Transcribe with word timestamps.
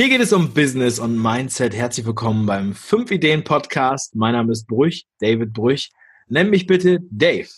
Hier 0.00 0.08
geht 0.08 0.22
es 0.22 0.32
um 0.32 0.54
Business 0.54 0.98
und 0.98 1.20
Mindset. 1.20 1.76
Herzlich 1.76 2.06
willkommen 2.06 2.46
beim 2.46 2.72
5 2.72 3.10
Ideen 3.10 3.44
Podcast. 3.44 4.16
Mein 4.16 4.32
Name 4.32 4.50
ist 4.50 4.66
Brüch, 4.66 5.04
David 5.18 5.52
Brüch. 5.52 5.90
Nenn 6.26 6.48
mich 6.48 6.66
bitte 6.66 7.00
Dave. 7.10 7.50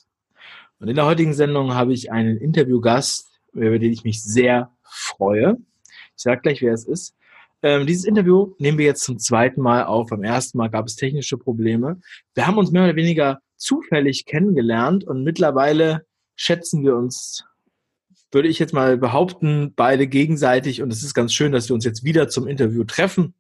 Und 0.81 0.89
in 0.89 0.97
der 0.97 1.07
heutigen 1.07 1.35
Sendung 1.35 1.75
habe 1.75 1.93
ich 1.93 2.11
einen 2.11 2.39
Interviewgast, 2.39 3.31
über 3.53 3.79
den 3.79 3.93
ich 3.93 4.03
mich 4.03 4.25
sehr 4.25 4.73
freue. 4.83 5.57
Ich 6.17 6.25
sage 6.25 6.41
gleich, 6.41 6.63
wer 6.63 6.73
es 6.73 6.85
ist. 6.85 7.15
Ähm, 7.63 7.87
dieses 7.87 8.05
Interview 8.05 8.57
nehmen 8.59 8.77
wir 8.77 8.87
jetzt 8.87 9.05
zum 9.05 9.21
zweiten 9.21 9.61
Mal 9.61 9.85
auf. 9.85 10.09
Beim 10.09 10.25
ersten 10.25 10.59
Mal 10.59 10.69
gab 10.69 10.87
es 10.87 10.97
technische 10.97 11.39
Probleme. 11.39 12.01
Wir 12.35 12.49
haben 12.49 12.59
uns 12.59 12.73
mehr 12.73 12.83
oder 12.83 12.97
weniger 12.97 13.41
zufällig 13.55 14.27
kennengelernt 14.27 15.05
und 15.05 15.23
mittlerweile 15.23 16.07
schätzen 16.35 16.83
wir 16.83 16.97
uns 16.97 17.45
würde 18.33 18.49
ich 18.49 18.59
jetzt 18.59 18.73
mal 18.73 18.97
behaupten, 18.97 19.75
beide 19.77 20.07
gegenseitig. 20.07 20.83
Und 20.83 20.93
es 20.93 21.03
ist 21.03 21.15
ganz 21.15 21.33
schön, 21.33 21.53
dass 21.53 21.69
wir 21.69 21.75
uns 21.75 21.85
jetzt 21.85 22.03
wieder 22.03 22.29
zum 22.29 22.49
Interview 22.49 22.85
treffen. 22.85 23.35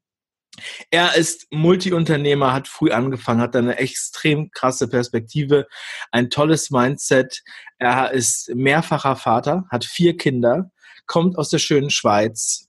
Er 0.91 1.15
ist 1.17 1.47
Multiunternehmer, 1.51 2.53
hat 2.53 2.69
früh 2.69 2.91
angefangen, 2.91 3.41
hat 3.41 3.57
eine 3.57 3.79
extrem 3.79 4.51
krasse 4.51 4.87
Perspektive, 4.87 5.67
ein 6.11 6.29
tolles 6.29 6.71
Mindset. 6.71 7.43
Er 7.79 8.13
ist 8.13 8.55
mehrfacher 8.55 9.17
Vater, 9.17 9.65
hat 9.71 9.87
vier 9.87 10.17
Kinder, 10.17 10.71
kommt 11.07 11.39
aus 11.39 11.49
der 11.49 11.59
schönen 11.59 11.91
Schweiz 11.91 12.69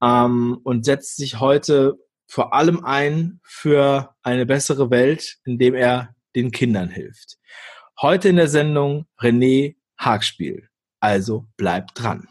ähm, 0.00 0.60
und 0.62 0.84
setzt 0.84 1.16
sich 1.16 1.40
heute 1.40 1.98
vor 2.26 2.54
allem 2.54 2.84
ein 2.84 3.40
für 3.42 4.14
eine 4.22 4.46
bessere 4.46 4.90
Welt, 4.90 5.38
indem 5.44 5.74
er 5.74 6.14
den 6.36 6.52
Kindern 6.52 6.88
hilft. 6.88 7.36
Heute 8.00 8.28
in 8.28 8.36
der 8.36 8.48
Sendung 8.48 9.06
René 9.20 9.76
Hagspiel. 9.98 10.68
Also 11.04 11.44
bleibt 11.58 12.02
dran. 12.02 12.26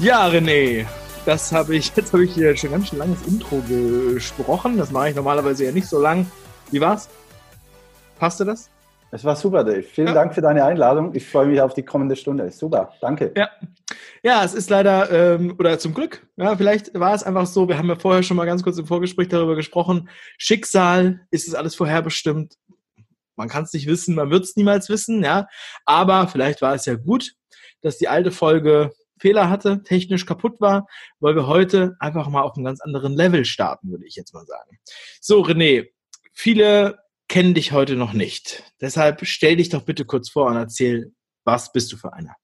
Ja, 0.00 0.26
René, 0.26 0.84
das 1.24 1.52
habe 1.52 1.76
ich, 1.76 1.94
jetzt 1.94 2.12
habe 2.12 2.24
ich 2.24 2.34
hier 2.34 2.56
schon 2.56 2.72
ganz 2.72 2.88
schön 2.88 2.98
langes 2.98 3.24
Intro 3.28 3.62
gesprochen. 3.68 4.78
Das 4.78 4.90
mache 4.90 5.10
ich 5.10 5.14
normalerweise 5.14 5.64
ja 5.64 5.70
nicht 5.70 5.86
so 5.86 6.00
lang. 6.00 6.26
Wie 6.72 6.80
war's? 6.80 7.08
Passte 8.18 8.44
das? 8.44 8.68
Es 9.12 9.22
war 9.22 9.36
super, 9.36 9.62
Dave. 9.62 9.84
Vielen 9.84 10.08
ja. 10.08 10.14
Dank 10.14 10.34
für 10.34 10.40
deine 10.40 10.64
Einladung. 10.64 11.14
Ich 11.14 11.24
freue 11.30 11.46
mich 11.46 11.60
auf 11.60 11.74
die 11.74 11.84
kommende 11.84 12.16
Stunde. 12.16 12.50
Super, 12.50 12.92
danke. 13.00 13.30
Ja, 13.36 13.48
ja 14.22 14.44
es 14.44 14.54
ist 14.54 14.70
leider, 14.70 15.10
ähm, 15.10 15.54
oder 15.58 15.78
zum 15.78 15.94
Glück, 15.94 16.26
ja, 16.36 16.56
vielleicht 16.56 16.94
war 16.98 17.14
es 17.14 17.22
einfach 17.22 17.46
so, 17.46 17.68
wir 17.68 17.78
haben 17.78 17.88
ja 17.88 17.96
vorher 17.96 18.22
schon 18.22 18.36
mal 18.36 18.46
ganz 18.46 18.62
kurz 18.62 18.78
im 18.78 18.86
Vorgespräch 18.86 19.28
darüber 19.28 19.56
gesprochen, 19.56 20.08
Schicksal, 20.36 21.26
ist 21.30 21.48
es 21.48 21.54
alles 21.54 21.74
vorherbestimmt? 21.74 22.56
Man 23.36 23.48
kann 23.48 23.64
es 23.64 23.72
nicht 23.72 23.86
wissen, 23.86 24.16
man 24.16 24.30
wird 24.30 24.44
es 24.44 24.56
niemals 24.56 24.88
wissen, 24.88 25.22
ja. 25.22 25.46
Aber 25.84 26.26
vielleicht 26.28 26.60
war 26.60 26.74
es 26.74 26.86
ja 26.86 26.96
gut, 26.96 27.34
dass 27.82 27.98
die 27.98 28.08
alte 28.08 28.32
Folge 28.32 28.92
Fehler 29.20 29.50
hatte, 29.50 29.82
technisch 29.82 30.26
kaputt 30.26 30.60
war, 30.60 30.86
weil 31.20 31.34
wir 31.34 31.46
heute 31.46 31.96
einfach 32.00 32.28
mal 32.28 32.42
auf 32.42 32.56
einem 32.56 32.64
ganz 32.64 32.80
anderen 32.80 33.14
Level 33.14 33.44
starten, 33.44 33.90
würde 33.90 34.06
ich 34.06 34.16
jetzt 34.16 34.34
mal 34.34 34.46
sagen. 34.46 34.78
So, 35.20 35.42
René, 35.42 35.88
viele 36.32 36.98
kennen 37.28 37.54
dich 37.54 37.72
heute 37.72 37.94
noch 37.96 38.12
nicht. 38.12 38.64
Deshalb 38.80 39.24
stell 39.26 39.56
dich 39.56 39.68
doch 39.68 39.82
bitte 39.82 40.04
kurz 40.04 40.30
vor 40.30 40.46
und 40.46 40.56
erzähl, 40.56 41.12
was 41.44 41.72
bist 41.72 41.92
du 41.92 41.96
für 41.96 42.12
einer? 42.12 42.34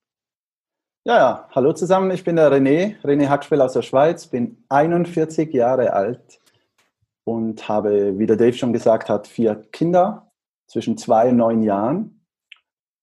Ja, 1.07 1.17
ja, 1.19 1.49
hallo 1.51 1.75
zusammen, 1.75 2.11
ich 2.13 2.25
bin 2.25 2.37
der 2.37 2.51
René, 2.51 2.99
René 3.03 3.29
Hackspiel 3.29 3.61
aus 3.61 3.75
der 3.75 3.83
Schweiz, 3.83 4.27
bin 4.27 4.65
41 4.71 5.53
Jahre 5.53 5.93
alt 5.93 6.41
und 7.25 7.69
habe, 7.69 8.19
wie 8.19 8.25
der 8.25 8.39
Dave 8.39 8.55
schon 8.55 8.73
gesagt 8.73 9.11
hat, 9.11 9.27
vier 9.27 9.57
Kinder 9.71 10.33
zwischen 10.67 10.97
zwei 10.97 11.29
und 11.29 11.37
neun 11.37 11.63
Jahren, 11.63 12.25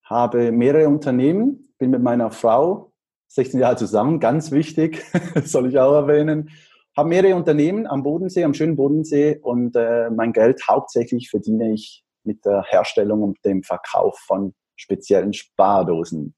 habe 0.03 0.51
mehrere 0.51 0.87
Unternehmen, 0.87 1.75
bin 1.77 1.91
mit 1.91 2.01
meiner 2.01 2.31
Frau 2.31 2.91
16 3.27 3.59
Jahre 3.59 3.75
zusammen, 3.75 4.19
ganz 4.19 4.49
wichtig, 4.49 5.03
soll 5.43 5.69
ich 5.69 5.77
auch 5.77 5.93
erwähnen, 5.93 6.49
habe 6.97 7.09
mehrere 7.09 7.35
Unternehmen 7.35 7.85
am 7.85 8.01
Bodensee, 8.01 8.45
am 8.45 8.55
schönen 8.55 8.77
Bodensee 8.77 9.37
und 9.43 9.75
äh, 9.75 10.09
mein 10.09 10.33
Geld 10.33 10.59
hauptsächlich 10.67 11.29
verdiene 11.29 11.71
ich 11.71 12.03
mit 12.23 12.45
der 12.45 12.63
Herstellung 12.63 13.21
und 13.21 13.37
dem 13.45 13.61
Verkauf 13.61 14.17
von 14.25 14.55
speziellen 14.75 15.33
Spardosen. 15.33 16.33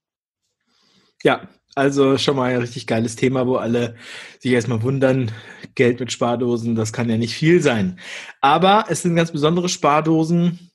Ja, 1.23 1.47
also 1.75 2.17
schon 2.17 2.35
mal 2.35 2.51
ein 2.51 2.61
richtig 2.61 2.85
geiles 2.85 3.16
Thema, 3.16 3.47
wo 3.47 3.56
alle 3.56 3.95
sich 4.39 4.51
erstmal 4.51 4.84
wundern, 4.84 5.31
Geld 5.75 6.00
mit 6.00 6.11
Spardosen, 6.11 6.75
das 6.75 6.94
kann 6.94 7.09
ja 7.09 7.17
nicht 7.17 7.34
viel 7.34 7.61
sein. 7.61 8.00
Aber 8.41 8.85
es 8.89 9.01
sind 9.01 9.16
ganz 9.16 9.31
besondere 9.31 9.69
Spardosen. 9.69 10.72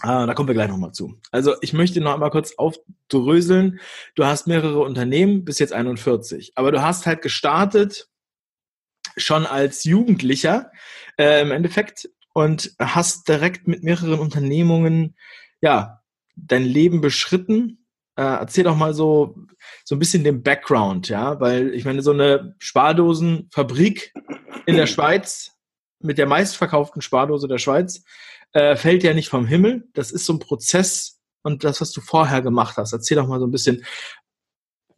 Ah, 0.00 0.26
da 0.26 0.34
kommen 0.34 0.48
wir 0.48 0.54
gleich 0.54 0.68
nochmal 0.68 0.92
zu. 0.92 1.18
Also 1.30 1.54
ich 1.62 1.72
möchte 1.72 2.00
noch 2.00 2.12
einmal 2.12 2.30
kurz 2.30 2.54
aufdröseln. 2.56 3.80
Du 4.14 4.26
hast 4.26 4.46
mehrere 4.46 4.80
Unternehmen, 4.80 5.44
bis 5.44 5.58
jetzt 5.58 5.72
41. 5.72 6.52
Aber 6.56 6.70
du 6.70 6.82
hast 6.82 7.06
halt 7.06 7.22
gestartet 7.22 8.08
schon 9.16 9.46
als 9.46 9.84
Jugendlicher 9.84 10.70
äh, 11.16 11.40
im 11.40 11.50
Endeffekt 11.50 12.10
und 12.34 12.74
hast 12.78 13.28
direkt 13.28 13.66
mit 13.66 13.82
mehreren 13.82 14.18
Unternehmungen 14.18 15.16
ja 15.62 16.02
dein 16.34 16.64
Leben 16.64 17.00
beschritten. 17.00 17.85
Äh, 18.16 18.22
erzähl 18.22 18.64
doch 18.64 18.76
mal 18.76 18.94
so 18.94 19.34
so 19.84 19.94
ein 19.94 19.98
bisschen 19.98 20.24
den 20.24 20.42
Background, 20.42 21.08
ja, 21.08 21.38
weil 21.40 21.74
ich 21.74 21.84
meine 21.84 22.02
so 22.02 22.12
eine 22.12 22.54
Spardosenfabrik 22.58 24.12
in 24.66 24.76
der 24.76 24.86
Schweiz 24.86 25.52
mit 26.00 26.18
der 26.18 26.26
meistverkauften 26.26 27.02
Spardose 27.02 27.48
der 27.48 27.58
Schweiz 27.58 28.04
äh, 28.52 28.76
fällt 28.76 29.02
ja 29.02 29.14
nicht 29.14 29.28
vom 29.28 29.46
Himmel. 29.46 29.88
Das 29.94 30.10
ist 30.10 30.26
so 30.26 30.32
ein 30.32 30.38
Prozess 30.38 31.20
und 31.42 31.64
das, 31.64 31.80
was 31.80 31.92
du 31.92 32.00
vorher 32.00 32.42
gemacht 32.42 32.76
hast. 32.76 32.92
Erzähl 32.92 33.16
doch 33.16 33.28
mal 33.28 33.40
so 33.40 33.46
ein 33.46 33.52
bisschen, 33.52 33.84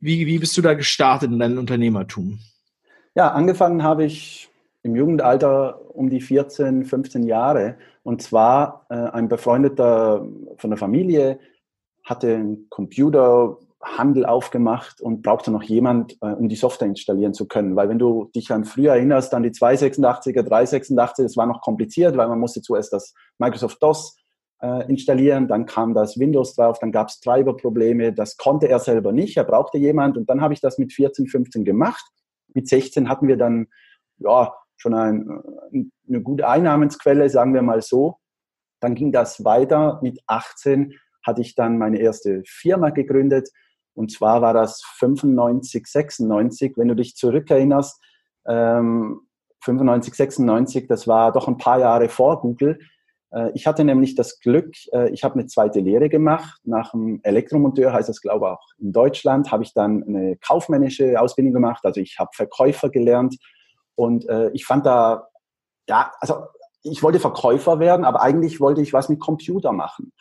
wie, 0.00 0.26
wie 0.26 0.38
bist 0.38 0.56
du 0.56 0.62
da 0.62 0.74
gestartet 0.74 1.30
in 1.30 1.38
deinem 1.38 1.58
Unternehmertum? 1.58 2.38
Ja, 3.14 3.32
angefangen 3.32 3.82
habe 3.82 4.04
ich 4.04 4.48
im 4.82 4.94
Jugendalter 4.94 5.94
um 5.94 6.08
die 6.08 6.20
14, 6.20 6.84
15 6.84 7.24
Jahre. 7.24 7.76
Und 8.04 8.22
zwar 8.22 8.86
äh, 8.90 8.94
ein 8.94 9.28
befreundeter 9.28 10.26
von 10.56 10.70
der 10.70 10.78
Familie 10.78 11.40
hatte 12.08 12.34
einen 12.34 12.68
Computerhandel 12.70 14.26
aufgemacht 14.26 15.00
und 15.00 15.22
brauchte 15.22 15.50
noch 15.50 15.62
jemand, 15.62 16.16
äh, 16.22 16.32
um 16.32 16.48
die 16.48 16.56
Software 16.56 16.88
installieren 16.88 17.34
zu 17.34 17.46
können. 17.46 17.76
Weil 17.76 17.88
wenn 17.88 17.98
du 17.98 18.30
dich 18.34 18.50
an 18.50 18.64
früher 18.64 18.94
erinnerst, 18.94 19.34
an 19.34 19.42
die 19.42 19.50
286er, 19.50 20.42
386, 20.42 21.24
das 21.24 21.36
war 21.36 21.46
noch 21.46 21.60
kompliziert, 21.60 22.16
weil 22.16 22.28
man 22.28 22.40
musste 22.40 22.62
zuerst 22.62 22.92
das 22.92 23.14
Microsoft 23.38 23.82
DOS 23.82 24.16
äh, 24.60 24.88
installieren, 24.88 25.48
dann 25.48 25.66
kam 25.66 25.94
das 25.94 26.18
Windows 26.18 26.54
drauf, 26.54 26.78
dann 26.78 26.92
gab 26.92 27.08
es 27.08 27.20
Treiberprobleme, 27.20 28.12
das 28.12 28.36
konnte 28.36 28.68
er 28.68 28.78
selber 28.78 29.12
nicht, 29.12 29.36
er 29.36 29.44
brauchte 29.44 29.78
jemand 29.78 30.16
und 30.16 30.28
dann 30.28 30.40
habe 30.40 30.54
ich 30.54 30.60
das 30.60 30.78
mit 30.78 30.92
14, 30.92 31.28
15 31.28 31.64
gemacht 31.64 32.04
mit 32.54 32.68
16 32.68 33.08
hatten 33.08 33.28
wir 33.28 33.36
dann 33.36 33.68
ja 34.18 34.54
schon 34.76 34.94
ein, 34.94 35.42
eine 36.08 36.22
gute 36.22 36.48
Einnahmensquelle, 36.48 37.28
sagen 37.30 37.54
wir 37.54 37.62
mal 37.62 37.82
so. 37.82 38.18
Dann 38.80 38.94
ging 38.94 39.12
das 39.12 39.44
weiter. 39.44 40.00
Mit 40.02 40.20
18 40.26 40.94
hatte 41.26 41.40
ich 41.42 41.54
dann 41.54 41.78
meine 41.78 41.98
erste 41.98 42.42
Firma 42.46 42.90
gegründet. 42.90 43.48
Und 43.94 44.12
zwar 44.12 44.42
war 44.42 44.54
das 44.54 44.82
95, 44.98 45.86
96, 45.86 46.74
wenn 46.76 46.88
du 46.88 46.94
dich 46.94 47.16
zurückerinnerst. 47.16 48.00
Ähm, 48.46 49.20
95, 49.60 50.14
96, 50.14 50.86
das 50.86 51.08
war 51.08 51.32
doch 51.32 51.48
ein 51.48 51.58
paar 51.58 51.80
Jahre 51.80 52.08
vor 52.08 52.40
Google. 52.40 52.78
Äh, 53.32 53.50
ich 53.54 53.66
hatte 53.66 53.84
nämlich 53.84 54.14
das 54.14 54.40
Glück, 54.40 54.72
äh, 54.92 55.10
ich 55.10 55.24
habe 55.24 55.34
eine 55.34 55.46
zweite 55.46 55.80
Lehre 55.80 56.08
gemacht. 56.08 56.60
Nach 56.64 56.92
dem 56.92 57.20
Elektromonteur 57.22 57.92
heißt 57.92 58.08
das, 58.08 58.20
glaube 58.20 58.46
ich, 58.46 58.52
auch 58.52 58.66
in 58.78 58.92
Deutschland, 58.92 59.50
habe 59.50 59.64
ich 59.64 59.74
dann 59.74 60.04
eine 60.04 60.36
kaufmännische 60.36 61.20
Ausbildung 61.20 61.52
gemacht. 61.52 61.84
Also 61.84 62.00
ich 62.00 62.18
habe 62.18 62.30
Verkäufer 62.34 62.90
gelernt 62.90 63.36
und 63.94 64.28
äh, 64.28 64.50
ich 64.50 64.64
fand 64.64 64.86
da, 64.86 65.28
ja, 65.88 66.12
also 66.20 66.44
ich 66.82 67.02
wollte 67.02 67.18
Verkäufer 67.18 67.80
werden, 67.80 68.04
aber 68.04 68.22
eigentlich 68.22 68.60
wollte 68.60 68.80
ich 68.80 68.92
was 68.92 69.08
mit 69.08 69.20
Computer 69.20 69.72
machen. 69.72 70.12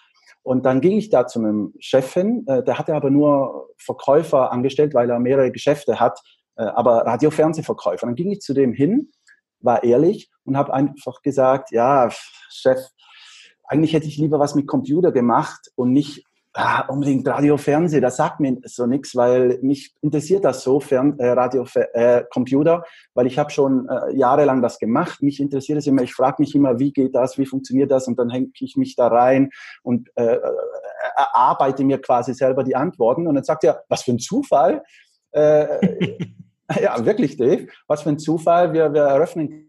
Und 0.47 0.65
dann 0.65 0.79
ging 0.79 0.97
ich 0.97 1.09
da 1.09 1.27
zu 1.27 1.39
einem 1.39 1.73
Chef 1.77 2.13
hin, 2.13 2.45
der 2.47 2.79
hatte 2.79 2.95
aber 2.95 3.09
nur 3.09 3.67
Verkäufer 3.77 4.49
angestellt, 4.53 4.94
weil 4.94 5.09
er 5.09 5.19
mehrere 5.19 5.51
Geschäfte 5.51 5.99
hat, 5.99 6.21
aber 6.55 7.05
Radio-Fernsehverkäufer. 7.05 8.05
Dann 8.05 8.15
ging 8.15 8.31
ich 8.31 8.39
zu 8.39 8.53
dem 8.53 8.71
hin, 8.71 9.11
war 9.59 9.83
ehrlich 9.83 10.31
und 10.45 10.55
habe 10.55 10.73
einfach 10.73 11.21
gesagt, 11.21 11.71
ja, 11.71 12.09
Chef, 12.49 12.79
eigentlich 13.65 13.91
hätte 13.91 14.07
ich 14.07 14.15
lieber 14.15 14.39
was 14.39 14.55
mit 14.55 14.67
Computer 14.67 15.11
gemacht 15.11 15.69
und 15.75 15.91
nicht 15.91 16.23
ah, 16.53 16.81
unbedingt 16.88 17.27
Radio, 17.27 17.57
Fernsehen. 17.57 18.01
Das 18.01 18.17
sagt 18.17 18.39
mir 18.39 18.57
so 18.63 18.85
nichts, 18.85 19.15
weil 19.15 19.59
mich 19.61 19.95
interessiert 20.01 20.45
das 20.45 20.63
so, 20.63 20.79
Fern, 20.79 21.17
äh, 21.19 21.29
Radio, 21.29 21.65
äh, 21.94 22.23
Computer, 22.31 22.83
weil 23.13 23.27
ich 23.27 23.38
habe 23.38 23.49
schon 23.49 23.88
äh, 23.88 24.15
jahrelang 24.15 24.61
das 24.61 24.79
gemacht. 24.79 25.21
Mich 25.21 25.39
interessiert 25.39 25.77
es 25.77 25.88
immer. 25.88 26.01
Ich 26.01 26.13
frage 26.13 26.38
mich 26.39 26.55
immer, 26.55 26.79
wie 26.79 26.91
geht 26.91 27.15
das, 27.15 27.38
wie 27.38 27.45
funktioniert 27.45 27.91
das 27.91 28.07
und 28.07 28.17
dann 28.19 28.29
hänge 28.29 28.49
ich 28.59 28.75
mich 28.75 28.95
da 28.95 29.07
rein 29.07 29.49
und 29.83 30.09
äh, 30.15 30.35
äh, 30.35 30.39
erarbeite 31.15 31.83
mir 31.83 32.01
quasi 32.01 32.33
selber 32.33 32.63
die 32.63 32.75
Antworten. 32.75 33.27
Und 33.27 33.35
dann 33.35 33.43
sagt 33.43 33.63
er, 33.63 33.83
was 33.89 34.03
für 34.03 34.11
ein 34.11 34.19
Zufall. 34.19 34.83
Äh, 35.31 36.17
ja, 36.81 37.05
wirklich, 37.05 37.38
Dave. 37.38 37.67
Was 37.88 38.03
für 38.03 38.09
ein 38.09 38.19
Zufall. 38.19 38.73
Wir, 38.73 38.93
wir 38.93 39.03
eröffnen 39.03 39.67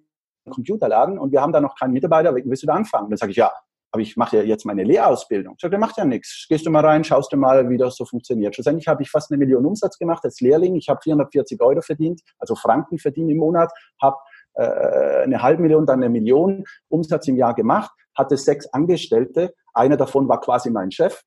einen 0.49 0.55
Computerladen 0.55 1.19
und 1.19 1.33
wir 1.33 1.41
haben 1.41 1.53
da 1.53 1.61
noch 1.61 1.77
keinen 1.77 1.93
Mitarbeiter. 1.93 2.35
Willst 2.35 2.63
du 2.63 2.67
da 2.67 2.75
anfangen? 2.75 3.11
Dann 3.11 3.17
sage 3.17 3.33
ich, 3.33 3.37
ja, 3.37 3.53
aber 3.91 4.03
ich 4.03 4.17
mache 4.17 4.39
ja 4.39 4.43
jetzt 4.43 4.67
meine 4.67 4.85
Lehrausbildung. 4.85 5.55
Ich 5.55 5.61
sage, 5.61 5.71
der 5.71 5.81
macht 5.81 5.97
ja 5.97 6.05
nichts. 6.05 6.47
Gehst 6.49 6.67
du 6.67 6.71
mal 6.71 6.85
rein, 6.85 7.05
schaust 7.05 7.33
du 7.33 7.37
mal, 7.37 7.69
wie 7.71 7.79
das 7.79 7.97
so 7.97 8.05
funktioniert. 8.05 8.55
Schlussendlich 8.55 8.87
habe 8.87 9.03
ich 9.03 9.11
fast 9.11 9.31
eine 9.31 9.39
Million 9.39 9.65
Umsatz 9.65 9.99
gemacht 9.99 10.25
als 10.25 10.41
Lehrling. 10.41 10.77
Ich 10.77 10.89
habe 10.89 11.01
440 11.03 11.61
Euro 11.63 11.81
verdient, 11.81 12.21
also 12.39 12.55
Franken 12.55 12.99
verdient 12.99 13.31
im 13.31 13.39
Monat, 13.39 13.73
habe 14.01 14.17
äh, 14.55 15.23
eine 15.23 15.43
halbe 15.43 15.63
Million, 15.63 15.87
dann 15.87 16.03
eine 16.03 16.11
Million 16.11 16.65
Umsatz 16.89 17.29
im 17.29 17.37
Jahr 17.37 17.55
gemacht, 17.55 17.91
hatte 18.15 18.37
sechs 18.37 18.67
Angestellte. 18.67 19.55
Einer 19.73 19.97
davon 19.97 20.29
war 20.29 20.41
quasi 20.41 20.71
mein 20.71 20.91
Chef. 20.91 21.23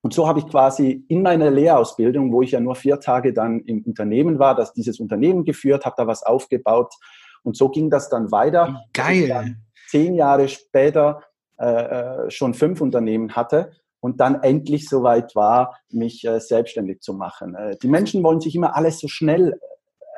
Und 0.00 0.14
so 0.14 0.28
habe 0.28 0.38
ich 0.38 0.46
quasi 0.46 1.04
in 1.08 1.22
meiner 1.22 1.50
Lehrausbildung, 1.50 2.32
wo 2.32 2.42
ich 2.42 2.52
ja 2.52 2.60
nur 2.60 2.76
vier 2.76 3.00
Tage 3.00 3.32
dann 3.32 3.60
im 3.60 3.82
Unternehmen 3.82 4.38
war, 4.38 4.54
dass 4.54 4.72
dieses 4.72 5.00
Unternehmen 5.00 5.44
geführt, 5.44 5.84
habe 5.84 5.96
da 5.98 6.06
was 6.06 6.22
aufgebaut. 6.22 6.94
Und 7.42 7.56
so 7.56 7.68
ging 7.68 7.90
das 7.90 8.08
dann 8.08 8.30
weiter. 8.30 8.84
Geil. 8.92 9.56
Zehn 9.88 10.14
Jahre 10.14 10.48
später 10.48 11.22
äh, 11.58 12.26
äh, 12.26 12.30
schon 12.30 12.54
fünf 12.54 12.80
Unternehmen 12.80 13.34
hatte 13.34 13.72
und 14.00 14.20
dann 14.20 14.42
endlich 14.42 14.88
soweit 14.88 15.34
war, 15.34 15.76
mich 15.90 16.24
äh, 16.24 16.40
selbstständig 16.40 17.00
zu 17.00 17.14
machen. 17.14 17.54
Äh, 17.54 17.76
die 17.82 17.88
Menschen 17.88 18.22
wollen 18.22 18.40
sich 18.40 18.54
immer 18.54 18.76
alles 18.76 19.00
so 19.00 19.08
schnell 19.08 19.52
äh, 19.52 19.56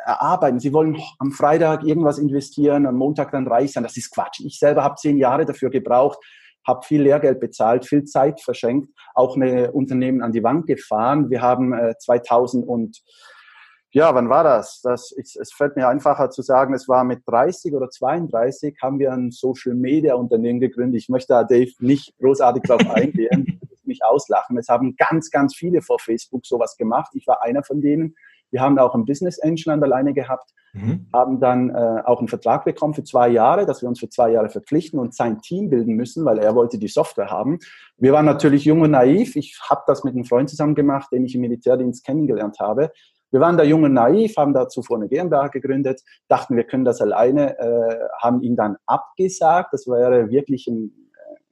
erarbeiten. 0.04 0.60
Sie 0.60 0.72
wollen 0.72 0.98
am 1.18 1.32
Freitag 1.32 1.84
irgendwas 1.84 2.18
investieren, 2.18 2.86
am 2.86 2.96
Montag 2.96 3.32
dann 3.32 3.48
reich 3.48 3.72
sein. 3.72 3.82
Das 3.82 3.96
ist 3.96 4.10
Quatsch. 4.10 4.40
Ich 4.40 4.58
selber 4.58 4.84
habe 4.84 4.96
zehn 4.96 5.16
Jahre 5.16 5.46
dafür 5.46 5.70
gebraucht, 5.70 6.18
habe 6.66 6.84
viel 6.84 7.02
Lehrgeld 7.02 7.40
bezahlt, 7.40 7.86
viel 7.86 8.04
Zeit 8.04 8.40
verschenkt, 8.40 8.90
auch 9.14 9.36
eine 9.36 9.72
Unternehmen 9.72 10.22
an 10.22 10.32
die 10.32 10.42
Wand 10.42 10.66
gefahren. 10.66 11.30
Wir 11.30 11.40
haben 11.40 11.72
äh, 11.72 11.94
2000 11.98 12.66
und 12.66 13.00
ja, 13.92 14.14
wann 14.14 14.28
war 14.28 14.44
das? 14.44 14.80
das 14.82 15.12
ich, 15.16 15.36
es 15.36 15.52
fällt 15.52 15.76
mir 15.76 15.88
einfacher 15.88 16.30
zu 16.30 16.42
sagen, 16.42 16.74
es 16.74 16.88
war 16.88 17.04
mit 17.04 17.22
30 17.26 17.74
oder 17.74 17.90
32 17.90 18.76
haben 18.80 18.98
wir 18.98 19.12
ein 19.12 19.30
Social 19.30 19.74
Media 19.74 20.14
Unternehmen 20.14 20.60
gegründet. 20.60 21.00
Ich 21.00 21.08
möchte 21.08 21.32
da 21.32 21.44
Dave 21.44 21.72
nicht 21.80 22.16
großartig 22.18 22.62
drauf 22.62 22.80
eingehen, 22.94 23.60
mich 23.84 24.04
auslachen. 24.04 24.56
Es 24.58 24.68
haben 24.68 24.94
ganz, 24.96 25.30
ganz 25.30 25.56
viele 25.56 25.82
vor 25.82 25.98
Facebook 25.98 26.46
sowas 26.46 26.76
gemacht. 26.76 27.10
Ich 27.14 27.26
war 27.26 27.42
einer 27.42 27.64
von 27.64 27.80
denen. 27.80 28.14
Wir 28.50 28.60
haben 28.60 28.78
auch 28.78 28.94
ein 28.94 29.04
Business 29.04 29.38
Engine 29.38 29.74
an 29.74 29.80
der 29.80 29.88
Leine 29.88 30.12
gehabt, 30.12 30.50
mhm. 30.72 31.06
haben 31.12 31.40
dann 31.40 31.70
äh, 31.70 32.02
auch 32.04 32.18
einen 32.18 32.28
Vertrag 32.28 32.64
bekommen 32.64 32.94
für 32.94 33.04
zwei 33.04 33.28
Jahre, 33.28 33.64
dass 33.64 33.80
wir 33.82 33.88
uns 33.88 34.00
für 34.00 34.08
zwei 34.08 34.30
Jahre 34.32 34.48
verpflichten 34.48 34.98
und 34.98 35.14
sein 35.14 35.40
Team 35.40 35.70
bilden 35.70 35.94
müssen, 35.94 36.24
weil 36.24 36.38
er 36.38 36.54
wollte 36.54 36.78
die 36.78 36.88
Software 36.88 37.30
haben. 37.30 37.58
Wir 37.96 38.12
waren 38.12 38.26
natürlich 38.26 38.64
jung 38.64 38.80
und 38.80 38.90
naiv. 38.90 39.36
Ich 39.36 39.58
habe 39.68 39.82
das 39.86 40.04
mit 40.04 40.14
einem 40.14 40.24
Freund 40.24 40.50
zusammen 40.50 40.74
gemacht, 40.74 41.10
den 41.12 41.24
ich 41.24 41.34
im 41.34 41.42
Militärdienst 41.42 42.04
kennengelernt 42.04 42.58
habe. 42.58 42.90
Wir 43.30 43.40
waren 43.40 43.56
da 43.56 43.64
jung 43.64 43.84
und 43.84 43.94
naiv, 43.94 44.36
haben 44.36 44.54
da 44.54 44.68
zuvor 44.68 44.96
eine 44.96 45.08
GmbH 45.08 45.48
gegründet, 45.48 46.02
dachten, 46.28 46.56
wir 46.56 46.64
können 46.64 46.84
das 46.84 47.00
alleine, 47.00 47.58
äh, 47.58 47.98
haben 48.20 48.42
ihn 48.42 48.56
dann 48.56 48.76
abgesagt. 48.86 49.72
Das 49.72 49.86
wäre 49.86 50.30
wirklich 50.30 50.66
ein, 50.66 50.92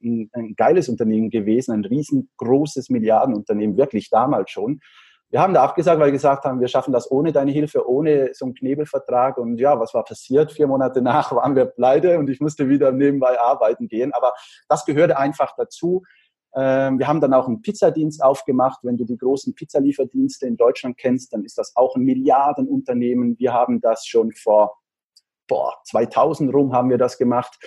ein, 0.03 0.31
ein 0.33 0.55
geiles 0.57 0.89
Unternehmen 0.89 1.31
gewesen, 1.31 1.73
ein 1.73 1.85
riesengroßes 1.85 2.91
Milliardenunternehmen, 2.91 3.77
wirklich 3.77 4.11
damals 4.11 4.51
schon. 4.51 4.81
Wir 5.31 5.41
haben 5.41 5.53
da 5.53 5.63
abgesagt, 5.63 6.01
weil 6.01 6.07
wir 6.07 6.13
gesagt 6.13 6.45
haben, 6.45 6.59
wir 6.59 6.69
schaffen 6.69 6.93
das 6.93 7.11
ohne 7.11 7.33
deine 7.33 7.51
Hilfe, 7.51 7.87
ohne 7.87 8.31
so 8.33 8.47
einen 8.47 8.55
Knebelvertrag. 8.55 9.37
Und 9.37 9.59
ja, 9.59 9.79
was 9.79 9.93
war 9.93 10.03
passiert? 10.03 10.53
Vier 10.53 10.67
Monate 10.67 11.03
nach 11.03 11.33
waren 11.33 11.55
wir 11.55 11.67
pleite 11.67 12.19
und 12.19 12.31
ich 12.31 12.41
musste 12.41 12.71
wieder 12.71 12.93
nebenbei 12.93 13.39
arbeiten 13.39 13.89
gehen. 13.89 14.13
Aber 14.15 14.33
das 14.71 14.87
gehörte 14.87 15.19
einfach 15.19 15.55
dazu. 15.55 16.03
Ähm, 16.59 16.99
wir 16.99 17.07
haben 17.07 17.21
dann 17.21 17.35
auch 17.35 17.47
einen 17.47 17.63
Pizzadienst 17.63 18.23
aufgemacht. 18.23 18.81
Wenn 18.83 18.97
du 18.97 19.05
die 19.05 19.17
großen 19.17 19.55
Pizzalieferdienste 19.55 20.47
in 20.47 20.57
Deutschland 20.57 20.97
kennst, 20.97 21.33
dann 21.33 21.45
ist 21.45 21.57
das 21.57 21.77
auch 21.77 21.95
ein 21.95 22.03
Milliardenunternehmen. 22.03 23.39
Wir 23.39 23.53
haben 23.53 23.81
das 23.81 24.07
schon 24.07 24.33
vor 24.33 24.77
boah, 25.47 25.75
2000 25.85 26.53
rum 26.53 26.73
haben 26.73 26.91
wir 26.91 26.99
das 26.99 27.17
gemacht. 27.17 27.59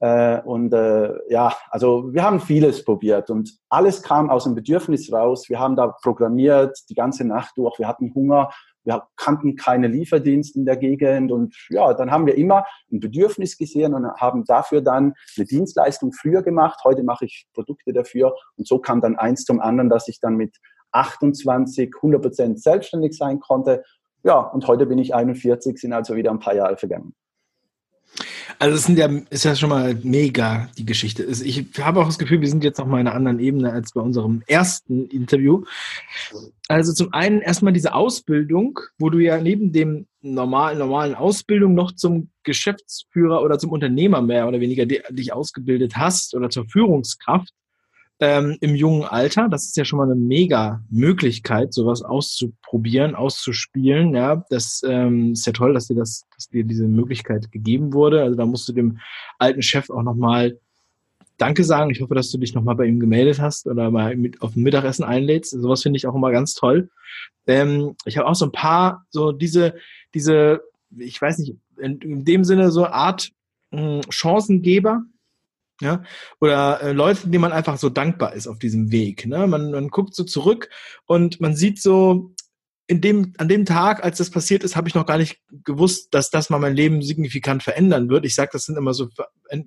Äh, 0.00 0.40
und 0.42 0.72
äh, 0.74 1.10
ja, 1.28 1.54
also 1.70 2.12
wir 2.12 2.22
haben 2.22 2.40
vieles 2.40 2.84
probiert 2.84 3.30
und 3.30 3.58
alles 3.68 4.02
kam 4.02 4.28
aus 4.28 4.44
dem 4.44 4.54
Bedürfnis 4.54 5.10
raus. 5.12 5.48
Wir 5.48 5.58
haben 5.58 5.74
da 5.74 5.88
programmiert 5.88 6.78
die 6.88 6.94
ganze 6.94 7.24
Nacht 7.24 7.56
durch. 7.56 7.78
Wir 7.78 7.88
hatten 7.88 8.14
Hunger. 8.14 8.50
Wir 8.86 9.02
kannten 9.16 9.56
keine 9.56 9.88
Lieferdienste 9.88 10.58
in 10.58 10.64
der 10.64 10.76
Gegend 10.76 11.32
und 11.32 11.54
ja, 11.70 11.92
dann 11.92 12.10
haben 12.10 12.24
wir 12.24 12.36
immer 12.36 12.64
ein 12.90 13.00
Bedürfnis 13.00 13.58
gesehen 13.58 13.94
und 13.94 14.06
haben 14.06 14.44
dafür 14.44 14.80
dann 14.80 15.12
eine 15.36 15.44
Dienstleistung 15.44 16.12
früher 16.12 16.42
gemacht. 16.42 16.80
Heute 16.84 17.02
mache 17.02 17.24
ich 17.24 17.46
Produkte 17.52 17.92
dafür 17.92 18.34
und 18.56 18.66
so 18.66 18.78
kam 18.78 19.00
dann 19.00 19.16
eins 19.16 19.44
zum 19.44 19.60
anderen, 19.60 19.90
dass 19.90 20.06
ich 20.06 20.20
dann 20.20 20.36
mit 20.36 20.56
28 20.92 21.90
100 21.96 22.22
Prozent 22.22 22.62
selbstständig 22.62 23.16
sein 23.16 23.40
konnte. 23.40 23.82
Ja, 24.22 24.38
und 24.38 24.66
heute 24.68 24.86
bin 24.86 24.98
ich 24.98 25.14
41, 25.14 25.78
sind 25.78 25.92
also 25.92 26.14
wieder 26.14 26.30
ein 26.30 26.38
paar 26.38 26.54
Jahre 26.54 26.76
vergangen. 26.76 27.14
Also 28.58 28.76
es 28.76 28.84
sind 28.84 28.98
ja, 28.98 29.08
ist 29.30 29.44
ja 29.44 29.54
schon 29.54 29.68
mal 29.68 29.94
mega 30.02 30.68
die 30.78 30.86
Geschichte. 30.86 31.24
Ich 31.24 31.64
habe 31.80 32.00
auch 32.00 32.06
das 32.06 32.18
Gefühl, 32.18 32.40
wir 32.40 32.48
sind 32.48 32.64
jetzt 32.64 32.78
noch 32.78 32.86
mal 32.86 33.00
in 33.00 33.06
einer 33.06 33.16
anderen 33.16 33.38
Ebene 33.38 33.72
als 33.72 33.92
bei 33.92 34.00
unserem 34.00 34.42
ersten 34.46 35.06
Interview. 35.08 35.64
Also 36.68 36.94
zum 36.94 37.12
einen 37.12 37.42
erstmal 37.42 37.72
diese 37.72 37.94
Ausbildung, 37.94 38.80
wo 38.98 39.10
du 39.10 39.18
ja 39.18 39.38
neben 39.38 39.72
dem 39.72 40.06
normalen, 40.22 40.78
normalen 40.78 41.14
Ausbildung 41.14 41.74
noch 41.74 41.92
zum 41.92 42.30
Geschäftsführer 42.44 43.42
oder 43.42 43.58
zum 43.58 43.70
Unternehmer 43.70 44.22
mehr 44.22 44.48
oder 44.48 44.60
weniger 44.60 44.86
dich 44.86 45.32
ausgebildet 45.32 45.96
hast 45.96 46.34
oder 46.34 46.48
zur 46.48 46.66
Führungskraft 46.66 47.52
ähm, 48.20 48.56
im 48.60 48.74
jungen 48.74 49.04
Alter. 49.04 49.48
Das 49.48 49.66
ist 49.66 49.76
ja 49.76 49.84
schon 49.84 49.98
mal 49.98 50.04
eine 50.04 50.14
mega 50.14 50.82
Möglichkeit, 50.90 51.74
sowas 51.74 52.02
auszuprobieren, 52.02 53.14
auszuspielen. 53.14 54.14
Ja, 54.14 54.44
das 54.48 54.82
ähm, 54.86 55.32
ist 55.32 55.46
ja 55.46 55.52
toll, 55.52 55.74
dass 55.74 55.88
dir 55.88 55.96
das, 55.96 56.24
dass 56.34 56.48
dir 56.48 56.64
diese 56.64 56.86
Möglichkeit 56.86 57.52
gegeben 57.52 57.92
wurde. 57.92 58.22
Also 58.22 58.36
da 58.36 58.46
musst 58.46 58.68
du 58.68 58.72
dem 58.72 58.98
alten 59.38 59.62
Chef 59.62 59.90
auch 59.90 60.02
nochmal 60.02 60.58
Danke 61.38 61.64
sagen. 61.64 61.90
Ich 61.90 62.00
hoffe, 62.00 62.14
dass 62.14 62.30
du 62.30 62.38
dich 62.38 62.54
nochmal 62.54 62.76
bei 62.76 62.86
ihm 62.86 62.98
gemeldet 62.98 63.40
hast 63.40 63.66
oder 63.66 63.90
mal 63.90 64.16
mit 64.16 64.40
auf 64.40 64.56
ein 64.56 64.62
Mittagessen 64.62 65.04
einlädst. 65.04 65.50
Sowas 65.50 65.82
finde 65.82 65.98
ich 65.98 66.06
auch 66.06 66.14
immer 66.14 66.30
ganz 66.30 66.54
toll. 66.54 66.88
Ähm, 67.46 67.94
ich 68.06 68.16
habe 68.16 68.26
auch 68.26 68.34
so 68.34 68.46
ein 68.46 68.52
paar, 68.52 69.04
so 69.10 69.32
diese, 69.32 69.74
diese, 70.14 70.62
ich 70.96 71.20
weiß 71.20 71.38
nicht, 71.38 71.54
in, 71.78 71.98
in 71.98 72.24
dem 72.24 72.44
Sinne 72.44 72.70
so 72.70 72.86
Art 72.86 73.30
hm, 73.70 74.00
Chancengeber, 74.08 75.02
ja, 75.80 76.02
oder 76.40 76.82
äh, 76.82 76.92
Leute, 76.92 77.28
denen 77.28 77.42
man 77.42 77.52
einfach 77.52 77.76
so 77.76 77.90
dankbar 77.90 78.34
ist 78.34 78.46
auf 78.46 78.58
diesem 78.58 78.90
Weg. 78.90 79.26
Ne? 79.26 79.46
Man, 79.46 79.70
man 79.70 79.88
guckt 79.88 80.14
so 80.14 80.24
zurück 80.24 80.70
und 81.06 81.40
man 81.40 81.54
sieht 81.54 81.80
so, 81.80 82.34
in 82.88 83.00
dem, 83.00 83.32
an 83.38 83.48
dem 83.48 83.64
Tag, 83.64 84.04
als 84.04 84.18
das 84.18 84.30
passiert 84.30 84.62
ist, 84.62 84.76
habe 84.76 84.88
ich 84.88 84.94
noch 84.94 85.06
gar 85.06 85.18
nicht 85.18 85.40
gewusst, 85.64 86.14
dass 86.14 86.30
das 86.30 86.50
mal 86.50 86.60
mein 86.60 86.76
Leben 86.76 87.02
signifikant 87.02 87.62
verändern 87.62 88.08
wird. 88.08 88.24
Ich 88.24 88.34
sage, 88.34 88.50
das 88.52 88.64
sind 88.64 88.78
immer 88.78 88.94
so 88.94 89.08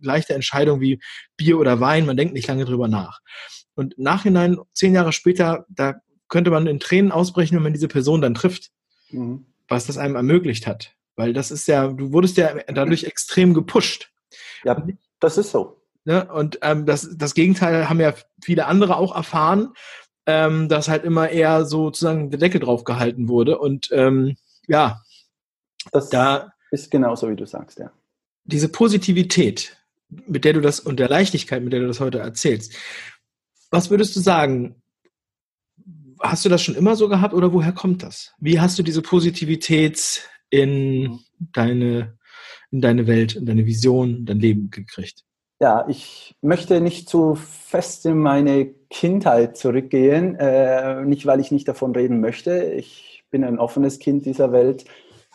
leichte 0.02 0.34
Entscheidungen 0.34 0.82
wie 0.82 1.02
Bier 1.36 1.60
oder 1.60 1.82
Wein, 1.82 2.06
man 2.06 2.16
denkt 2.16 2.34
nicht 2.34 2.48
lange 2.48 2.66
drüber 2.66 2.88
nach. 2.88 3.20
Und 3.76 3.98
nachhinein, 3.98 4.58
zehn 4.74 4.94
Jahre 4.94 5.12
später, 5.12 5.66
da 5.70 5.96
könnte 6.30 6.52
man 6.52 6.68
in 6.68 6.80
Tränen 6.80 7.12
ausbrechen, 7.12 7.56
wenn 7.56 7.64
man 7.64 7.74
diese 7.74 7.88
Person 7.88 8.22
dann 8.22 8.36
trifft, 8.36 8.72
mhm. 9.10 9.46
was 9.68 9.88
das 9.88 9.98
einem 9.98 10.16
ermöglicht 10.16 10.66
hat. 10.66 10.96
Weil 11.16 11.34
das 11.34 11.52
ist 11.52 11.68
ja, 11.68 11.88
du 11.88 12.14
wurdest 12.14 12.38
ja 12.38 12.56
dadurch 12.68 13.04
extrem 13.06 13.54
gepusht. 13.54 14.12
Ja, 14.64 14.82
das 15.20 15.38
ist 15.38 15.52
so. 15.52 15.79
Ne? 16.06 16.32
Und 16.32 16.60
ähm, 16.62 16.86
das, 16.86 17.10
das 17.16 17.34
Gegenteil 17.34 17.90
haben 17.90 18.00
ja 18.00 18.14
viele 18.44 18.66
andere 18.66 18.98
auch 18.98 19.16
erfahren, 19.16 19.74
ähm, 20.26 20.70
dass 20.70 20.88
halt 20.88 21.04
immer 21.04 21.30
eher 21.30 21.66
sozusagen 21.66 22.30
der 22.30 22.40
Deckel 22.40 22.62
drauf 22.62 22.84
gehalten 22.84 23.28
wurde. 23.28 23.58
Und 23.58 23.90
ähm, 23.92 24.36
ja, 24.68 25.02
das 25.92 26.10
da 26.10 26.52
ist 26.72 26.92
genauso, 26.92 27.30
wie 27.30 27.36
du 27.36 27.46
sagst, 27.46 27.80
ja. 27.80 27.92
Diese 28.44 28.70
Positivität, 28.70 29.78
mit 30.10 30.46
der 30.46 30.54
du 30.54 30.62
das 30.62 30.80
und 30.80 31.00
der 31.00 31.10
Leichtigkeit, 31.10 31.64
mit 31.64 31.74
der 31.74 31.82
du 31.82 31.88
das 31.88 32.00
heute 32.00 32.20
erzählst, 32.20 32.76
was 33.72 33.90
würdest 33.90 34.16
du 34.16 34.20
sagen? 34.20 34.82
Hast 36.20 36.44
du 36.44 36.50
das 36.50 36.62
schon 36.62 36.76
immer 36.76 36.96
so 36.96 37.08
gehabt 37.08 37.34
oder 37.34 37.54
woher 37.54 37.72
kommt 37.72 38.04
das? 38.04 38.34
Wie 38.40 38.60
hast 38.60 38.78
du 38.78 38.84
diese 38.84 39.02
Positivität 39.02 40.28
in 40.50 41.20
deine, 41.40 42.18
in 42.72 42.82
deine 42.82 43.08
Welt, 43.08 43.36
in 43.36 43.46
deine 43.46 43.66
Vision, 43.66 44.18
in 44.18 44.26
dein 44.26 44.40
Leben 44.40 44.70
gekriegt? 44.70 45.24
Ja, 45.62 45.86
ich 45.90 46.36
möchte 46.42 46.80
nicht 46.80 47.10
zu 47.10 47.36
fest 47.36 48.06
in 48.06 48.20
meine 48.20 48.68
Kindheit 48.90 49.58
zurückgehen, 49.58 50.36
äh, 50.36 51.04
nicht 51.04 51.26
weil 51.26 51.42
ich 51.42 51.52
nicht 51.52 51.68
davon 51.68 51.94
reden 51.94 52.22
möchte. 52.22 52.64
Ich 52.64 53.26
bin 53.30 53.44
ein 53.44 53.60
offenes 53.60 54.00
Kind 54.00 54.26
dieser 54.26 54.54
Welt, 54.54 54.86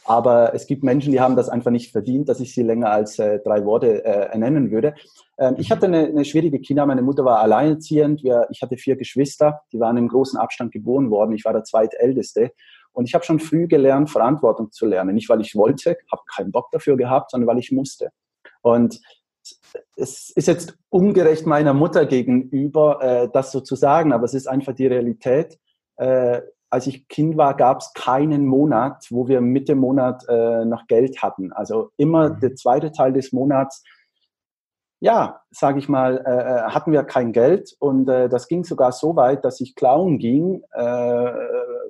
aber 0.06 0.54
es 0.54 0.66
gibt 0.66 0.82
Menschen, 0.82 1.12
die 1.12 1.20
haben 1.20 1.36
das 1.36 1.50
einfach 1.50 1.70
nicht 1.70 1.92
verdient, 1.92 2.30
dass 2.30 2.40
ich 2.40 2.54
sie 2.54 2.62
länger 2.62 2.90
als 2.90 3.18
äh, 3.18 3.40
drei 3.40 3.66
Worte 3.66 4.02
äh, 4.02 4.38
nennen 4.38 4.70
würde. 4.70 4.94
Ähm, 5.38 5.56
ich 5.58 5.70
hatte 5.70 5.86
eine, 5.86 6.06
eine, 6.06 6.24
schwierige 6.24 6.58
Kinder. 6.58 6.86
Meine 6.86 7.02
Mutter 7.02 7.26
war 7.26 7.40
alleinerziehend. 7.40 8.22
Wir, 8.22 8.46
ich 8.50 8.62
hatte 8.62 8.78
vier 8.78 8.96
Geschwister, 8.96 9.60
die 9.72 9.80
waren 9.80 9.98
im 9.98 10.08
großen 10.08 10.38
Abstand 10.38 10.72
geboren 10.72 11.10
worden. 11.10 11.34
Ich 11.34 11.44
war 11.44 11.52
der 11.52 11.64
zweitälteste. 11.64 12.52
Und 12.92 13.06
ich 13.06 13.14
habe 13.14 13.24
schon 13.24 13.40
früh 13.40 13.66
gelernt, 13.66 14.08
Verantwortung 14.08 14.72
zu 14.72 14.86
lernen. 14.86 15.14
Nicht, 15.14 15.28
weil 15.28 15.42
ich 15.42 15.54
wollte, 15.54 15.98
habe 16.10 16.22
keinen 16.34 16.50
Bock 16.50 16.70
dafür 16.72 16.96
gehabt, 16.96 17.30
sondern 17.30 17.48
weil 17.48 17.58
ich 17.58 17.72
musste. 17.72 18.10
Und 18.62 19.00
es 19.96 20.30
ist 20.30 20.48
jetzt 20.48 20.76
ungerecht 20.88 21.46
meiner 21.46 21.74
Mutter 21.74 22.06
gegenüber, 22.06 23.02
äh, 23.02 23.28
das 23.32 23.52
so 23.52 23.60
zu 23.60 23.76
sagen, 23.76 24.12
aber 24.12 24.24
es 24.24 24.34
ist 24.34 24.46
einfach 24.46 24.74
die 24.74 24.86
Realität. 24.86 25.58
Äh, 25.96 26.40
als 26.70 26.86
ich 26.86 27.06
Kind 27.08 27.36
war, 27.36 27.56
gab 27.56 27.78
es 27.80 27.92
keinen 27.94 28.46
Monat, 28.46 29.06
wo 29.10 29.28
wir 29.28 29.40
Mitte 29.40 29.74
Monat 29.76 30.24
äh, 30.28 30.64
noch 30.64 30.86
Geld 30.88 31.22
hatten. 31.22 31.52
Also 31.52 31.90
immer 31.96 32.30
mhm. 32.30 32.40
der 32.40 32.54
zweite 32.56 32.90
Teil 32.90 33.12
des 33.12 33.32
Monats 33.32 33.84
ja, 35.04 35.42
sage 35.50 35.78
ich 35.78 35.88
mal, 35.90 36.24
äh, 36.26 36.30
äh, 36.30 36.62
hatten 36.70 36.90
wir 36.90 37.04
kein 37.04 37.32
Geld 37.32 37.76
und 37.78 38.08
äh, 38.08 38.30
das 38.30 38.48
ging 38.48 38.64
sogar 38.64 38.90
so 38.90 39.16
weit, 39.16 39.44
dass 39.44 39.60
ich 39.60 39.74
klauen 39.74 40.18
ging, 40.18 40.62
äh, 40.72 41.32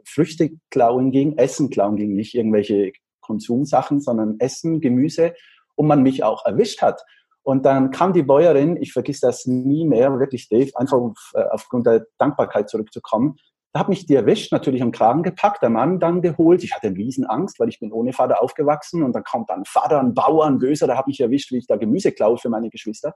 Früchte 0.04 0.50
klauen 0.70 1.12
ging, 1.12 1.38
Essen 1.38 1.70
klauen 1.70 1.94
ging, 1.94 2.16
nicht 2.16 2.34
irgendwelche 2.34 2.90
Konsumsachen, 3.20 4.00
sondern 4.00 4.40
Essen, 4.40 4.80
Gemüse 4.80 5.34
und 5.76 5.87
man 5.87 6.02
mich 6.02 6.25
auch 6.25 6.44
erwischt 6.44 6.82
hat. 6.82 7.04
Und 7.44 7.64
dann 7.66 7.90
kam 7.90 8.12
die 8.12 8.22
Bäuerin, 8.22 8.76
ich 8.80 8.92
vergiss 8.92 9.20
das 9.20 9.46
nie 9.46 9.86
mehr, 9.86 10.18
wirklich 10.18 10.48
Dave, 10.48 10.70
einfach 10.74 10.96
auf, 10.96 11.32
äh, 11.34 11.44
aufgrund 11.50 11.86
der 11.86 12.06
Dankbarkeit 12.18 12.68
zurückzukommen, 12.68 13.36
da 13.74 13.80
hat 13.80 13.88
mich 13.88 14.06
die 14.06 14.14
erwischt, 14.14 14.52
natürlich 14.52 14.82
am 14.82 14.92
Kragen 14.92 15.24
gepackt, 15.24 15.60
der 15.60 15.68
Mann 15.68 15.98
dann 15.98 16.22
geholt. 16.22 16.62
Ich 16.62 16.72
hatte 16.72 16.86
eine 16.86 16.96
Riesenangst, 16.96 17.58
weil 17.58 17.68
ich 17.68 17.80
bin 17.80 17.90
ohne 17.90 18.12
Vater 18.12 18.40
aufgewachsen 18.40 19.02
und 19.02 19.12
dann 19.16 19.24
kommt 19.24 19.50
dann 19.50 19.64
Vater, 19.64 19.98
ein 19.98 20.14
Bauer, 20.14 20.46
ein 20.46 20.60
Böser, 20.60 20.86
der 20.86 20.96
hat 20.96 21.08
mich 21.08 21.18
erwischt, 21.18 21.50
wie 21.50 21.58
ich 21.58 21.66
da 21.66 21.74
Gemüse 21.74 22.12
klaue 22.12 22.38
für 22.38 22.48
meine 22.48 22.70
Geschwister. 22.70 23.14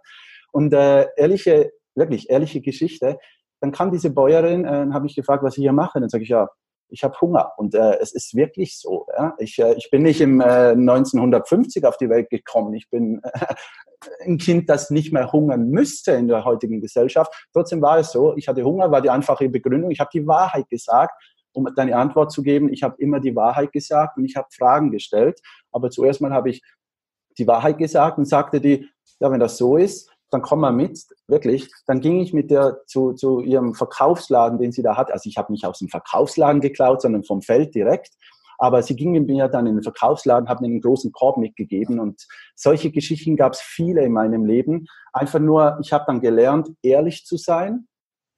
Und 0.50 0.74
äh, 0.74 1.06
ehrliche, 1.16 1.70
wirklich 1.94 2.28
ehrliche 2.28 2.60
Geschichte. 2.60 3.20
Dann 3.60 3.70
kam 3.70 3.92
diese 3.92 4.10
Bäuerin, 4.10 4.64
äh, 4.64 4.88
habe 4.92 5.06
ich 5.06 5.14
gefragt, 5.14 5.44
was 5.44 5.56
ich 5.56 5.62
hier 5.62 5.72
mache. 5.72 6.00
Dann 6.00 6.08
sage 6.08 6.24
ich, 6.24 6.30
ja, 6.30 6.48
ich 6.90 7.04
habe 7.04 7.20
Hunger. 7.20 7.52
Und 7.56 7.74
äh, 7.74 7.98
es 8.00 8.12
ist 8.12 8.34
wirklich 8.34 8.78
so. 8.78 9.06
Ja? 9.16 9.34
Ich, 9.38 9.58
äh, 9.58 9.74
ich 9.74 9.90
bin 9.90 10.02
nicht 10.02 10.20
im 10.20 10.40
äh, 10.40 10.70
1950 10.70 11.84
auf 11.84 11.96
die 11.96 12.08
Welt 12.08 12.30
gekommen. 12.30 12.74
Ich 12.74 12.88
bin 12.90 13.20
äh, 13.22 13.54
ein 14.24 14.38
Kind, 14.38 14.68
das 14.68 14.90
nicht 14.90 15.12
mehr 15.12 15.32
hungern 15.32 15.70
müsste 15.70 16.12
in 16.12 16.28
der 16.28 16.44
heutigen 16.44 16.80
Gesellschaft. 16.80 17.32
Trotzdem 17.52 17.82
war 17.82 17.98
es 17.98 18.12
so, 18.12 18.36
ich 18.36 18.48
hatte 18.48 18.64
Hunger, 18.64 18.90
war 18.90 19.02
die 19.02 19.10
einfache 19.10 19.48
Begründung. 19.48 19.90
Ich 19.90 20.00
habe 20.00 20.10
die 20.12 20.26
Wahrheit 20.26 20.68
gesagt. 20.68 21.12
Um 21.52 21.66
deine 21.74 21.96
Antwort 21.96 22.30
zu 22.30 22.42
geben, 22.42 22.72
ich 22.72 22.82
habe 22.82 22.94
immer 22.98 23.20
die 23.20 23.34
Wahrheit 23.34 23.72
gesagt 23.72 24.16
und 24.16 24.24
ich 24.24 24.36
habe 24.36 24.46
Fragen 24.56 24.90
gestellt. 24.92 25.40
Aber 25.72 25.90
zuerst 25.90 26.20
mal 26.20 26.32
habe 26.32 26.50
ich 26.50 26.62
die 27.36 27.46
Wahrheit 27.46 27.78
gesagt 27.78 28.18
und 28.18 28.26
sagte 28.26 28.60
die, 28.60 28.88
ja, 29.18 29.30
wenn 29.30 29.40
das 29.40 29.56
so 29.56 29.76
ist, 29.76 30.10
dann 30.30 30.42
komm 30.42 30.60
mal 30.60 30.72
mit, 30.72 31.00
wirklich. 31.26 31.70
Dann 31.86 32.00
ging 32.00 32.20
ich 32.20 32.32
mit 32.32 32.50
der 32.50 32.84
zu, 32.86 33.12
zu 33.12 33.40
ihrem 33.40 33.74
Verkaufsladen, 33.74 34.58
den 34.58 34.72
sie 34.72 34.82
da 34.82 34.96
hat. 34.96 35.10
Also 35.10 35.28
ich 35.28 35.36
habe 35.36 35.52
nicht 35.52 35.64
aus 35.64 35.78
dem 35.78 35.88
Verkaufsladen 35.88 36.60
geklaut, 36.60 37.02
sondern 37.02 37.24
vom 37.24 37.42
Feld 37.42 37.74
direkt. 37.74 38.14
Aber 38.58 38.82
sie 38.82 38.96
ging 38.96 39.12
mir 39.12 39.48
dann 39.48 39.66
in 39.66 39.76
den 39.76 39.82
Verkaufsladen, 39.82 40.48
hat 40.48 40.60
mir 40.60 40.66
einen 40.66 40.80
großen 40.80 41.12
Korb 41.12 41.36
mitgegeben. 41.36 42.00
Und 42.00 42.26
solche 42.56 42.90
Geschichten 42.90 43.36
gab 43.36 43.52
es 43.52 43.60
viele 43.60 44.04
in 44.04 44.12
meinem 44.12 44.44
Leben. 44.44 44.86
Einfach 45.12 45.38
nur, 45.38 45.78
ich 45.80 45.92
habe 45.92 46.04
dann 46.06 46.20
gelernt, 46.20 46.68
ehrlich 46.82 47.24
zu 47.24 47.36
sein, 47.36 47.86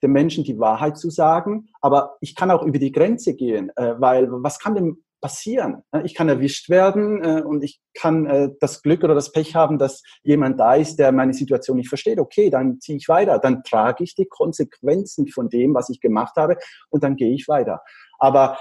den 0.02 0.12
Menschen 0.12 0.44
die 0.44 0.58
Wahrheit 0.58 0.98
zu 0.98 1.10
sagen. 1.10 1.68
Aber 1.80 2.16
ich 2.20 2.34
kann 2.34 2.50
auch 2.50 2.62
über 2.62 2.78
die 2.78 2.92
Grenze 2.92 3.34
gehen, 3.34 3.70
äh, 3.76 3.94
weil 3.98 4.28
was 4.30 4.58
kann 4.58 4.74
denn 4.74 5.02
passieren. 5.20 5.82
Ich 6.04 6.14
kann 6.14 6.28
erwischt 6.28 6.68
werden 6.68 7.22
äh, 7.22 7.42
und 7.42 7.62
ich 7.62 7.80
kann 7.94 8.26
äh, 8.26 8.50
das 8.60 8.82
Glück 8.82 9.04
oder 9.04 9.14
das 9.14 9.32
Pech 9.32 9.54
haben, 9.54 9.78
dass 9.78 10.02
jemand 10.22 10.58
da 10.58 10.74
ist, 10.74 10.96
der 10.96 11.12
meine 11.12 11.34
Situation 11.34 11.76
nicht 11.76 11.88
versteht. 11.88 12.18
Okay, 12.18 12.50
dann 12.50 12.80
ziehe 12.80 12.98
ich 12.98 13.08
weiter. 13.08 13.38
Dann 13.38 13.62
trage 13.62 14.04
ich 14.04 14.14
die 14.14 14.26
Konsequenzen 14.26 15.28
von 15.28 15.48
dem, 15.48 15.74
was 15.74 15.90
ich 15.90 16.00
gemacht 16.00 16.36
habe 16.36 16.56
und 16.88 17.04
dann 17.04 17.16
gehe 17.16 17.34
ich 17.34 17.48
weiter. 17.48 17.82
Aber 18.18 18.58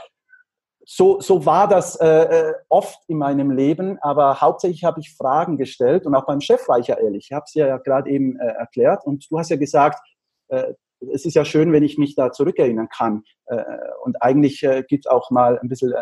so, 0.86 1.22
so 1.22 1.46
war 1.46 1.68
das 1.68 1.96
äh, 1.98 2.08
äh 2.08 2.54
oft 2.68 3.00
in 3.08 3.20
meinem 3.20 3.52
Leben, 3.52 4.00
aber 4.02 4.42
hauptsächlich 4.42 4.84
habe 4.84 5.00
ich 5.00 5.16
Fragen 5.16 5.58
gestellt 5.58 6.06
und 6.06 6.16
auch 6.16 6.26
beim 6.26 6.42
Chef 6.42 6.68
war 6.68 6.80
ich 6.80 6.88
ja 6.88 6.98
ehrlich. 6.98 7.28
Ich 7.30 7.36
habe 7.36 7.44
es 7.46 7.54
ja 7.54 7.78
gerade 7.78 8.10
eben 8.10 8.40
äh, 8.40 8.48
erklärt 8.48 9.06
und 9.06 9.28
du 9.30 9.38
hast 9.38 9.50
ja 9.50 9.58
gesagt, 9.58 10.00
äh, 10.48 10.74
es 11.14 11.26
ist 11.26 11.36
ja 11.36 11.46
schön, 11.46 11.72
wenn 11.72 11.84
ich 11.84 11.98
mich 11.98 12.16
da 12.16 12.30
zurückerinnern 12.30 12.90
kann. 12.90 13.24
Und 14.04 14.22
eigentlich 14.22 14.62
äh, 14.64 14.84
gibt 14.86 15.06
es 15.06 15.10
auch 15.10 15.32
mal 15.32 15.58
ein 15.58 15.70
bisschen 15.70 15.94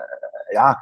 ja, 0.52 0.78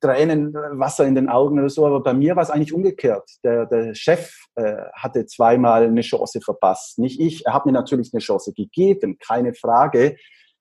Tränen, 0.00 0.54
Wasser 0.54 1.06
in 1.06 1.14
den 1.14 1.28
Augen 1.28 1.58
oder 1.58 1.68
so, 1.68 1.86
aber 1.86 2.02
bei 2.02 2.14
mir 2.14 2.36
war 2.36 2.42
es 2.42 2.50
eigentlich 2.50 2.72
umgekehrt. 2.72 3.28
Der, 3.44 3.66
der 3.66 3.94
Chef 3.94 4.32
äh, 4.54 4.76
hatte 4.94 5.26
zweimal 5.26 5.84
eine 5.84 6.00
Chance 6.00 6.40
verpasst, 6.40 6.98
nicht 6.98 7.20
ich. 7.20 7.44
Er 7.44 7.52
hat 7.52 7.66
mir 7.66 7.72
natürlich 7.72 8.12
eine 8.12 8.20
Chance 8.20 8.52
gegeben, 8.54 9.18
keine 9.18 9.52
Frage, 9.54 10.16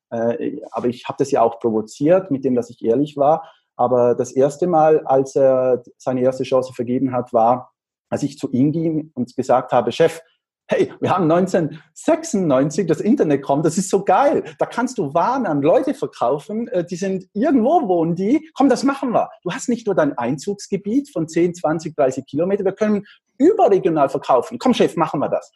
äh, 0.10 0.60
aber 0.72 0.88
ich 0.88 1.05
habe 1.07 1.17
das 1.19 1.31
ja 1.31 1.41
auch 1.41 1.60
provoziert, 1.60 2.31
mit 2.31 2.43
dem, 2.43 2.55
dass 2.55 2.69
ich 2.69 2.84
ehrlich 2.84 3.15
war. 3.15 3.50
Aber 3.77 4.15
das 4.15 4.31
erste 4.31 4.67
Mal, 4.67 5.05
als 5.05 5.36
er 5.36 5.84
seine 5.98 6.22
erste 6.22 6.43
Chance 6.43 6.74
vergeben 6.74 7.13
hat, 7.13 7.31
war, 7.31 7.72
als 8.10 8.24
ich 8.24 8.38
zu 8.38 8.51
ihm 8.51 8.72
ging 8.72 9.12
und 9.13 9.36
gesagt 9.36 9.72
habe, 9.72 9.91
Chef, 9.91 10.22
Hey, 10.69 10.91
wir 11.00 11.12
haben 11.12 11.31
1996 11.31 12.88
das 12.88 13.00
Internet 13.00 13.41
kommt, 13.41 13.65
das 13.65 13.77
ist 13.77 13.89
so 13.89 14.03
geil. 14.03 14.43
Da 14.59 14.65
kannst 14.65 14.97
du 14.97 15.13
Waren 15.13 15.45
an 15.45 15.62
Leute 15.62 15.93
verkaufen, 15.93 16.67
äh, 16.67 16.83
die 16.83 16.97
sind 16.97 17.29
irgendwo 17.33 17.88
wohnen 17.88 18.15
die. 18.15 18.50
Komm, 18.53 18.67
das 18.67 18.83
machen 18.83 19.12
wir. 19.12 19.29
Du 19.43 19.51
hast 19.51 19.69
nicht 19.69 19.86
nur 19.86 19.95
dein 19.95 20.17
Einzugsgebiet 20.17 21.09
von 21.09 21.29
10, 21.29 21.55
20, 21.55 21.95
30 21.95 22.25
Kilometer, 22.25 22.65
wir 22.65 22.74
können 22.74 23.05
überregional 23.38 24.09
verkaufen. 24.09 24.59
Komm, 24.59 24.74
Chef, 24.74 24.97
machen 24.97 25.21
wir 25.21 25.29
das. 25.29 25.53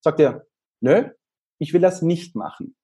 Sagt 0.00 0.18
er, 0.18 0.44
nö, 0.80 1.04
ich 1.60 1.72
will 1.72 1.80
das 1.80 2.02
nicht 2.02 2.34
machen. 2.34 2.74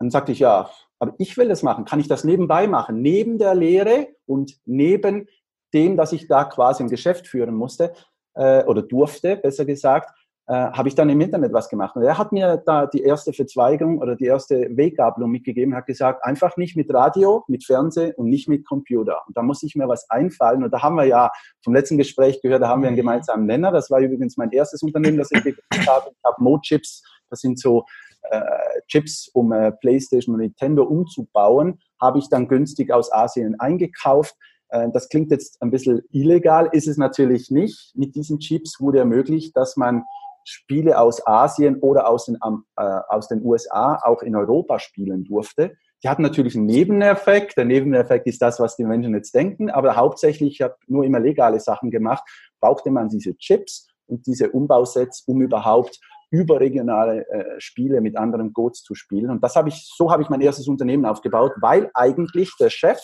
Dann 0.00 0.10
sagte 0.10 0.32
ich, 0.32 0.40
ja, 0.40 0.70
aber 0.98 1.14
ich 1.18 1.36
will 1.36 1.48
das 1.48 1.62
machen. 1.62 1.84
Kann 1.84 2.00
ich 2.00 2.08
das 2.08 2.24
nebenbei 2.24 2.66
machen? 2.66 3.00
Neben 3.00 3.38
der 3.38 3.54
Lehre 3.54 4.08
und 4.26 4.56
neben 4.64 5.28
dem, 5.72 5.96
dass 5.96 6.12
ich 6.12 6.26
da 6.26 6.44
quasi 6.44 6.82
ein 6.82 6.90
Geschäft 6.90 7.28
führen 7.28 7.54
musste 7.54 7.92
äh, 8.34 8.64
oder 8.64 8.82
durfte, 8.82 9.36
besser 9.36 9.64
gesagt, 9.64 10.10
äh, 10.48 10.54
habe 10.54 10.88
ich 10.88 10.94
dann 10.94 11.08
im 11.10 11.20
Internet 11.20 11.52
was 11.52 11.68
gemacht. 11.68 11.96
Und 11.96 12.04
er 12.04 12.18
hat 12.18 12.32
mir 12.32 12.62
da 12.64 12.86
die 12.86 13.02
erste 13.02 13.32
Verzweigung 13.32 13.98
oder 13.98 14.14
die 14.14 14.26
erste 14.26 14.68
Weggabelung 14.76 15.30
mitgegeben, 15.30 15.74
hat 15.74 15.86
gesagt, 15.86 16.24
einfach 16.24 16.56
nicht 16.56 16.76
mit 16.76 16.92
Radio, 16.92 17.44
mit 17.48 17.64
Fernsehen 17.64 18.14
und 18.16 18.28
nicht 18.28 18.48
mit 18.48 18.66
Computer. 18.66 19.22
Und 19.26 19.36
da 19.36 19.42
muss 19.42 19.62
ich 19.62 19.74
mir 19.74 19.88
was 19.88 20.08
einfallen. 20.08 20.62
Und 20.62 20.70
da 20.72 20.82
haben 20.82 20.96
wir 20.96 21.04
ja 21.04 21.30
vom 21.64 21.74
letzten 21.74 21.98
Gespräch 21.98 22.40
gehört, 22.42 22.62
da 22.62 22.68
haben 22.68 22.82
wir 22.82 22.88
einen 22.88 22.96
gemeinsamen 22.96 23.46
Nenner. 23.46 23.72
Das 23.72 23.90
war 23.90 24.00
übrigens 24.00 24.36
mein 24.36 24.52
erstes 24.52 24.82
Unternehmen, 24.82 25.18
das 25.18 25.30
ich 25.32 25.42
gegründet 25.42 25.88
habe. 25.88 26.10
Ich 26.10 26.24
habe 26.24 26.42
Mo-Chips, 26.42 27.02
das 27.28 27.40
sind 27.40 27.58
so 27.58 27.84
äh, 28.30 28.40
Chips, 28.88 29.28
um 29.32 29.52
äh, 29.52 29.72
PlayStation 29.72 30.34
und 30.34 30.40
Nintendo 30.40 30.84
umzubauen, 30.84 31.80
habe 32.00 32.18
ich 32.18 32.28
dann 32.28 32.48
günstig 32.48 32.92
aus 32.92 33.12
Asien 33.12 33.58
eingekauft. 33.58 34.36
Äh, 34.68 34.88
das 34.92 35.08
klingt 35.08 35.30
jetzt 35.30 35.60
ein 35.62 35.70
bisschen 35.70 36.02
illegal, 36.10 36.68
ist 36.72 36.88
es 36.88 36.96
natürlich 36.96 37.50
nicht. 37.50 37.92
Mit 37.96 38.14
diesen 38.14 38.38
Chips 38.38 38.80
wurde 38.80 38.98
ermöglicht, 38.98 39.56
dass 39.56 39.76
man 39.76 40.04
Spiele 40.48 40.98
aus 40.98 41.26
Asien 41.26 41.80
oder 41.80 42.08
aus 42.08 42.26
den, 42.26 42.38
äh, 42.76 42.82
aus 43.08 43.28
den 43.28 43.44
USA 43.44 43.98
auch 44.02 44.22
in 44.22 44.36
Europa 44.36 44.78
spielen 44.78 45.24
durfte. 45.24 45.76
Die 46.02 46.08
hatten 46.08 46.22
natürlich 46.22 46.54
einen 46.54 46.66
Nebeneffekt. 46.66 47.56
Der 47.56 47.64
Nebeneffekt 47.64 48.26
ist 48.26 48.40
das, 48.40 48.60
was 48.60 48.76
die 48.76 48.84
Menschen 48.84 49.14
jetzt 49.14 49.34
denken. 49.34 49.70
Aber 49.70 49.96
hauptsächlich, 49.96 50.54
ich 50.54 50.62
habe 50.62 50.76
nur 50.86 51.04
immer 51.04 51.18
legale 51.18 51.58
Sachen 51.58 51.90
gemacht, 51.90 52.22
brauchte 52.60 52.90
man 52.90 53.08
diese 53.08 53.36
Chips 53.36 53.88
und 54.06 54.26
diese 54.26 54.50
Umbausets, 54.50 55.24
um 55.26 55.42
überhaupt 55.42 55.98
überregionale 56.30 57.28
äh, 57.28 57.60
Spiele 57.60 58.00
mit 58.00 58.16
anderen 58.16 58.52
Codes 58.52 58.82
zu 58.82 58.94
spielen. 58.94 59.30
Und 59.30 59.42
das 59.42 59.56
habe 59.56 59.68
ich, 59.68 59.90
so 59.96 60.10
habe 60.10 60.22
ich 60.22 60.28
mein 60.28 60.40
erstes 60.40 60.68
Unternehmen 60.68 61.06
aufgebaut, 61.06 61.52
weil 61.60 61.90
eigentlich 61.94 62.52
der 62.60 62.70
Chef 62.70 63.00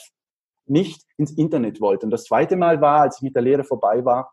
nicht 0.67 1.03
ins 1.17 1.37
Internet 1.37 1.81
wollte. 1.81 2.07
Und 2.07 2.11
das 2.11 2.25
zweite 2.25 2.57
Mal 2.57 2.81
war, 2.81 3.03
als 3.03 3.17
ich 3.17 3.23
mit 3.23 3.35
der 3.35 3.43
Lehre 3.43 3.65
vorbei 3.65 4.05
war, 4.05 4.33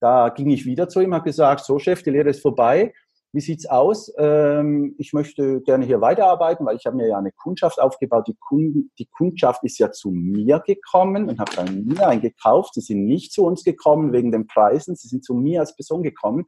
da 0.00 0.28
ging 0.28 0.50
ich 0.50 0.66
wieder 0.66 0.88
zu 0.88 1.00
ihm, 1.00 1.14
habe 1.14 1.24
gesagt, 1.24 1.64
so 1.64 1.78
Chef, 1.78 2.02
die 2.02 2.10
Lehre 2.10 2.30
ist 2.30 2.42
vorbei. 2.42 2.92
Wie 3.32 3.40
sieht's 3.40 3.66
aus? 3.66 4.10
Ähm, 4.18 4.94
ich 4.98 5.12
möchte 5.12 5.60
gerne 5.60 5.84
hier 5.84 6.00
weiterarbeiten, 6.00 6.64
weil 6.64 6.76
ich 6.76 6.86
habe 6.86 6.96
mir 6.96 7.08
ja 7.08 7.18
eine 7.18 7.32
Kundschaft 7.32 7.80
aufgebaut. 7.80 8.28
Die, 8.28 8.36
Kunden, 8.40 8.90
die 8.98 9.06
Kundschaft 9.06 9.62
ist 9.64 9.78
ja 9.78 9.90
zu 9.90 10.10
mir 10.10 10.60
gekommen 10.60 11.28
und 11.28 11.38
hat 11.38 11.54
bei 11.54 11.70
mir 11.70 12.08
eingekauft. 12.08 12.74
Sie 12.74 12.80
sind 12.80 13.04
nicht 13.04 13.32
zu 13.32 13.44
uns 13.44 13.62
gekommen 13.62 14.12
wegen 14.12 14.32
den 14.32 14.46
Preisen. 14.46 14.96
Sie 14.96 15.08
sind 15.08 15.24
zu 15.24 15.34
mir 15.34 15.60
als 15.60 15.76
Person 15.76 16.02
gekommen. 16.02 16.46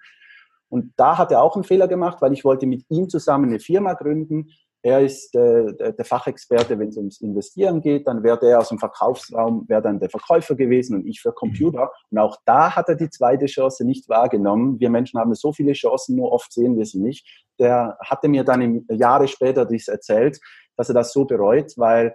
Und 0.71 0.93
da 0.97 1.19
hat 1.19 1.33
er 1.33 1.43
auch 1.43 1.57
einen 1.57 1.65
Fehler 1.65 1.89
gemacht, 1.89 2.23
weil 2.23 2.33
ich 2.33 2.45
wollte 2.45 2.67
mit 2.67 2.85
ihm 2.89 3.09
zusammen 3.09 3.51
eine 3.51 3.61
Firma 3.61 3.95
gründen. 3.95 4.49
Er 4.83 5.01
ist 5.01 5.35
äh, 5.35 5.93
der 5.93 6.05
Fachexperte, 6.05 6.79
wenn 6.79 6.89
es 6.89 6.97
ums 6.97 7.21
Investieren 7.21 7.81
geht. 7.81 8.07
Dann 8.07 8.23
wäre 8.23 8.39
der 8.39 8.61
aus 8.61 8.69
dem 8.69 8.79
Verkaufsraum, 8.79 9.65
wäre 9.69 9.83
dann 9.83 9.99
der 9.99 10.09
Verkäufer 10.09 10.55
gewesen 10.55 10.97
und 10.97 11.07
ich 11.07 11.21
für 11.21 11.33
Computer. 11.33 11.91
Und 12.11 12.19
auch 12.19 12.37
da 12.45 12.77
hat 12.77 12.89
er 12.89 12.95
die 12.95 13.11
zweite 13.11 13.47
Chance 13.47 13.85
nicht 13.85 14.09
wahrgenommen. 14.09 14.79
Wir 14.79 14.91
Menschen 14.91 15.19
haben 15.19 15.35
so 15.35 15.53
viele 15.53 15.73
Chancen, 15.73 16.17
nur 16.17 16.31
oft 16.31 16.53
sehen 16.53 16.77
wir 16.77 16.87
sie 16.87 17.01
nicht. 17.01 17.27
Der 17.59 17.99
hatte 18.01 18.29
mir 18.29 18.45
dann 18.45 18.61
im, 18.63 18.87
Jahre 18.89 19.27
später 19.27 19.65
dies 19.65 19.89
erzählt, 19.89 20.39
dass 20.77 20.89
er 20.89 20.95
das 20.95 21.13
so 21.13 21.25
bereut, 21.25 21.73
weil 21.77 22.15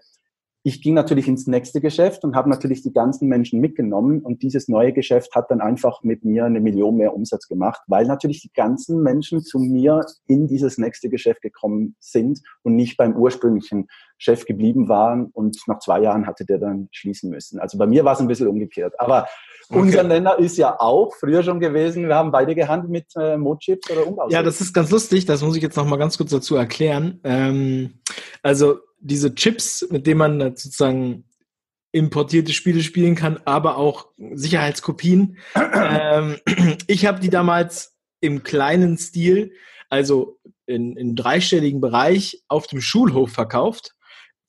ich 0.66 0.82
ging 0.82 0.94
natürlich 0.94 1.28
ins 1.28 1.46
nächste 1.46 1.82
Geschäft 1.82 2.24
und 2.24 2.36
habe 2.36 2.50
natürlich 2.50 2.82
die 2.82 2.94
ganzen 2.94 3.28
Menschen 3.28 3.60
mitgenommen 3.60 4.22
und 4.22 4.44
dieses 4.44 4.70
neue 4.70 4.94
Geschäft 4.94 5.36
hat 5.36 5.52
dann 5.52 5.60
einfach 5.60 6.04
mit 6.04 6.24
mir 6.24 6.46
eine 6.46 6.62
Million 6.62 6.96
mehr 6.96 7.14
Umsatz 7.14 7.50
gemacht, 7.50 7.82
weil 7.88 8.06
natürlich 8.06 8.42
die 8.42 8.52
ganzen 8.54 9.04
Menschen 9.04 9.42
zu 9.42 9.60
mir 9.60 10.06
in 10.26 10.48
dieses 10.48 10.78
nächste 10.78 11.10
Geschäft 11.10 11.42
gekommen 11.42 11.96
sind 12.00 12.40
und 12.64 12.76
nicht 12.76 12.96
beim 12.96 13.14
ursprünglichen 13.16 13.88
Chef 14.18 14.46
geblieben 14.46 14.88
waren 14.88 15.26
und 15.34 15.58
nach 15.68 15.80
zwei 15.80 16.02
Jahren 16.02 16.26
hatte 16.26 16.46
der 16.46 16.60
dann 16.60 16.88
schließen 16.92 17.30
müssen. 17.30 17.60
Also 17.60 17.78
bei 17.78 17.86
mir 17.86 18.06
war 18.06 18.14
es 18.14 18.22
ein 18.22 18.28
bisschen 18.28 18.48
umgekehrt. 18.48 18.98
Aber 18.98 19.28
okay. 19.70 19.80
unser 19.80 20.04
Nenner 20.04 20.40
ist 20.40 20.58
ja 20.58 20.80
auch 20.80 21.14
früher 21.14 21.44
schon 21.44 21.60
gewesen, 21.60 22.08
wir 22.08 22.16
haben 22.16 22.32
beide 22.32 22.56
gehandelt 22.56 22.90
mit 22.90 23.08
äh, 23.18 23.36
Mochips 23.36 23.92
oder 23.92 24.08
Umbau. 24.08 24.30
Ja, 24.30 24.42
das 24.42 24.62
ist 24.62 24.72
ganz 24.72 24.92
lustig, 24.92 25.26
das 25.26 25.42
muss 25.42 25.58
ich 25.58 25.62
jetzt 25.62 25.76
noch 25.76 25.86
mal 25.86 25.98
ganz 25.98 26.18
kurz 26.18 26.30
dazu 26.30 26.56
erklären. 26.56 27.20
Ähm, 27.26 27.96
also 28.42 28.78
diese 29.04 29.36
Chips, 29.36 29.86
mit 29.90 30.08
denen 30.08 30.18
man 30.18 30.40
sozusagen 30.56 31.26
importierte 31.92 32.54
Spiele 32.54 32.82
spielen 32.82 33.16
kann, 33.16 33.40
aber 33.46 33.78
auch 33.78 34.08
Sicherheitskopien. 34.18 35.38
ähm, 35.56 36.38
ich 36.88 37.06
habe 37.06 37.20
die 37.20 37.30
damals 37.30 37.96
im 38.20 38.44
kleinen 38.44 38.98
Stil, 38.98 39.54
also 39.90 40.40
in, 40.66 40.98
in 40.98 41.16
dreistelligen 41.16 41.82
Bereich, 41.82 42.44
auf 42.48 42.68
dem 42.68 42.82
Schulhof 42.82 43.32
verkauft. 43.32 43.94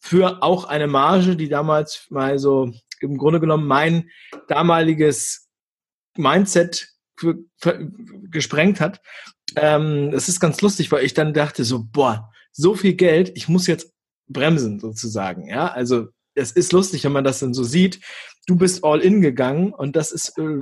Für 0.00 0.42
auch 0.42 0.64
eine 0.64 0.86
Marge, 0.86 1.36
die 1.36 1.48
damals 1.48 2.06
mal 2.08 2.38
so 2.38 2.72
im 3.00 3.18
Grunde 3.18 3.40
genommen 3.40 3.66
mein 3.66 4.10
damaliges 4.48 5.48
Mindset 6.16 6.88
für, 7.16 7.36
für, 7.58 7.90
gesprengt 8.30 8.80
hat. 8.80 9.00
Ähm, 9.56 10.10
das 10.10 10.28
ist 10.28 10.40
ganz 10.40 10.60
lustig, 10.62 10.90
weil 10.92 11.04
ich 11.04 11.14
dann 11.14 11.34
dachte 11.34 11.64
so, 11.64 11.84
boah, 11.84 12.30
so 12.52 12.74
viel 12.74 12.94
Geld, 12.94 13.32
ich 13.34 13.48
muss 13.48 13.66
jetzt 13.66 13.93
bremsen 14.28 14.80
sozusagen. 14.80 15.48
Ja, 15.48 15.68
also 15.68 16.08
es 16.34 16.52
ist 16.52 16.72
lustig, 16.72 17.04
wenn 17.04 17.12
man 17.12 17.24
das 17.24 17.40
dann 17.40 17.54
so 17.54 17.64
sieht. 17.64 18.00
Du 18.46 18.56
bist 18.56 18.84
all 18.84 19.00
in 19.00 19.20
gegangen 19.20 19.72
und 19.72 19.96
das 19.96 20.12
ist 20.12 20.36
äh, 20.38 20.60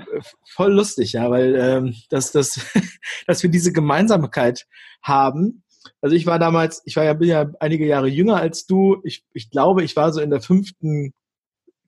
voll 0.50 0.72
lustig, 0.72 1.14
ja, 1.14 1.30
weil 1.30 1.54
ähm, 1.56 1.94
dass, 2.10 2.32
dass, 2.32 2.60
dass 3.26 3.42
wir 3.42 3.50
diese 3.50 3.72
Gemeinsamkeit 3.72 4.66
haben. 5.02 5.64
Also 6.00 6.14
ich 6.14 6.26
war 6.26 6.38
damals, 6.38 6.82
ich 6.84 6.96
war 6.96 7.04
ja, 7.04 7.14
bin 7.14 7.28
ja 7.28 7.50
einige 7.58 7.86
Jahre 7.86 8.08
jünger 8.08 8.36
als 8.36 8.66
du. 8.66 9.00
Ich, 9.04 9.24
ich 9.32 9.50
glaube, 9.50 9.82
ich 9.82 9.96
war 9.96 10.12
so 10.12 10.20
in 10.20 10.30
der 10.30 10.40
fünften 10.40 11.12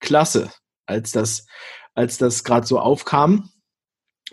Klasse, 0.00 0.50
als 0.86 1.12
das, 1.12 1.46
als 1.94 2.18
das 2.18 2.42
gerade 2.42 2.66
so 2.66 2.80
aufkam. 2.80 3.50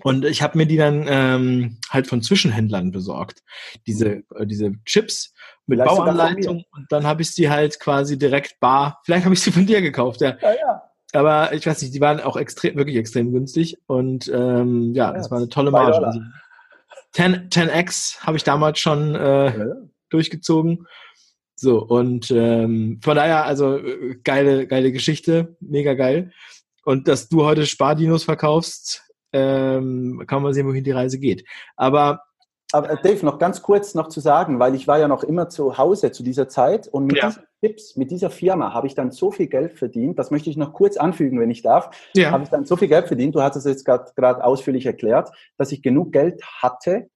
Und 0.03 0.25
ich 0.25 0.41
habe 0.41 0.57
mir 0.57 0.65
die 0.65 0.77
dann 0.77 1.05
ähm, 1.07 1.77
halt 1.89 2.07
von 2.07 2.21
Zwischenhändlern 2.21 2.91
besorgt. 2.91 3.43
Diese, 3.85 4.23
äh, 4.35 4.45
diese 4.45 4.73
Chips 4.85 5.33
mit 5.67 5.79
Vielleicht 5.79 5.95
Bauanleitung. 5.95 6.63
Und 6.71 6.91
dann 6.91 7.05
habe 7.05 7.21
ich 7.21 7.31
sie 7.31 7.49
halt 7.49 7.79
quasi 7.79 8.17
direkt 8.17 8.59
bar. 8.59 9.01
Vielleicht 9.05 9.25
habe 9.25 9.35
ich 9.35 9.41
sie 9.41 9.51
von 9.51 9.65
dir 9.65 9.81
gekauft, 9.81 10.21
ja. 10.21 10.37
ja, 10.41 10.53
ja. 10.53 10.81
Aber 11.13 11.53
ich 11.53 11.67
weiß 11.67 11.81
nicht, 11.81 11.93
die 11.93 11.99
waren 11.99 12.21
auch 12.21 12.37
extrem, 12.37 12.77
wirklich 12.77 12.95
extrem 12.95 13.33
günstig. 13.33 13.77
Und 13.85 14.29
ähm, 14.33 14.93
ja, 14.93 15.11
ja 15.11 15.17
das 15.17 15.29
war 15.29 15.39
eine 15.39 15.49
tolle 15.49 15.71
Marge. 15.71 16.05
Also 16.05 16.21
10, 17.11 17.49
10x 17.49 18.21
habe 18.21 18.37
ich 18.37 18.43
damals 18.43 18.79
schon 18.79 19.15
äh, 19.15 19.19
ja, 19.19 19.57
ja. 19.57 19.75
durchgezogen. 20.09 20.87
So, 21.55 21.79
und 21.79 22.31
ähm, 22.31 22.99
von 23.03 23.15
daher, 23.15 23.45
also 23.45 23.77
äh, 23.77 24.15
geile, 24.23 24.65
geile 24.67 24.91
Geschichte, 24.91 25.57
mega 25.59 25.93
geil. 25.93 26.31
Und 26.85 27.07
dass 27.07 27.27
du 27.29 27.43
heute 27.43 27.67
Spardinos 27.67 28.23
verkaufst, 28.23 29.03
ähm, 29.33 30.23
kann 30.27 30.43
man 30.43 30.53
sehen, 30.53 30.67
wohin 30.67 30.83
die 30.83 30.91
Reise 30.91 31.19
geht. 31.19 31.45
Aber 31.75 32.21
aber 32.73 32.89
äh, 32.91 32.97
Dave, 33.01 33.25
noch 33.25 33.37
ganz 33.37 33.61
kurz 33.61 33.95
noch 33.95 34.07
zu 34.07 34.19
sagen, 34.19 34.59
weil 34.59 34.75
ich 34.75 34.87
war 34.87 34.99
ja 34.99 35.07
noch 35.07 35.23
immer 35.23 35.49
zu 35.49 35.77
Hause 35.77 36.11
zu 36.11 36.23
dieser 36.23 36.47
Zeit 36.47 36.87
und 36.87 37.05
mit 37.05 37.17
ja. 37.17 37.27
diesen 37.27 37.43
Tipps, 37.61 37.95
mit 37.95 38.11
dieser 38.11 38.29
Firma 38.29 38.73
habe 38.73 38.87
ich 38.87 38.95
dann 38.95 39.11
so 39.11 39.31
viel 39.31 39.47
Geld 39.47 39.77
verdient, 39.77 40.17
das 40.17 40.31
möchte 40.31 40.49
ich 40.49 40.57
noch 40.57 40.73
kurz 40.73 40.97
anfügen, 40.97 41.39
wenn 41.39 41.51
ich 41.51 41.61
darf, 41.61 41.89
ja. 42.15 42.31
habe 42.31 42.43
ich 42.43 42.49
dann 42.49 42.65
so 42.65 42.75
viel 42.75 42.87
Geld 42.87 43.07
verdient, 43.07 43.35
du 43.35 43.41
hast 43.41 43.55
es 43.55 43.65
jetzt 43.65 43.85
gerade 43.85 44.43
ausführlich 44.43 44.85
erklärt, 44.85 45.31
dass 45.57 45.71
ich 45.71 45.81
genug 45.81 46.11
Geld 46.11 46.41
hatte, 46.61 47.09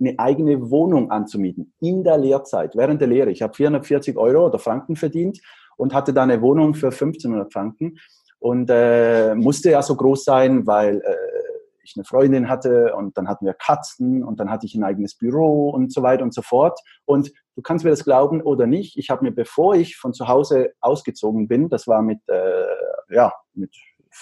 eine 0.00 0.18
eigene 0.18 0.70
Wohnung 0.70 1.10
anzumieten 1.10 1.72
in 1.80 2.04
der 2.04 2.18
Lehrzeit, 2.18 2.76
während 2.76 3.00
der 3.00 3.08
Lehre. 3.08 3.30
Ich 3.30 3.42
habe 3.42 3.54
440 3.54 4.16
Euro 4.16 4.46
oder 4.46 4.60
Franken 4.60 4.94
verdient 4.94 5.40
und 5.76 5.92
hatte 5.92 6.12
da 6.12 6.22
eine 6.22 6.40
Wohnung 6.40 6.74
für 6.74 6.88
1500 6.88 7.52
Franken 7.52 7.98
und 8.38 8.70
äh, 8.70 9.34
musste 9.34 9.70
ja 9.70 9.82
so 9.82 9.96
groß 9.96 10.24
sein, 10.24 10.66
weil 10.66 11.00
äh, 11.00 11.14
ich 11.88 11.96
eine 11.96 12.04
Freundin 12.04 12.48
hatte 12.48 12.94
und 12.94 13.16
dann 13.16 13.28
hatten 13.28 13.46
wir 13.46 13.54
Katzen 13.54 14.22
und 14.22 14.40
dann 14.40 14.50
hatte 14.50 14.66
ich 14.66 14.74
ein 14.74 14.84
eigenes 14.84 15.16
Büro 15.16 15.70
und 15.70 15.92
so 15.92 16.02
weiter 16.02 16.22
und 16.22 16.34
so 16.34 16.42
fort. 16.42 16.80
Und 17.04 17.32
du 17.56 17.62
kannst 17.62 17.84
mir 17.84 17.90
das 17.90 18.04
glauben 18.04 18.42
oder 18.42 18.66
nicht, 18.66 18.96
ich 18.96 19.10
habe 19.10 19.24
mir, 19.24 19.32
bevor 19.32 19.74
ich 19.74 19.96
von 19.96 20.12
zu 20.12 20.28
Hause 20.28 20.72
ausgezogen 20.80 21.48
bin, 21.48 21.68
das 21.68 21.86
war 21.86 22.02
mit, 22.02 22.20
äh, 22.28 22.64
ja, 23.10 23.32
mit 23.54 23.74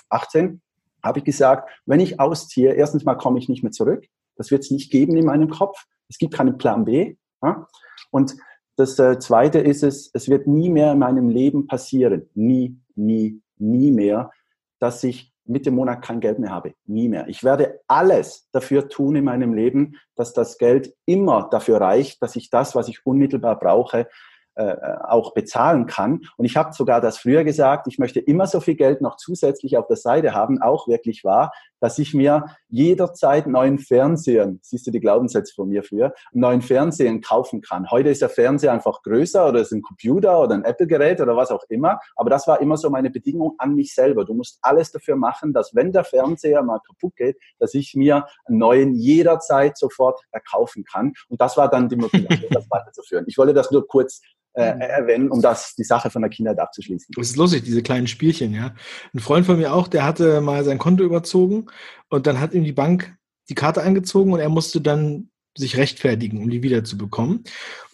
18, 0.09 0.61
habe 1.03 1.19
ich 1.21 1.25
gesagt, 1.25 1.71
wenn 1.87 2.01
ich 2.01 2.21
ausziehe, 2.21 2.73
erstens 2.73 3.05
mal 3.05 3.15
komme 3.15 3.39
ich 3.39 3.49
nicht 3.49 3.63
mehr 3.63 3.73
zurück. 3.73 4.05
Das 4.37 4.51
wird 4.51 4.65
es 4.65 4.71
nicht 4.71 4.91
geben 4.91 5.17
in 5.17 5.27
meinem 5.27 5.49
Kopf. 5.49 5.85
Es 6.09 6.19
gibt 6.19 6.35
keinen 6.35 6.59
Plan 6.59 6.85
B. 6.85 7.17
Ja? 7.43 7.67
Und 8.11 8.37
das 8.77 8.99
äh, 8.99 9.19
Zweite 9.19 9.59
ist 9.59 9.83
es, 9.83 10.11
es 10.13 10.29
wird 10.29 10.47
nie 10.47 10.69
mehr 10.69 10.93
in 10.93 10.99
meinem 10.99 11.31
Leben 11.31 11.67
passieren, 11.67 12.29
nie, 12.35 12.79
nie, 12.95 13.41
nie 13.57 13.91
mehr, 13.91 14.31
dass 14.79 15.03
ich 15.03 15.33
mit 15.49 15.67
dem 15.67 15.75
Monat 15.75 16.03
kein 16.03 16.21
Geld 16.21 16.39
mehr 16.39 16.51
habe. 16.51 16.75
Nie 16.87 17.09
mehr. 17.09 17.29
Ich 17.29 17.45
werde 17.45 17.81
alles 17.87 18.49
dafür 18.53 18.89
tun 18.89 19.17
in 19.17 19.25
meinem 19.25 19.55
Leben, 19.55 19.97
dass 20.15 20.33
das 20.33 20.59
Geld 20.59 20.95
immer 21.05 21.49
dafür 21.51 21.81
reicht, 21.81 22.23
dass 22.23 22.37
ich 22.37 22.51
das, 22.51 22.75
was 22.75 22.89
ich 22.89 23.05
unmittelbar 23.05 23.59
brauche, 23.59 24.09
äh, 24.57 24.75
auch 25.03 25.35
bezahlen 25.35 25.87
kann. 25.87 26.23
Und 26.39 26.47
ich 26.47 26.57
habe 26.57 26.73
sogar 26.73 27.03
das 27.03 27.19
früher 27.19 27.45
gesagt, 27.45 27.87
ich 27.89 27.99
möchte 27.99 28.21
immer 28.21 28.47
so 28.47 28.61
viel 28.61 28.75
Geld 28.75 29.03
noch 29.03 29.17
zusätzlich 29.17 29.77
auf 29.77 29.87
der 29.87 29.99
Seite 29.99 30.33
haben, 30.33 30.63
auch 30.63 30.89
wirklich 30.89 31.25
wahr, 31.25 31.53
dass 31.81 31.99
ich 31.99 32.15
mir 32.15 32.47
jederzeit 32.69 33.47
neuen 33.47 33.79
Fernseher, 33.79 34.55
siehst 34.63 34.87
du 34.87 34.91
die 34.91 35.01
Glaubenssätze 35.01 35.55
von 35.55 35.69
mir 35.69 35.83
früher, 35.83 36.13
neuen 36.33 36.63
Fernseher 36.63 37.21
kaufen 37.21 37.61
kann. 37.61 37.91
Heute 37.91 38.09
ist 38.11 38.23
der 38.23 38.29
Fernseher 38.29 38.73
einfach 38.73 39.03
größer 39.03 39.49
oder 39.49 39.61
ist 39.61 39.73
ein 39.73 39.83
Computer 39.83 40.41
oder 40.41 40.55
ein 40.55 40.65
Apple-Gerät 40.65 41.21
oder 41.21 41.37
was 41.37 41.51
auch 41.51 41.65
immer. 41.69 42.01
Aber 42.17 42.31
das 42.31 42.47
war 42.47 42.61
immer 42.61 42.77
so 42.77 42.91
meine 42.91 43.11
Bedingung 43.11 43.55
an 43.59 43.75
mich 43.75 43.95
selber. 43.95 44.25
Du 44.25 44.35
musst 44.35 44.59
alles 44.63 44.91
dafür 44.91 45.17
machen, 45.17 45.53
dass 45.53 45.75
wenn 45.75 45.93
der 45.93 46.05
Fernseher 46.05 46.63
mal 46.63 46.81
kaputt 46.87 47.17
geht, 47.17 47.39
dass 47.59 47.75
ich 47.75 47.95
mir 47.95 48.27
einen 48.47 48.59
neuen 48.59 48.95
jederzeit 48.95 49.77
sofort 49.77 50.21
erkaufen 50.33 50.85
kann. 50.85 51.13
Und 51.29 51.41
das 51.41 51.57
war 51.57 51.69
dann 51.69 51.89
die 51.89 51.97
Motivation, 51.97 52.51
das 52.51 52.67
weiterzuführen. 52.71 53.25
Ich 53.29 53.39
wollte 53.39 53.55
das 53.55 53.71
nur 53.71 53.87
kurz 53.87 54.21
äh, 54.57 54.75
mhm. 54.75 54.81
erwähnen, 54.81 55.31
um 55.31 55.43
das 55.43 55.75
die 55.75 55.85
Sache 55.85 56.11
von 56.11 56.23
der 56.23 56.31
Kindheit 56.31 56.59
abzuschließen. 56.59 57.15
Das 57.17 57.29
ist 57.29 57.37
lustig, 57.37 57.65
diese 57.65 57.83
kleinen 57.83 58.07
Spielchen, 58.07 58.55
ja. 58.55 58.75
Ein 59.15 59.21
Freund 59.21 59.47
von 59.47 59.59
mir 59.59 59.73
auch, 59.73 59.87
der 59.87 60.05
hatte 60.05 60.41
mal 60.41 60.65
sein 60.65 60.79
Konto 60.79 61.05
überzogen 61.05 61.67
und 62.09 62.27
dann 62.27 62.41
hat 62.41 62.55
ihm 62.55 62.65
die 62.65 62.73
Bank 62.73 63.17
die 63.49 63.55
Karte 63.55 63.83
eingezogen 63.83 64.33
und 64.33 64.41
er 64.41 64.49
musste 64.49 64.81
dann 64.81 65.31
sich 65.57 65.77
rechtfertigen, 65.77 66.43
um 66.43 66.51
die 66.51 66.63
wiederzubekommen. 66.63 67.45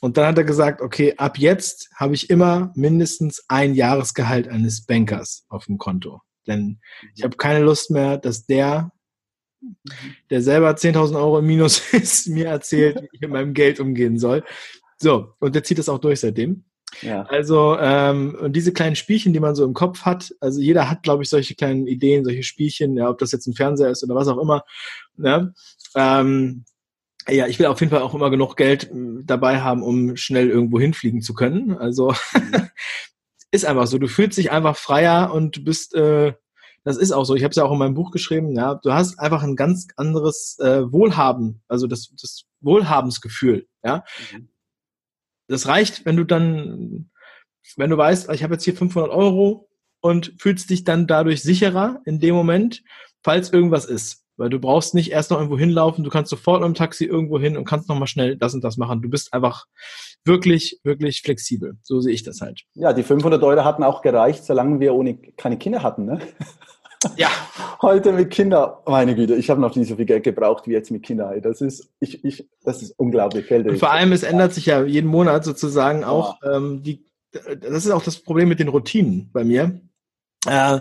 Und 0.00 0.16
dann 0.16 0.26
hat 0.26 0.38
er 0.38 0.44
gesagt, 0.44 0.80
okay, 0.80 1.14
ab 1.16 1.38
jetzt 1.38 1.90
habe 1.94 2.14
ich 2.14 2.30
immer 2.30 2.72
mindestens 2.74 3.44
ein 3.48 3.74
Jahresgehalt 3.74 4.48
eines 4.48 4.84
Bankers 4.84 5.44
auf 5.48 5.66
dem 5.66 5.78
Konto. 5.78 6.20
Denn 6.46 6.80
ich 7.14 7.22
habe 7.22 7.36
keine 7.36 7.64
Lust 7.64 7.90
mehr, 7.90 8.18
dass 8.18 8.46
der, 8.46 8.90
der 10.30 10.42
selber 10.42 10.70
10.000 10.70 11.16
Euro 11.16 11.38
im 11.38 11.46
Minus 11.46 11.80
ist, 11.92 12.28
mir 12.28 12.46
erzählt, 12.46 13.00
wie 13.00 13.08
ich 13.12 13.20
mit 13.20 13.30
meinem 13.30 13.54
Geld 13.54 13.78
umgehen 13.78 14.18
soll. 14.18 14.44
So, 15.02 15.34
und 15.40 15.56
der 15.56 15.64
zieht 15.64 15.78
das 15.78 15.88
auch 15.88 15.98
durch 15.98 16.20
seitdem. 16.20 16.64
Ja. 17.00 17.22
Also, 17.22 17.76
ähm, 17.80 18.36
und 18.40 18.54
diese 18.54 18.72
kleinen 18.72 18.94
Spielchen, 18.94 19.32
die 19.32 19.40
man 19.40 19.56
so 19.56 19.64
im 19.64 19.74
Kopf 19.74 20.02
hat, 20.02 20.32
also 20.38 20.60
jeder 20.60 20.88
hat, 20.88 21.02
glaube 21.02 21.24
ich, 21.24 21.28
solche 21.28 21.56
kleinen 21.56 21.88
Ideen, 21.88 22.24
solche 22.24 22.44
Spielchen, 22.44 22.96
ja, 22.96 23.10
ob 23.10 23.18
das 23.18 23.32
jetzt 23.32 23.48
ein 23.48 23.54
Fernseher 23.54 23.90
ist 23.90 24.04
oder 24.04 24.14
was 24.14 24.28
auch 24.28 24.38
immer. 24.38 24.62
Ne? 25.16 25.54
Ähm, 25.96 26.64
ja, 27.28 27.48
ich 27.48 27.58
will 27.58 27.66
auf 27.66 27.80
jeden 27.80 27.90
Fall 27.90 28.02
auch 28.02 28.14
immer 28.14 28.30
genug 28.30 28.56
Geld 28.56 28.84
äh, 28.84 29.24
dabei 29.24 29.60
haben, 29.60 29.82
um 29.82 30.14
schnell 30.14 30.48
irgendwo 30.48 30.78
hinfliegen 30.78 31.20
zu 31.20 31.34
können. 31.34 31.76
Also 31.76 32.14
ist 33.50 33.64
einfach 33.64 33.88
so. 33.88 33.98
Du 33.98 34.06
fühlst 34.06 34.38
dich 34.38 34.52
einfach 34.52 34.76
freier 34.76 35.34
und 35.34 35.56
du 35.56 35.64
bist, 35.64 35.96
äh, 35.96 36.34
das 36.84 36.96
ist 36.96 37.10
auch 37.10 37.24
so. 37.24 37.34
Ich 37.34 37.42
habe 37.42 37.50
es 37.50 37.56
ja 37.56 37.64
auch 37.64 37.72
in 37.72 37.78
meinem 37.78 37.94
Buch 37.94 38.12
geschrieben. 38.12 38.54
Ja, 38.54 38.76
du 38.76 38.92
hast 38.92 39.18
einfach 39.18 39.42
ein 39.42 39.56
ganz 39.56 39.88
anderes 39.96 40.58
äh, 40.60 40.92
Wohlhaben, 40.92 41.60
also 41.66 41.88
das, 41.88 42.12
das 42.20 42.44
Wohlhabensgefühl. 42.60 43.66
Ja, 43.82 44.04
mhm 44.32 44.51
das 45.48 45.66
reicht, 45.66 46.04
wenn 46.04 46.16
du 46.16 46.24
dann, 46.24 47.10
wenn 47.76 47.90
du 47.90 47.96
weißt, 47.96 48.30
ich 48.32 48.42
habe 48.42 48.54
jetzt 48.54 48.64
hier 48.64 48.74
500 48.74 49.10
Euro 49.10 49.68
und 50.00 50.34
fühlst 50.38 50.70
dich 50.70 50.84
dann 50.84 51.06
dadurch 51.06 51.42
sicherer 51.42 52.00
in 52.04 52.20
dem 52.20 52.34
Moment, 52.34 52.82
falls 53.22 53.52
irgendwas 53.52 53.84
ist. 53.84 54.22
Weil 54.36 54.48
du 54.48 54.58
brauchst 54.58 54.94
nicht 54.94 55.12
erst 55.12 55.30
noch 55.30 55.38
irgendwo 55.38 55.58
hinlaufen, 55.58 56.04
du 56.04 56.10
kannst 56.10 56.30
sofort 56.30 56.64
dem 56.64 56.74
Taxi 56.74 57.04
irgendwo 57.04 57.38
hin 57.38 57.56
und 57.56 57.64
kannst 57.64 57.88
nochmal 57.88 58.08
schnell 58.08 58.36
das 58.36 58.54
und 58.54 58.64
das 58.64 58.78
machen. 58.78 59.02
Du 59.02 59.10
bist 59.10 59.34
einfach 59.34 59.66
wirklich, 60.24 60.80
wirklich 60.84 61.20
flexibel. 61.20 61.76
So 61.82 62.00
sehe 62.00 62.14
ich 62.14 62.22
das 62.22 62.40
halt. 62.40 62.62
Ja, 62.74 62.92
die 62.92 63.02
500 63.02 63.42
Euro 63.42 63.64
hatten 63.64 63.82
auch 63.84 64.00
gereicht, 64.00 64.44
solange 64.44 64.80
wir 64.80 64.94
ohne 64.94 65.16
keine 65.36 65.58
Kinder 65.58 65.82
hatten. 65.82 66.06
Ne? 66.06 66.20
Ja. 67.16 67.28
Heute 67.80 68.12
mit 68.12 68.30
Kindern, 68.30 68.74
meine 68.86 69.14
Güte, 69.16 69.34
ich 69.34 69.50
habe 69.50 69.60
noch 69.60 69.74
nie 69.74 69.84
so 69.84 69.96
viel 69.96 70.04
Geld 70.04 70.22
gebraucht 70.22 70.66
wie 70.66 70.72
jetzt 70.72 70.90
mit 70.90 71.02
Kindern. 71.02 71.42
Das 71.42 71.60
ist, 71.60 71.90
ich, 71.98 72.24
ich, 72.24 72.48
das 72.62 72.80
ist 72.80 72.92
unglaublich. 72.96 73.50
Und 73.50 73.78
vor 73.78 73.90
allem, 73.90 74.12
es 74.12 74.22
ändert 74.22 74.54
sich 74.54 74.66
ja 74.66 74.84
jeden 74.84 75.10
Monat 75.10 75.44
sozusagen 75.44 76.04
auch 76.04 76.40
ja. 76.42 76.56
ähm, 76.56 76.82
die, 76.82 77.04
das 77.32 77.84
ist 77.84 77.90
auch 77.90 78.04
das 78.04 78.18
Problem 78.18 78.48
mit 78.48 78.60
den 78.60 78.68
Routinen 78.68 79.30
bei 79.32 79.42
mir. 79.42 79.80
Äh, 80.46 80.80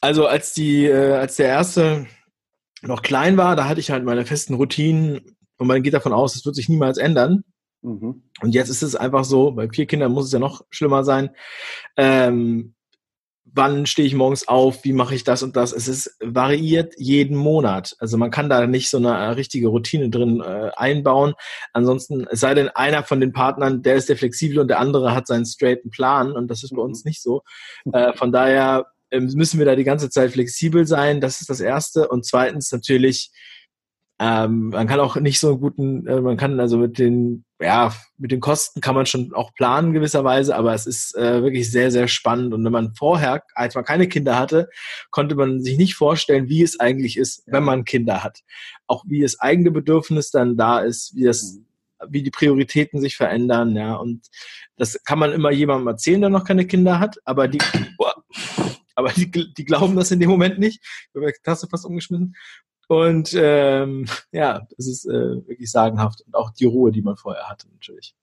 also 0.00 0.26
als 0.26 0.52
die, 0.52 0.84
äh, 0.84 1.14
als 1.14 1.36
der 1.36 1.48
erste 1.48 2.06
noch 2.82 3.02
klein 3.02 3.36
war, 3.36 3.56
da 3.56 3.66
hatte 3.66 3.80
ich 3.80 3.90
halt 3.90 4.04
meine 4.04 4.26
festen 4.26 4.54
Routinen 4.54 5.36
und 5.58 5.66
man 5.66 5.82
geht 5.82 5.94
davon 5.94 6.12
aus, 6.12 6.36
es 6.36 6.44
wird 6.44 6.54
sich 6.54 6.68
niemals 6.68 6.98
ändern. 6.98 7.44
Mhm. 7.82 8.22
Und 8.42 8.54
jetzt 8.54 8.68
ist 8.68 8.82
es 8.82 8.94
einfach 8.94 9.24
so, 9.24 9.52
bei 9.52 9.68
vier 9.68 9.86
Kindern 9.86 10.12
muss 10.12 10.26
es 10.26 10.32
ja 10.32 10.38
noch 10.38 10.62
schlimmer 10.70 11.02
sein. 11.04 11.30
Ähm, 11.96 12.75
wann 13.56 13.86
stehe 13.86 14.06
ich 14.06 14.14
morgens 14.14 14.46
auf, 14.46 14.84
wie 14.84 14.92
mache 14.92 15.14
ich 15.14 15.24
das 15.24 15.42
und 15.42 15.56
das. 15.56 15.72
Es 15.72 15.88
ist 15.88 16.16
variiert 16.20 16.94
jeden 16.98 17.36
Monat. 17.36 17.96
Also 17.98 18.18
man 18.18 18.30
kann 18.30 18.48
da 18.48 18.66
nicht 18.66 18.90
so 18.90 18.98
eine 18.98 19.10
äh, 19.10 19.30
richtige 19.30 19.68
Routine 19.68 20.10
drin 20.10 20.40
äh, 20.40 20.70
einbauen. 20.76 21.34
Ansonsten, 21.72 22.26
es 22.30 22.40
sei 22.40 22.54
denn, 22.54 22.68
einer 22.68 23.02
von 23.02 23.20
den 23.20 23.32
Partnern, 23.32 23.82
der 23.82 23.96
ist 23.96 24.08
der 24.08 24.16
flexibel 24.16 24.58
und 24.58 24.68
der 24.68 24.78
andere 24.78 25.14
hat 25.14 25.26
seinen 25.26 25.46
straighten 25.46 25.90
Plan 25.90 26.32
und 26.32 26.48
das 26.48 26.62
ist 26.62 26.74
bei 26.74 26.82
uns 26.82 27.04
nicht 27.04 27.22
so. 27.22 27.42
Äh, 27.92 28.12
von 28.12 28.30
daher 28.30 28.86
ähm, 29.10 29.30
müssen 29.34 29.58
wir 29.58 29.66
da 29.66 29.74
die 29.74 29.84
ganze 29.84 30.10
Zeit 30.10 30.32
flexibel 30.32 30.86
sein. 30.86 31.20
Das 31.20 31.40
ist 31.40 31.48
das 31.48 31.60
Erste. 31.60 32.08
Und 32.08 32.26
zweitens 32.26 32.70
natürlich, 32.72 33.30
ähm, 34.18 34.70
man 34.70 34.86
kann 34.86 35.00
auch 35.00 35.16
nicht 35.16 35.38
so 35.38 35.48
einen 35.48 35.60
guten, 35.60 36.06
äh, 36.06 36.20
man 36.22 36.38
kann 36.38 36.58
also 36.58 36.78
mit 36.78 36.98
den, 36.98 37.44
ja, 37.60 37.92
mit 38.16 38.32
den 38.32 38.40
Kosten 38.40 38.80
kann 38.80 38.94
man 38.94 39.04
schon 39.04 39.34
auch 39.34 39.52
planen 39.52 39.92
gewisserweise, 39.92 40.56
aber 40.56 40.72
es 40.72 40.86
ist 40.86 41.14
äh, 41.16 41.42
wirklich 41.42 41.70
sehr, 41.70 41.90
sehr 41.90 42.08
spannend. 42.08 42.54
Und 42.54 42.64
wenn 42.64 42.72
man 42.72 42.94
vorher, 42.94 43.42
als 43.54 43.74
man 43.74 43.84
keine 43.84 44.08
Kinder 44.08 44.38
hatte, 44.38 44.70
konnte 45.10 45.34
man 45.34 45.62
sich 45.62 45.76
nicht 45.76 45.96
vorstellen, 45.96 46.48
wie 46.48 46.62
es 46.62 46.80
eigentlich 46.80 47.18
ist, 47.18 47.42
wenn 47.46 47.64
man 47.64 47.84
Kinder 47.84 48.24
hat. 48.24 48.40
Auch 48.86 49.04
wie 49.06 49.20
das 49.20 49.38
eigene 49.38 49.70
Bedürfnis 49.70 50.30
dann 50.30 50.56
da 50.56 50.78
ist, 50.78 51.14
wie 51.14 51.24
das, 51.24 51.58
mhm. 51.58 51.66
wie 52.08 52.22
die 52.22 52.30
Prioritäten 52.30 53.02
sich 53.02 53.16
verändern, 53.16 53.76
ja. 53.76 53.96
Und 53.96 54.28
das 54.78 54.98
kann 55.04 55.18
man 55.18 55.32
immer 55.32 55.50
jemandem 55.50 55.88
erzählen, 55.88 56.22
der 56.22 56.30
noch 56.30 56.44
keine 56.44 56.66
Kinder 56.66 57.00
hat, 57.00 57.18
aber 57.26 57.48
die, 57.48 57.58
aber 58.94 59.10
die, 59.10 59.30
die 59.30 59.64
glauben 59.66 59.94
das 59.94 60.10
in 60.10 60.20
dem 60.20 60.30
Moment 60.30 60.58
nicht. 60.58 60.80
Ich 60.82 61.14
habe 61.14 61.26
die 61.26 61.42
Tasse 61.42 61.68
fast 61.68 61.84
umgeschmissen. 61.84 62.34
Und 62.88 63.34
ähm, 63.36 64.06
ja, 64.32 64.66
es 64.78 64.86
ist 64.86 65.06
äh, 65.06 65.46
wirklich 65.46 65.70
sagenhaft 65.70 66.22
und 66.26 66.34
auch 66.34 66.50
die 66.50 66.66
Ruhe, 66.66 66.92
die 66.92 67.02
man 67.02 67.16
vorher 67.16 67.48
hatte 67.48 67.68
natürlich. 67.70 68.14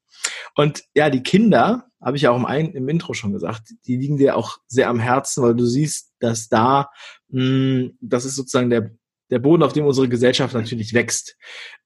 Und 0.56 0.84
ja, 0.94 1.10
die 1.10 1.24
Kinder, 1.24 1.88
habe 2.02 2.18
ich 2.18 2.24
ja 2.24 2.32
auch 2.32 2.38
im, 2.38 2.46
Ein 2.46 2.74
im 2.74 2.90
Intro 2.90 3.14
schon 3.14 3.34
gesagt, 3.34 3.74
die 3.88 3.98
liegen 3.98 4.18
dir 4.18 4.36
auch 4.36 4.58
sehr 4.68 4.90
am 4.90 5.00
Herzen, 5.00 5.44
weil 5.44 5.56
du 5.56 5.66
siehst, 5.66 6.14
dass 6.20 6.50
da, 6.50 6.90
mh, 7.30 7.42
hm, 7.42 7.98
das 8.02 8.26
ist 8.26 8.36
sozusagen 8.36 8.70
der, 8.70 8.92
der 9.30 9.40
Boden, 9.40 9.64
auf 9.64 9.74
dem 9.74 9.86
unsere 9.86 10.10
Gesellschaft 10.10 10.54
natürlich 10.54 10.94
wächst. 10.94 11.38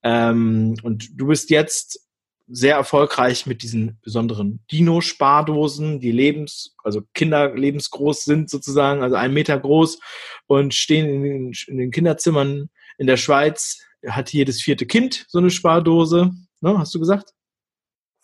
Ähm, 0.04 0.76
und 0.84 1.10
du 1.20 1.28
bist 1.28 1.50
jetzt 1.50 2.07
sehr 2.48 2.76
erfolgreich 2.76 3.46
mit 3.46 3.62
diesen 3.62 4.00
besonderen 4.02 4.64
Dino-Spardosen, 4.72 6.00
die 6.00 6.12
lebens, 6.12 6.76
also 6.84 7.02
Kinder 7.14 7.54
lebensgroß 7.54 8.24
sind 8.24 8.50
sozusagen, 8.50 9.04
also 9.04 9.16
einen 9.16 9.34
Meter 9.34 9.60
groß 9.60 10.00
und 10.48 10.74
stehen 10.74 11.08
in 11.10 11.24
den, 11.24 11.54
in 11.68 11.78
den 11.78 11.92
Kinderzimmern 11.92 12.70
in 12.98 13.08
der 13.08 13.18
Schweiz. 13.18 13.80
Hat 14.08 14.32
jedes 14.32 14.62
vierte 14.62 14.86
Kind 14.86 15.26
so 15.28 15.40
eine 15.40 15.50
Spardose, 15.50 16.32
ne, 16.62 16.78
hast 16.78 16.94
du 16.96 17.00
gesagt? 17.00 17.32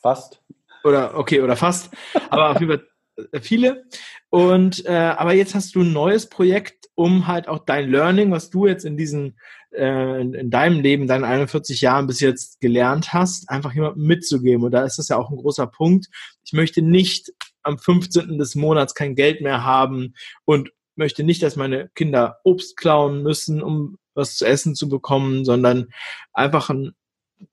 Fast. 0.02 0.42
Oder 0.84 1.18
okay, 1.18 1.42
oder 1.42 1.56
fast. 1.56 1.90
Aber 2.30 2.52
auf 2.52 2.60
jeden 2.60 2.72
Fall 2.72 2.88
äh, 3.32 3.40
viele. 3.40 3.86
Und 4.30 4.86
äh, 4.86 4.92
aber 4.92 5.34
jetzt 5.34 5.56
hast 5.56 5.76
du 5.76 5.82
ein 5.82 5.94
neues 5.94 6.30
Projekt, 6.30 6.90
um 6.96 7.28
halt 7.28 7.48
auch 7.48 7.60
dein 7.66 7.90
Learning, 7.90 8.32
was 8.32 8.50
du 8.50 8.68
jetzt 8.68 8.86
in 8.86 8.98
diesen 8.98 9.38
äh, 9.74 10.22
in, 10.22 10.34
in, 10.34 10.50
deinem 10.50 10.80
Leben, 10.82 11.08
deinen 11.08 11.24
41 11.24 11.82
Jahren 11.82 12.08
bis 12.08 12.20
jetzt 12.20 12.62
gelernt 12.62 13.14
hast, 13.14 13.50
einfach 13.50 13.74
jemandem 13.74 14.06
mitzugeben. 14.06 14.64
Und 14.64 14.72
da 14.72 14.84
ist 14.84 14.98
das 14.98 15.10
ja 15.10 15.18
auch 15.18 15.30
ein 15.30 15.38
großer 15.38 15.68
Punkt. 15.68 16.08
Ich 16.46 16.54
möchte 16.54 16.82
nicht 16.82 17.32
am 17.64 17.78
15. 17.78 18.38
des 18.38 18.56
Monats 18.56 18.94
kein 18.96 19.16
Geld 19.16 19.42
mehr 19.42 19.64
haben 19.64 20.16
und 20.46 20.72
möchte 20.96 21.24
nicht, 21.24 21.42
dass 21.42 21.56
meine 21.56 21.90
Kinder 21.96 22.40
Obst 22.44 22.78
klauen 22.78 23.24
müssen, 23.24 23.62
um 23.62 23.98
was 24.14 24.36
zu 24.36 24.46
essen 24.46 24.76
zu 24.76 24.90
bekommen, 24.90 25.44
sondern 25.46 25.90
einfach 26.34 26.70
ein, 26.70 26.94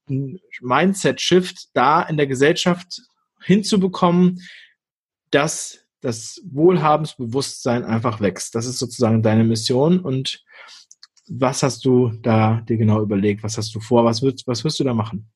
ein 0.09 0.39
Mindset-Shift 0.61 1.69
da 1.73 2.01
in 2.03 2.17
der 2.17 2.27
Gesellschaft 2.27 3.01
hinzubekommen, 3.43 4.41
dass 5.31 5.79
das 6.01 6.41
Wohlhabensbewusstsein 6.45 7.83
einfach 7.83 8.21
wächst. 8.21 8.55
Das 8.55 8.65
ist 8.65 8.79
sozusagen 8.79 9.23
deine 9.23 9.43
Mission 9.43 9.99
und 9.99 10.43
was 11.33 11.63
hast 11.63 11.85
du 11.85 12.11
da 12.21 12.61
dir 12.67 12.77
genau 12.77 13.01
überlegt? 13.01 13.43
Was 13.43 13.57
hast 13.57 13.73
du 13.73 13.79
vor? 13.79 14.03
Was, 14.03 14.21
wirst, 14.21 14.45
was 14.47 14.63
wirst 14.63 14.79
du 14.79 14.83
da 14.83 14.93
machen? 14.93 15.31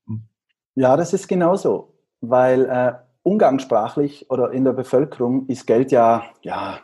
Ja, 0.75 0.97
das 0.97 1.13
ist 1.13 1.27
genauso, 1.27 1.93
weil 2.19 2.65
äh, 2.65 2.93
umgangssprachlich 3.23 4.29
oder 4.29 4.51
in 4.51 4.65
der 4.65 4.73
Bevölkerung 4.73 5.47
ist 5.47 5.65
Geld 5.65 5.91
ja, 5.91 6.25
ja, 6.41 6.79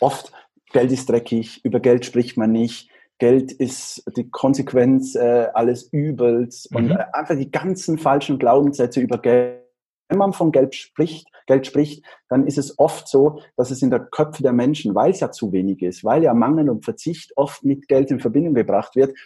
oft 0.00 0.32
Geld 0.72 0.90
ist 0.92 1.10
dreckig, 1.10 1.62
über 1.64 1.80
Geld 1.80 2.06
spricht 2.06 2.36
man 2.38 2.52
nicht. 2.52 2.90
Geld 3.18 3.52
ist 3.52 4.04
die 4.16 4.30
Konsequenz 4.30 5.14
äh, 5.14 5.48
alles 5.54 5.90
Übels 5.92 6.68
mhm. 6.70 6.76
und 6.76 6.90
äh, 6.92 7.04
einfach 7.12 7.36
die 7.36 7.50
ganzen 7.50 7.98
falschen 7.98 8.38
Glaubenssätze 8.38 9.00
über 9.00 9.18
Geld. 9.18 9.62
Wenn 10.08 10.18
man 10.18 10.32
von 10.32 10.52
Geld 10.52 10.74
spricht, 10.74 11.28
Geld 11.46 11.66
spricht, 11.66 12.04
dann 12.28 12.46
ist 12.46 12.58
es 12.58 12.78
oft 12.78 13.08
so, 13.08 13.40
dass 13.56 13.70
es 13.70 13.82
in 13.82 13.90
der 13.90 14.00
Köpfe 14.00 14.42
der 14.42 14.52
Menschen, 14.52 14.94
weil 14.94 15.10
es 15.10 15.20
ja 15.20 15.30
zu 15.30 15.52
wenig 15.52 15.82
ist, 15.82 16.04
weil 16.04 16.22
ja 16.22 16.34
Mangel 16.34 16.70
und 16.70 16.84
Verzicht 16.84 17.32
oft 17.36 17.64
mit 17.64 17.88
Geld 17.88 18.10
in 18.10 18.20
Verbindung 18.20 18.54
gebracht 18.54 18.96
wird, 18.96 19.16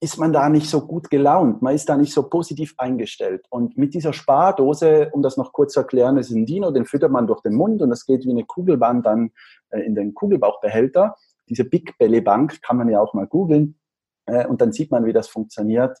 ist 0.00 0.18
man 0.18 0.32
da 0.32 0.48
nicht 0.48 0.68
so 0.68 0.86
gut 0.86 1.10
gelaunt, 1.10 1.60
man 1.60 1.74
ist 1.74 1.88
da 1.88 1.96
nicht 1.96 2.12
so 2.12 2.28
positiv 2.28 2.74
eingestellt. 2.78 3.46
Und 3.50 3.76
mit 3.76 3.94
dieser 3.94 4.12
Spardose, 4.12 5.10
um 5.12 5.22
das 5.22 5.36
noch 5.36 5.52
kurz 5.52 5.72
zu 5.72 5.80
erklären, 5.80 6.16
ist 6.16 6.30
ein 6.30 6.46
Dino, 6.46 6.70
den 6.70 6.84
füttert 6.84 7.10
man 7.10 7.26
durch 7.26 7.40
den 7.40 7.54
Mund 7.54 7.82
und 7.82 7.90
das 7.90 8.06
geht 8.06 8.24
wie 8.24 8.30
eine 8.30 8.44
Kugelbahn 8.44 9.02
dann 9.02 9.32
äh, 9.70 9.80
in 9.80 9.94
den 9.94 10.14
Kugelbauchbehälter. 10.14 11.16
Diese 11.48 11.64
Big 11.64 11.98
Belly 11.98 12.20
Bank 12.20 12.62
kann 12.62 12.76
man 12.76 12.88
ja 12.88 13.00
auch 13.00 13.14
mal 13.14 13.26
googeln 13.26 13.76
äh, 14.26 14.46
und 14.46 14.60
dann 14.60 14.72
sieht 14.72 14.90
man, 14.90 15.04
wie 15.04 15.12
das 15.12 15.28
funktioniert. 15.28 15.98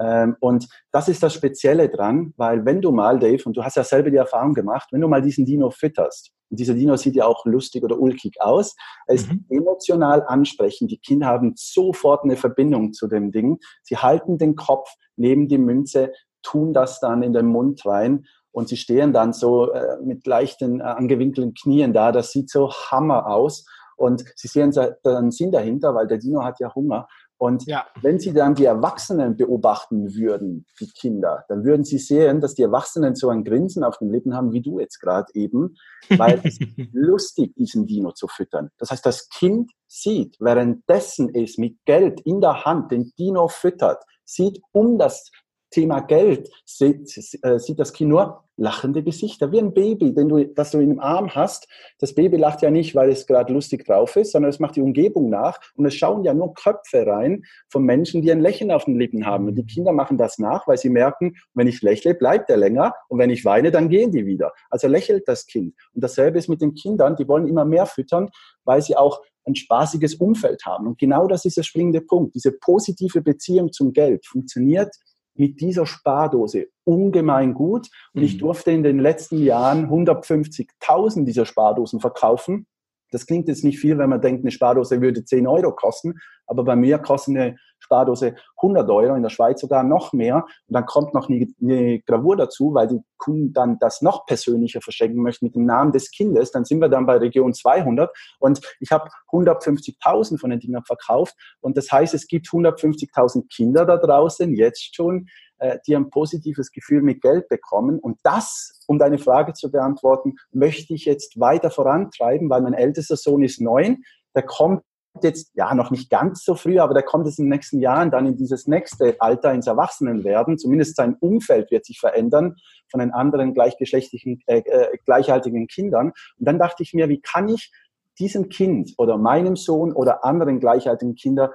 Ähm, 0.00 0.36
und 0.40 0.66
das 0.92 1.08
ist 1.08 1.22
das 1.22 1.34
Spezielle 1.34 1.88
dran, 1.88 2.32
weil 2.36 2.64
wenn 2.64 2.80
du 2.80 2.90
mal, 2.90 3.18
Dave, 3.18 3.42
und 3.44 3.56
du 3.56 3.62
hast 3.62 3.76
ja 3.76 3.84
selber 3.84 4.10
die 4.10 4.16
Erfahrung 4.16 4.54
gemacht, 4.54 4.88
wenn 4.92 5.00
du 5.00 5.08
mal 5.08 5.22
diesen 5.22 5.44
Dino 5.44 5.70
fütterst, 5.70 6.32
und 6.50 6.58
dieser 6.58 6.74
Dino 6.74 6.96
sieht 6.96 7.14
ja 7.14 7.26
auch 7.26 7.44
lustig 7.44 7.84
oder 7.84 7.98
ulkig 7.98 8.40
aus, 8.40 8.74
er 9.06 9.14
ist 9.14 9.30
mhm. 9.30 9.44
emotional 9.50 10.24
ansprechend. 10.26 10.90
Die 10.90 10.98
Kinder 10.98 11.26
haben 11.26 11.52
sofort 11.56 12.24
eine 12.24 12.36
Verbindung 12.36 12.92
zu 12.92 13.06
dem 13.06 13.30
Ding. 13.30 13.58
Sie 13.84 13.96
halten 13.96 14.36
den 14.36 14.56
Kopf 14.56 14.90
neben 15.16 15.46
die 15.46 15.58
Münze, 15.58 16.12
tun 16.42 16.72
das 16.72 16.98
dann 16.98 17.22
in 17.22 17.32
den 17.32 17.46
Mund 17.46 17.84
rein 17.86 18.24
und 18.52 18.68
sie 18.68 18.76
stehen 18.76 19.12
dann 19.12 19.32
so 19.32 19.70
äh, 19.72 19.98
mit 20.02 20.26
leichten 20.26 20.80
äh, 20.80 20.84
angewinkelten 20.84 21.54
Knien 21.54 21.92
da. 21.92 22.10
Das 22.10 22.32
sieht 22.32 22.50
so 22.50 22.70
Hammer 22.70 23.26
aus. 23.26 23.64
Und 23.96 24.24
sie 24.34 24.48
sehen 24.48 24.72
dann 25.02 25.30
Sinn 25.30 25.52
dahinter, 25.52 25.94
weil 25.94 26.06
der 26.06 26.16
Dino 26.16 26.42
hat 26.42 26.58
ja 26.58 26.74
Hunger. 26.74 27.06
Und 27.40 27.66
ja. 27.66 27.86
wenn 28.02 28.18
Sie 28.18 28.34
dann 28.34 28.54
die 28.54 28.66
Erwachsenen 28.66 29.34
beobachten 29.34 30.14
würden, 30.14 30.66
die 30.78 30.90
Kinder, 30.90 31.46
dann 31.48 31.64
würden 31.64 31.84
Sie 31.84 31.96
sehen, 31.96 32.42
dass 32.42 32.54
die 32.54 32.62
Erwachsenen 32.62 33.14
so 33.14 33.30
ein 33.30 33.44
Grinsen 33.44 33.82
auf 33.82 33.96
den 33.96 34.10
Lippen 34.10 34.36
haben, 34.36 34.52
wie 34.52 34.60
du 34.60 34.78
jetzt 34.78 35.00
gerade 35.00 35.32
eben, 35.32 35.74
weil 36.18 36.38
es 36.44 36.58
lustig 36.92 37.54
diesen 37.54 37.86
Dino 37.86 38.12
zu 38.12 38.28
füttern. 38.28 38.68
Das 38.76 38.90
heißt, 38.90 39.06
das 39.06 39.30
Kind 39.30 39.70
sieht, 39.86 40.36
währenddessen 40.38 41.34
es 41.34 41.56
mit 41.56 41.78
Geld 41.86 42.20
in 42.26 42.42
der 42.42 42.66
Hand 42.66 42.92
den 42.92 43.10
Dino 43.18 43.48
füttert, 43.48 44.04
sieht 44.26 44.60
um 44.72 44.98
das 44.98 45.30
Thema 45.70 46.00
Geld 46.00 46.50
sieht, 46.64 47.16
äh, 47.42 47.58
sieht 47.58 47.78
das 47.78 47.92
Kind 47.92 48.10
nur 48.10 48.44
lachende 48.56 49.02
Gesichter, 49.02 49.50
wie 49.52 49.58
ein 49.58 49.72
Baby, 49.72 50.12
den 50.12 50.28
du, 50.28 50.44
das 50.44 50.70
du 50.72 50.78
in 50.80 50.90
dem 50.90 51.00
Arm 51.00 51.34
hast. 51.34 51.66
Das 51.98 52.14
Baby 52.14 52.36
lacht 52.36 52.60
ja 52.60 52.70
nicht, 52.70 52.94
weil 52.94 53.08
es 53.08 53.26
gerade 53.26 53.52
lustig 53.52 53.86
drauf 53.86 54.16
ist, 54.16 54.32
sondern 54.32 54.50
es 54.50 54.58
macht 54.58 54.76
die 54.76 54.82
Umgebung 54.82 55.30
nach 55.30 55.58
und 55.76 55.86
es 55.86 55.94
schauen 55.94 56.24
ja 56.24 56.34
nur 56.34 56.52
Köpfe 56.52 57.06
rein 57.06 57.44
von 57.70 57.84
Menschen, 57.84 58.20
die 58.20 58.30
ein 58.30 58.40
Lächeln 58.40 58.70
auf 58.70 58.84
den 58.84 58.98
Lippen 58.98 59.24
haben. 59.24 59.48
Und 59.48 59.54
die 59.54 59.64
Kinder 59.64 59.92
machen 59.92 60.18
das 60.18 60.38
nach, 60.38 60.68
weil 60.68 60.76
sie 60.76 60.90
merken, 60.90 61.36
wenn 61.54 61.68
ich 61.68 61.80
lächle, 61.80 62.14
bleibt 62.14 62.50
er 62.50 62.58
länger 62.58 62.92
und 63.08 63.18
wenn 63.18 63.30
ich 63.30 63.44
weine, 63.46 63.70
dann 63.70 63.88
gehen 63.88 64.12
die 64.12 64.26
wieder. 64.26 64.52
Also 64.68 64.88
lächelt 64.88 65.26
das 65.26 65.46
Kind. 65.46 65.74
Und 65.94 66.04
dasselbe 66.04 66.38
ist 66.38 66.48
mit 66.48 66.60
den 66.60 66.74
Kindern, 66.74 67.16
die 67.16 67.26
wollen 67.26 67.48
immer 67.48 67.64
mehr 67.64 67.86
füttern, 67.86 68.28
weil 68.64 68.82
sie 68.82 68.96
auch 68.96 69.22
ein 69.46 69.54
spaßiges 69.54 70.16
Umfeld 70.16 70.66
haben. 70.66 70.86
Und 70.86 70.98
genau 70.98 71.26
das 71.26 71.46
ist 71.46 71.56
der 71.56 71.62
springende 71.62 72.02
Punkt. 72.02 72.34
Diese 72.34 72.52
positive 72.52 73.22
Beziehung 73.22 73.72
zum 73.72 73.92
Geld 73.94 74.26
funktioniert 74.26 74.94
mit 75.40 75.62
dieser 75.62 75.86
Spardose 75.86 76.68
ungemein 76.84 77.54
gut. 77.54 77.88
Und 78.12 78.20
mhm. 78.20 78.26
ich 78.26 78.36
durfte 78.36 78.72
in 78.72 78.82
den 78.82 78.98
letzten 78.98 79.42
Jahren 79.42 79.88
150.000 79.88 81.24
dieser 81.24 81.46
Spardosen 81.46 81.98
verkaufen. 81.98 82.66
Das 83.10 83.26
klingt 83.26 83.48
jetzt 83.48 83.64
nicht 83.64 83.78
viel, 83.78 83.98
wenn 83.98 84.10
man 84.10 84.20
denkt, 84.20 84.44
eine 84.44 84.50
Spardose 84.50 85.00
würde 85.00 85.24
10 85.24 85.46
Euro 85.46 85.72
kosten, 85.72 86.14
aber 86.46 86.64
bei 86.64 86.76
mir 86.76 86.98
kostet 86.98 87.36
eine 87.36 87.56
Spardose 87.78 88.34
100 88.56 88.88
Euro, 88.90 89.14
in 89.14 89.22
der 89.22 89.30
Schweiz 89.30 89.60
sogar 89.60 89.82
noch 89.82 90.12
mehr. 90.12 90.44
Und 90.68 90.74
dann 90.74 90.84
kommt 90.84 91.14
noch 91.14 91.28
eine, 91.28 92.00
Gravur 92.00 92.36
dazu, 92.36 92.74
weil 92.74 92.88
die 92.88 93.00
Kunden 93.16 93.52
dann 93.52 93.78
das 93.78 94.02
noch 94.02 94.26
persönlicher 94.26 94.80
verschenken 94.80 95.22
möchten 95.22 95.46
mit 95.46 95.54
dem 95.54 95.64
Namen 95.64 95.92
des 95.92 96.10
Kindes. 96.10 96.50
Dann 96.50 96.64
sind 96.64 96.80
wir 96.80 96.88
dann 96.88 97.06
bei 97.06 97.16
Region 97.16 97.54
200 97.54 98.10
und 98.38 98.60
ich 98.80 98.90
habe 98.92 99.08
150.000 99.32 100.38
von 100.38 100.50
den 100.50 100.60
Dingern 100.60 100.84
verkauft. 100.84 101.34
Und 101.60 101.76
das 101.76 101.90
heißt, 101.90 102.14
es 102.14 102.26
gibt 102.26 102.46
150.000 102.46 103.48
Kinder 103.48 103.86
da 103.86 103.96
draußen 103.96 104.54
jetzt 104.54 104.94
schon, 104.94 105.26
äh, 105.60 105.78
die 105.86 105.94
ein 105.94 106.10
positives 106.10 106.72
Gefühl 106.72 107.02
mit 107.02 107.22
Geld 107.22 107.48
bekommen. 107.48 107.98
Und 107.98 108.18
das, 108.22 108.82
um 108.86 108.98
deine 108.98 109.18
Frage 109.18 109.52
zu 109.52 109.70
beantworten, 109.70 110.36
möchte 110.52 110.94
ich 110.94 111.04
jetzt 111.04 111.38
weiter 111.38 111.70
vorantreiben, 111.70 112.50
weil 112.50 112.62
mein 112.62 112.74
ältester 112.74 113.16
Sohn 113.16 113.42
ist 113.42 113.60
neun. 113.60 114.02
Der 114.34 114.42
kommt 114.42 114.82
jetzt, 115.22 115.50
ja, 115.54 115.74
noch 115.74 115.90
nicht 115.90 116.10
ganz 116.10 116.44
so 116.44 116.54
früh, 116.54 116.78
aber 116.78 116.94
der 116.94 117.02
kommt 117.02 117.26
jetzt 117.26 117.38
in 117.38 117.46
den 117.46 117.50
nächsten 117.50 117.80
Jahren 117.80 118.10
dann 118.10 118.26
in 118.26 118.36
dieses 118.36 118.66
nächste 118.66 119.20
Alter, 119.20 119.52
ins 119.52 119.66
Erwachsenenwerden. 119.66 120.56
Zumindest 120.56 120.96
sein 120.96 121.16
Umfeld 121.20 121.70
wird 121.70 121.84
sich 121.84 121.98
verändern 121.98 122.56
von 122.90 123.00
den 123.00 123.12
anderen 123.12 123.54
gleichgeschlechtlichen, 123.54 124.42
äh, 124.46 124.58
äh, 124.58 124.96
gleichaltigen 125.04 125.66
Kindern. 125.66 126.12
Und 126.38 126.48
dann 126.48 126.58
dachte 126.58 126.82
ich 126.82 126.94
mir, 126.94 127.08
wie 127.08 127.20
kann 127.20 127.48
ich 127.48 127.72
diesem 128.18 128.48
Kind 128.48 128.94
oder 128.98 129.18
meinem 129.18 129.56
Sohn 129.56 129.92
oder 129.92 130.24
anderen 130.24 130.60
gleichaltigen 130.60 131.14
Kindern 131.14 131.50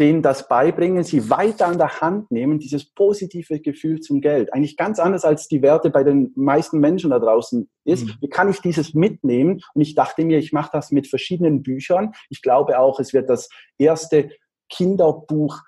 denen 0.00 0.22
das 0.22 0.48
beibringen, 0.48 1.04
sie 1.04 1.30
weiter 1.30 1.66
an 1.66 1.78
der 1.78 2.00
Hand 2.00 2.30
nehmen, 2.30 2.58
dieses 2.58 2.84
positive 2.84 3.60
Gefühl 3.60 4.00
zum 4.00 4.20
Geld. 4.20 4.52
Eigentlich 4.52 4.76
ganz 4.76 4.98
anders 4.98 5.24
als 5.24 5.46
die 5.46 5.62
Werte 5.62 5.90
bei 5.90 6.02
den 6.02 6.32
meisten 6.34 6.80
Menschen 6.80 7.10
da 7.10 7.20
draußen 7.20 7.68
ist. 7.84 8.06
Mhm. 8.06 8.12
Wie 8.20 8.28
kann 8.28 8.50
ich 8.50 8.60
dieses 8.60 8.94
mitnehmen? 8.94 9.60
Und 9.74 9.80
ich 9.80 9.94
dachte 9.94 10.24
mir, 10.24 10.38
ich 10.38 10.52
mache 10.52 10.70
das 10.72 10.90
mit 10.90 11.06
verschiedenen 11.06 11.62
Büchern. 11.62 12.12
Ich 12.28 12.42
glaube 12.42 12.78
auch, 12.78 12.98
es 12.98 13.12
wird 13.12 13.30
das 13.30 13.48
erste 13.78 14.30
Kinderbuch 14.68 15.60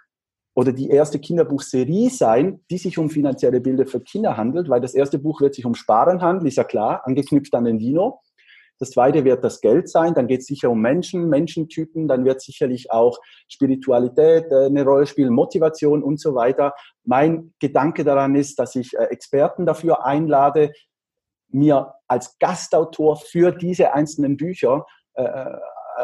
oder 0.57 0.73
die 0.73 0.89
erste 0.89 1.21
Kinderbuchserie 1.21 2.09
sein, 2.11 2.61
die 2.71 2.79
sich 2.79 2.99
um 2.99 3.11
finanzielle 3.11 3.61
Bilder 3.61 3.87
für 3.87 4.01
Kinder 4.01 4.37
handelt, 4.37 4.69
weil 4.69 4.81
das 4.81 4.95
erste 4.95 5.19
Buch 5.19 5.41
wird 5.41 5.55
sich 5.55 5.67
um 5.67 5.75
Sparen 5.75 6.23
handeln, 6.23 6.49
ist 6.49 6.57
ja 6.57 6.65
klar, 6.65 7.07
angeknüpft 7.07 7.55
an 7.55 7.65
den 7.65 7.79
Dino. 7.79 8.21
Das 8.79 8.91
zweite 8.91 9.25
wird 9.25 9.43
das 9.43 9.61
Geld 9.61 9.89
sein. 9.89 10.15
Dann 10.15 10.27
geht 10.27 10.41
es 10.41 10.47
sicher 10.47 10.71
um 10.71 10.81
Menschen, 10.81 11.29
Menschentypen. 11.29 12.09
Dann 12.09 12.25
wird 12.25 12.41
sicherlich 12.41 12.91
auch 12.91 13.19
Spiritualität 13.49 14.51
äh, 14.51 14.67
eine 14.67 14.85
Rolle 14.85 15.07
spielen, 15.07 15.33
Motivation 15.33 16.03
und 16.03 16.21
so 16.21 16.35
weiter. 16.35 16.75
Mein 17.05 17.55
Gedanke 17.59 18.05
daran 18.05 18.35
ist, 18.35 18.59
dass 18.59 18.75
ich 18.75 18.95
äh, 18.95 19.05
Experten 19.05 19.67
dafür 19.67 20.05
einlade, 20.05 20.73
mir 21.49 21.95
als 22.09 22.39
Gastautor 22.39 23.17
für 23.17 23.53
diese 23.53 23.95
einzelnen 23.95 24.37
Bücher 24.37 24.85
äh, 25.15 25.47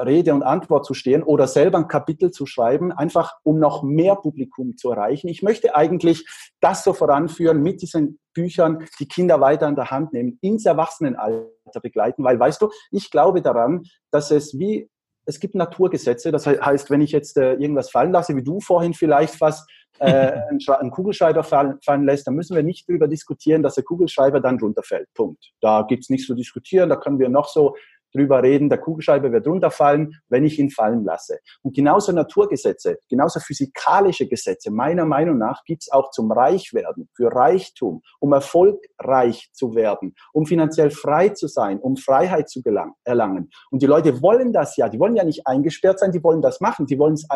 Rede 0.05 0.35
und 0.35 0.43
Antwort 0.43 0.85
zu 0.85 0.95
stehen 0.95 1.23
oder 1.23 1.47
selber 1.47 1.79
ein 1.79 1.89
Kapitel 1.89 2.31
zu 2.31 2.47
schreiben, 2.47 2.93
einfach 2.93 3.35
um 3.43 3.59
noch 3.59 3.83
mehr 3.83 4.17
Publikum 4.17 4.77
zu 4.77 4.91
erreichen. 4.91 5.29
Ich 5.29 5.43
möchte 5.43 5.75
eigentlich 5.75 6.27
das 6.61 6.85
so 6.85 6.93
voranführen, 6.93 7.63
mit 7.63 7.83
diesen 7.83 8.19
Büchern 8.35 8.87
die 8.99 9.09
Kinder 9.09 9.41
weiter 9.41 9.69
in 9.69 9.77
der 9.77 9.91
Hand 9.91 10.13
nehmen, 10.13 10.39
ins 10.41 10.65
Erwachsenenalter 10.65 11.81
begleiten, 11.83 12.25
weil 12.25 12.39
weißt 12.39 12.63
du, 12.63 12.71
ich 12.91 13.11
glaube 13.11 13.43
daran, 13.43 13.85
dass 14.11 14.31
es 14.31 14.59
wie 14.59 14.89
es 15.25 15.39
gibt 15.39 15.55
Naturgesetze, 15.55 16.33
das 16.33 16.47
heißt, 16.47 16.91
wenn 16.91 17.01
ich 17.01 17.13
jetzt 17.13 17.37
äh, 17.37 17.53
irgendwas 17.53 17.91
fallen 17.91 18.13
lasse, 18.13 18.35
wie 18.35 18.43
du 18.43 18.61
vorhin 18.61 18.93
vielleicht 18.93 19.41
was 19.41 19.65
äh, 20.01 20.33
einen 20.81 20.91
Kugelschreiber 20.91 21.45
fallen, 21.45 21.79
fallen 21.85 22.05
lässt, 22.05 22.27
dann 22.27 22.35
müssen 22.35 22.57
wir 22.57 22.63
nicht 22.63 22.89
darüber 22.89 23.07
diskutieren, 23.07 23.63
dass 23.63 23.77
der 23.77 23.85
Kugelschreiber 23.85 24.41
dann 24.41 24.59
runterfällt. 24.59 25.09
Punkt. 25.15 25.53
Da 25.61 25.83
gibt's 25.83 26.11
nichts 26.11 26.27
zu 26.27 26.35
diskutieren, 26.35 26.89
da 26.89 26.97
können 26.97 27.19
wir 27.19 27.29
noch 27.29 27.49
so 27.49 27.77
drüber 28.13 28.43
reden, 28.43 28.69
der 28.69 28.79
Kugelschreiber 28.79 29.33
wird 29.33 29.47
runterfallen, 29.47 30.21
wenn 30.29 30.45
ich 30.45 30.59
ihn 30.59 30.71
fallen 30.71 31.05
lasse. 31.05 31.39
Und 31.63 31.75
genauso 31.75 32.13
Naturgesetze, 32.13 32.99
genauso 33.09 33.41
physikalische 33.41 34.29
Gesetze, 34.29 34.71
meiner 34.71 35.05
Meinung 35.05 35.39
nach, 35.39 35.65
gibt's 35.65 35.91
auch 35.91 36.11
zum 36.11 36.31
Reichwerden, 36.31 37.09
für 37.15 37.33
Reichtum, 37.33 38.03
um 38.21 38.33
erfolgreich 38.33 39.51
zu 39.53 39.75
werden, 39.75 40.15
um 40.33 40.47
finanziell 40.47 40.91
frei 40.91 41.31
zu 41.31 41.47
sein, 41.49 41.79
um 41.79 41.97
Freiheit 41.97 42.49
zu 42.49 42.63
gelang, 42.63 42.93
erlangen. 43.05 43.51
Und 43.71 43.83
die 43.83 43.87
Leute 43.87 44.23
wollen 44.23 44.53
das 44.53 44.77
ja, 44.77 44.89
die 44.89 44.99
wollen 44.99 45.17
ja 45.17 45.25
nicht 45.25 45.47
eingesperrt 45.47 45.99
sein, 45.99 46.13
die 46.13 46.23
wollen 46.23 46.43
das 46.43 46.61
machen, 46.61 46.87
die 46.87 46.99
wollen 46.99 47.15
es, 47.15 47.27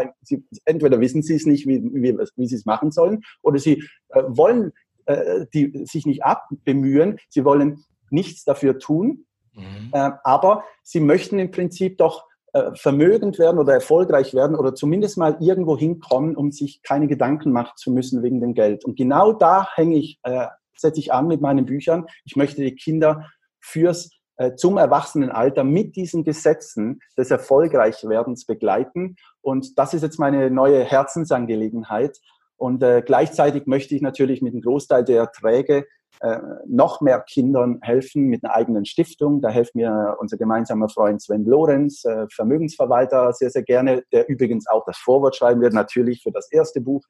entweder 0.64 1.00
wissen 1.00 1.22
sie 1.22 1.34
es 1.34 1.46
nicht, 1.46 1.66
wie, 1.66 1.82
wie, 1.82 2.16
wie 2.36 2.46
sie 2.46 2.56
es 2.56 2.66
machen 2.66 2.90
sollen, 2.90 3.22
oder 3.42 3.58
sie 3.58 3.82
äh, 4.10 4.22
wollen 4.28 4.72
äh, 5.06 5.46
die 5.54 5.84
sich 5.84 6.04
nicht 6.04 6.24
abbemühen, 6.24 7.18
sie 7.28 7.44
wollen 7.44 7.84
nichts 8.10 8.44
dafür 8.44 8.78
tun, 8.78 9.25
Mhm. 9.56 9.90
Äh, 9.92 10.10
aber 10.24 10.64
sie 10.82 11.00
möchten 11.00 11.38
im 11.38 11.50
Prinzip 11.50 11.98
doch 11.98 12.26
äh, 12.52 12.72
vermögend 12.74 13.38
werden 13.38 13.58
oder 13.58 13.74
erfolgreich 13.74 14.34
werden 14.34 14.56
oder 14.56 14.74
zumindest 14.74 15.18
mal 15.18 15.36
irgendwo 15.40 15.76
hinkommen, 15.76 16.36
um 16.36 16.52
sich 16.52 16.82
keine 16.82 17.08
Gedanken 17.08 17.52
machen 17.52 17.72
zu 17.76 17.90
müssen 17.90 18.22
wegen 18.22 18.40
dem 18.40 18.54
Geld. 18.54 18.84
Und 18.84 18.96
genau 18.96 19.32
da 19.32 19.68
hänge 19.74 19.96
ich, 19.96 20.20
äh, 20.22 20.46
setze 20.76 21.00
ich 21.00 21.12
an 21.12 21.26
mit 21.26 21.40
meinen 21.40 21.66
Büchern. 21.66 22.06
Ich 22.24 22.36
möchte 22.36 22.62
die 22.62 22.74
Kinder 22.74 23.26
fürs 23.60 24.10
zum 24.56 24.76
Erwachsenenalter 24.76 25.64
mit 25.64 25.96
diesen 25.96 26.22
Gesetzen 26.22 27.00
des 27.16 27.30
Erfolgreichwerdens 27.30 28.44
begleiten. 28.44 29.16
Und 29.40 29.78
das 29.78 29.94
ist 29.94 30.02
jetzt 30.02 30.18
meine 30.18 30.50
neue 30.50 30.84
Herzensangelegenheit. 30.84 32.20
Und 32.56 32.82
äh, 32.82 33.02
gleichzeitig 33.04 33.66
möchte 33.66 33.94
ich 33.94 34.02
natürlich 34.02 34.42
mit 34.42 34.52
einem 34.52 34.62
Großteil 34.62 35.04
der 35.04 35.20
Erträge 35.20 35.86
äh, 36.20 36.38
noch 36.66 37.00
mehr 37.00 37.20
Kindern 37.20 37.78
helfen 37.82 38.24
mit 38.24 38.44
einer 38.44 38.54
eigenen 38.54 38.86
Stiftung. 38.86 39.40
Da 39.40 39.50
hilft 39.50 39.74
mir 39.74 40.16
unser 40.18 40.36
gemeinsamer 40.36 40.88
Freund 40.88 41.20
Sven 41.20 41.44
Lorenz, 41.44 42.04
äh, 42.04 42.26
Vermögensverwalter, 42.34 43.32
sehr, 43.32 43.50
sehr 43.50 43.62
gerne, 43.62 44.02
der 44.12 44.28
übrigens 44.28 44.66
auch 44.66 44.84
das 44.86 44.96
Vorwort 44.96 45.36
schreiben 45.36 45.60
wird, 45.60 45.74
natürlich 45.74 46.22
für 46.22 46.32
das 46.32 46.50
erste 46.50 46.80
Buch, 46.80 47.04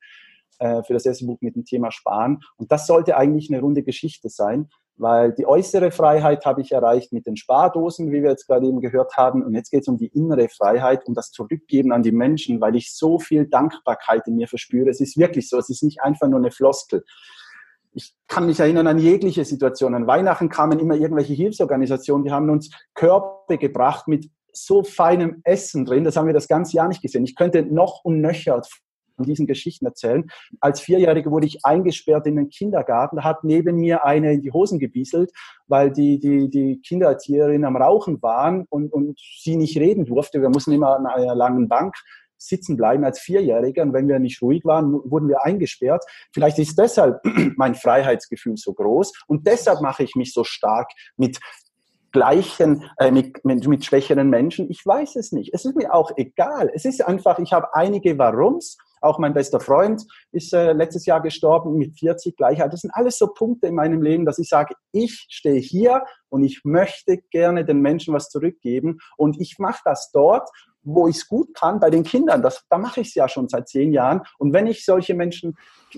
äh, 0.58 0.82
für 0.82 0.94
das 0.94 1.06
erste 1.06 1.26
Buch 1.26 1.38
mit 1.40 1.54
dem 1.54 1.64
Thema 1.64 1.92
Sparen. 1.92 2.40
Und 2.56 2.72
das 2.72 2.86
sollte 2.86 3.16
eigentlich 3.16 3.48
eine 3.50 3.60
runde 3.60 3.84
Geschichte 3.84 4.28
sein, 4.28 4.68
weil 4.96 5.32
die 5.32 5.46
äußere 5.46 5.90
Freiheit 5.92 6.44
habe 6.44 6.62
ich 6.62 6.72
erreicht 6.72 7.12
mit 7.12 7.26
den 7.26 7.36
Spardosen, 7.36 8.10
wie 8.10 8.22
wir 8.22 8.30
jetzt 8.30 8.46
gerade 8.46 8.66
eben 8.66 8.80
gehört 8.80 9.16
haben. 9.16 9.44
Und 9.44 9.54
jetzt 9.54 9.70
geht 9.70 9.82
es 9.82 9.88
um 9.88 9.98
die 9.98 10.08
innere 10.08 10.48
Freiheit, 10.48 11.06
um 11.06 11.14
das 11.14 11.30
Zurückgeben 11.30 11.92
an 11.92 12.02
die 12.02 12.12
Menschen, 12.12 12.60
weil 12.60 12.74
ich 12.74 12.92
so 12.92 13.18
viel 13.18 13.46
Dankbarkeit 13.46 14.26
in 14.26 14.36
mir 14.36 14.48
verspüre. 14.48 14.88
Es 14.88 15.00
ist 15.00 15.16
wirklich 15.16 15.48
so, 15.48 15.58
es 15.58 15.68
ist 15.68 15.82
nicht 15.82 16.02
einfach 16.02 16.28
nur 16.28 16.40
eine 16.40 16.50
Floskel 16.50 17.04
ich 17.96 18.14
kann 18.28 18.44
mich 18.44 18.60
erinnern 18.60 18.86
an 18.86 18.98
jegliche 18.98 19.44
Situationen. 19.44 20.02
An 20.02 20.06
Weihnachten 20.06 20.50
kamen 20.50 20.78
immer 20.78 20.94
irgendwelche 20.94 21.32
Hilfsorganisationen, 21.32 22.24
die 22.24 22.30
haben 22.30 22.50
uns 22.50 22.70
Körbe 22.94 23.56
gebracht 23.56 24.06
mit 24.06 24.30
so 24.52 24.84
feinem 24.84 25.40
Essen 25.44 25.86
drin. 25.86 26.04
Das 26.04 26.16
haben 26.16 26.26
wir 26.26 26.34
das 26.34 26.46
ganze 26.46 26.76
Jahr 26.76 26.88
nicht 26.88 27.00
gesehen. 27.00 27.24
Ich 27.24 27.34
könnte 27.34 27.62
noch 27.62 28.04
und 28.04 28.20
nöcher 28.20 28.62
von 29.16 29.24
diesen 29.24 29.46
Geschichten 29.46 29.86
erzählen. 29.86 30.26
Als 30.60 30.80
Vierjährige 30.80 31.30
wurde 31.30 31.46
ich 31.46 31.64
eingesperrt 31.64 32.26
in 32.26 32.36
den 32.36 32.50
Kindergarten. 32.50 33.16
Da 33.16 33.24
hat 33.24 33.44
neben 33.44 33.76
mir 33.76 34.04
eine 34.04 34.34
in 34.34 34.42
die 34.42 34.52
Hosen 34.52 34.78
gebieselt, 34.78 35.32
weil 35.66 35.90
die, 35.90 36.18
die, 36.20 36.50
die 36.50 36.82
Kindererzieherin 36.82 37.64
am 37.64 37.76
Rauchen 37.76 38.20
waren 38.20 38.66
und, 38.68 38.92
und 38.92 39.18
sie 39.40 39.56
nicht 39.56 39.78
reden 39.78 40.04
durfte. 40.04 40.42
Wir 40.42 40.50
mussten 40.50 40.72
immer 40.72 40.96
an 40.96 41.06
einer 41.06 41.34
langen 41.34 41.66
Bank 41.66 41.94
sitzen 42.38 42.76
bleiben 42.76 43.04
als 43.04 43.20
Vierjähriger 43.20 43.82
und 43.82 43.92
wenn 43.92 44.08
wir 44.08 44.18
nicht 44.18 44.42
ruhig 44.42 44.64
waren, 44.64 44.92
wurden 44.92 45.28
wir 45.28 45.44
eingesperrt. 45.44 46.04
Vielleicht 46.32 46.58
ist 46.58 46.78
deshalb 46.78 47.20
mein 47.56 47.74
Freiheitsgefühl 47.74 48.56
so 48.56 48.72
groß 48.72 49.12
und 49.26 49.46
deshalb 49.46 49.80
mache 49.80 50.02
ich 50.02 50.14
mich 50.14 50.32
so 50.32 50.44
stark 50.44 50.90
mit 51.16 51.38
gleichen, 52.16 52.84
äh, 52.98 53.10
mit, 53.10 53.44
mit, 53.44 53.66
mit 53.66 53.84
schwächeren 53.84 54.30
Menschen. 54.30 54.70
Ich 54.70 54.84
weiß 54.86 55.16
es 55.16 55.32
nicht. 55.32 55.52
Es 55.52 55.66
ist 55.66 55.76
mir 55.76 55.92
auch 55.92 56.12
egal. 56.16 56.70
Es 56.74 56.86
ist 56.86 57.04
einfach, 57.04 57.38
ich 57.38 57.52
habe 57.52 57.74
einige 57.74 58.16
Warums. 58.18 58.78
Auch 59.02 59.18
mein 59.18 59.34
bester 59.34 59.60
Freund 59.60 60.02
ist 60.32 60.54
äh, 60.54 60.72
letztes 60.72 61.04
Jahr 61.04 61.20
gestorben 61.20 61.74
mit 61.74 61.98
40 61.98 62.34
Gleichheit. 62.34 62.72
Das 62.72 62.80
sind 62.80 62.90
alles 62.94 63.18
so 63.18 63.26
Punkte 63.28 63.66
in 63.66 63.74
meinem 63.74 64.00
Leben, 64.00 64.24
dass 64.24 64.38
ich 64.38 64.48
sage, 64.48 64.74
ich 64.92 65.26
stehe 65.28 65.60
hier 65.60 66.04
und 66.30 66.42
ich 66.42 66.62
möchte 66.64 67.18
gerne 67.30 67.66
den 67.66 67.80
Menschen 67.80 68.14
was 68.14 68.30
zurückgeben 68.30 68.98
und 69.18 69.38
ich 69.38 69.56
mache 69.58 69.82
das 69.84 70.10
dort 70.12 70.48
wo 70.86 71.08
ich 71.08 71.16
es 71.16 71.28
gut 71.28 71.52
kann, 71.54 71.80
bei 71.80 71.90
den 71.90 72.04
Kindern, 72.04 72.42
das, 72.42 72.64
da 72.70 72.78
mache 72.78 73.00
ich 73.00 73.08
es 73.08 73.14
ja 73.14 73.28
schon 73.28 73.48
seit 73.48 73.68
zehn 73.68 73.92
Jahren. 73.92 74.22
Und 74.38 74.52
wenn 74.52 74.66
ich 74.66 74.84
solche 74.84 75.14
Menschen 75.14 75.56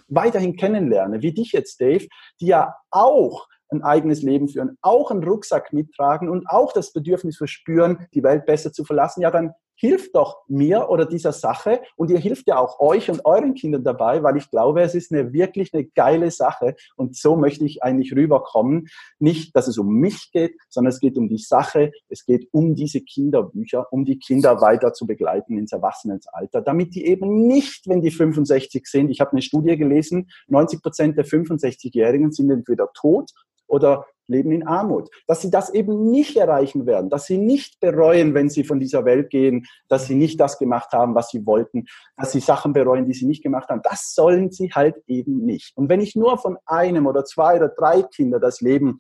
weiterhin 0.09 0.57
kennenlerne, 0.57 1.23
wie 1.23 1.33
dich 1.33 1.53
jetzt, 1.53 1.81
Dave, 1.81 2.07
die 2.41 2.47
ja 2.47 2.75
auch 2.91 3.47
ein 3.71 3.83
eigenes 3.83 4.23
Leben 4.23 4.49
führen, 4.49 4.79
auch 4.81 5.11
einen 5.11 5.23
Rucksack 5.23 5.73
mittragen 5.73 6.31
und 6.31 6.49
auch 6.49 6.73
das 6.73 6.93
Bedürfnis 6.93 7.37
verspüren, 7.37 8.07
die 8.15 8.23
Welt 8.23 8.47
besser 8.47 8.73
zu 8.73 8.85
verlassen, 8.85 9.21
ja, 9.21 9.31
dann 9.31 9.53
hilft 9.79 10.15
doch 10.15 10.43
mir 10.49 10.91
oder 10.91 11.07
dieser 11.07 11.33
Sache 11.33 11.81
und 11.97 12.11
ihr 12.11 12.19
hilft 12.19 12.49
ja 12.49 12.59
auch 12.59 12.81
euch 12.81 13.11
und 13.11 13.25
euren 13.25 13.55
Kindern 13.55 13.85
dabei, 13.85 14.23
weil 14.23 14.37
ich 14.37 14.51
glaube, 14.51 14.83
es 14.83 14.95
ist 14.95 15.13
eine 15.13 15.33
wirklich 15.33 15.73
eine 15.73 15.85
geile 15.85 16.31
Sache 16.31 16.75
und 16.97 17.17
so 17.17 17.37
möchte 17.37 17.65
ich 17.65 17.83
eigentlich 17.83 18.15
rüberkommen. 18.15 18.89
Nicht, 19.21 19.55
dass 19.55 19.69
es 19.69 19.79
um 19.79 19.95
mich 19.95 20.31
geht, 20.33 20.57
sondern 20.69 20.93
es 20.93 21.01
geht 21.01 21.17
um 21.17 21.29
die 21.29 21.39
Sache, 21.39 21.93
es 22.09 22.25
geht 22.25 22.49
um 22.51 22.75
diese 22.75 23.01
Kinderbücher, 23.01 23.93
um 23.93 24.05
die 24.05 24.19
Kinder 24.19 24.61
weiter 24.61 24.93
zu 24.93 25.07
begleiten 25.07 25.57
ins 25.57 25.73
Erwachsenenalter, 25.73 26.61
damit 26.61 26.95
die 26.95 27.07
eben 27.07 27.47
nicht, 27.47 27.89
wenn 27.89 28.03
die 28.03 28.11
65 28.11 28.87
sind, 28.87 29.11
ich 29.11 29.21
habe 29.21 29.33
eine 29.33 29.43
Studie 29.43 29.77
gelesen, 29.77 30.29
90 30.49 30.83
Prozent 30.83 31.17
der 31.17 31.25
65-Jährigen 31.25 32.33
sind 32.33 32.51
entweder 32.51 32.91
tot 32.95 33.31
oder 33.69 34.07
leben 34.29 34.53
in 34.53 34.67
Armut. 34.67 35.11
Dass 35.27 35.41
sie 35.41 35.51
das 35.51 35.71
eben 35.71 36.11
nicht 36.11 36.37
erreichen 36.37 36.87
werden, 36.87 37.11
dass 37.11 37.27
sie 37.27 37.39
nicht 37.39 37.81
bereuen, 37.81 38.35
wenn 38.35 38.49
sie 38.49 38.65
von 38.65 38.79
dieser 38.79 39.05
Welt 39.05 39.31
gehen, 39.31 39.67
dass 39.89 40.07
sie 40.07 40.15
nicht 40.15 40.39
das 40.41 40.59
gemacht 40.59 40.93
haben, 40.93 41.15
was 41.15 41.31
sie 41.31 41.45
wollten, 41.47 41.87
dass 42.17 42.33
sie 42.33 42.41
Sachen 42.41 42.73
bereuen, 42.73 43.07
die 43.07 43.15
sie 43.15 43.27
nicht 43.27 43.43
gemacht 43.43 43.69
haben. 43.69 43.83
Das 43.83 44.15
sollen 44.15 44.51
sie 44.51 44.71
halt 44.73 44.97
eben 45.07 45.45
nicht. 45.45 45.77
Und 45.77 45.89
wenn 45.89 46.01
ich 46.01 46.15
nur 46.15 46.39
von 46.39 46.59
einem 46.67 47.07
oder 47.07 47.25
zwei 47.25 47.57
oder 47.57 47.69
drei 47.69 48.03
Kindern 48.03 48.41
das 48.41 48.61
Leben 48.61 48.99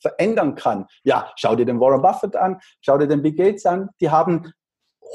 verändern 0.00 0.54
kann. 0.54 0.86
Ja, 1.04 1.30
schau 1.36 1.54
dir 1.54 1.66
den 1.66 1.78
Warren 1.78 2.02
Buffett 2.02 2.34
an, 2.36 2.58
schau 2.80 2.98
dir 2.98 3.06
den 3.06 3.22
Bill 3.22 3.34
Gates 3.34 3.66
an. 3.66 3.90
Die 4.00 4.10
haben 4.10 4.52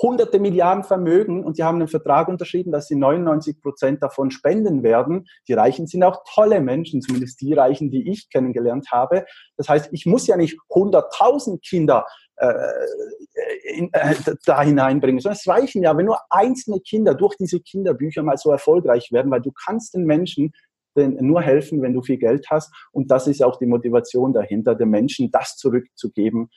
hunderte 0.02 0.40
Milliarden 0.40 0.84
Vermögen 0.84 1.44
und 1.44 1.58
die 1.58 1.64
haben 1.64 1.78
einen 1.78 1.88
Vertrag 1.88 2.28
unterschrieben, 2.28 2.72
dass 2.72 2.88
sie 2.88 2.96
99 2.96 3.62
Prozent 3.62 4.04
davon 4.04 4.30
spenden 4.30 4.84
werden. 4.84 5.26
Die 5.48 5.54
Reichen 5.54 5.88
sind 5.88 6.04
auch 6.04 6.24
tolle 6.34 6.60
Menschen, 6.60 7.02
zumindest 7.02 7.40
die 7.42 7.54
Reichen, 7.54 7.92
die 7.92 8.12
ich 8.12 8.30
kennengelernt 8.30 8.92
habe. 8.92 9.26
Das 9.58 9.70
heißt, 9.70 9.90
ich 9.92 10.06
muss 10.06 10.28
ja 10.28 10.36
nicht 10.36 10.58
100.000 10.70 11.62
Kinder 11.62 12.06
äh, 12.38 12.56
in, 13.74 13.90
äh, 13.94 14.16
da 14.46 14.62
hineinbringen, 14.62 15.22
sondern 15.22 15.38
es 15.38 15.48
reichen 15.48 15.84
ja, 15.84 15.96
wenn 15.96 16.08
nur 16.08 16.20
einzelne 16.30 16.82
Kinder 16.82 17.16
durch 17.16 17.36
diese 17.38 17.62
Kinderbücher 17.62 18.24
mal 18.24 18.38
so 18.38 18.52
erfolgreich 18.52 19.12
werden, 19.12 19.32
weil 19.32 19.42
du 19.42 19.52
kannst 19.52 19.94
den 19.94 20.06
Menschen 20.06 20.52
nur 20.98 21.42
helfen, 21.42 21.82
wenn 21.82 21.94
du 21.94 22.02
viel 22.02 22.18
Geld 22.18 22.48
hast. 22.50 22.74
Und 22.92 23.12
das 23.12 23.28
ist 23.28 23.44
auch 23.44 23.58
die 23.58 23.66
Motivation 23.66 24.32
dahinter, 24.32 24.76
den 24.76 24.90
Menschen 24.90 25.30
das 25.30 25.58
zurückzugeben, 25.58 26.50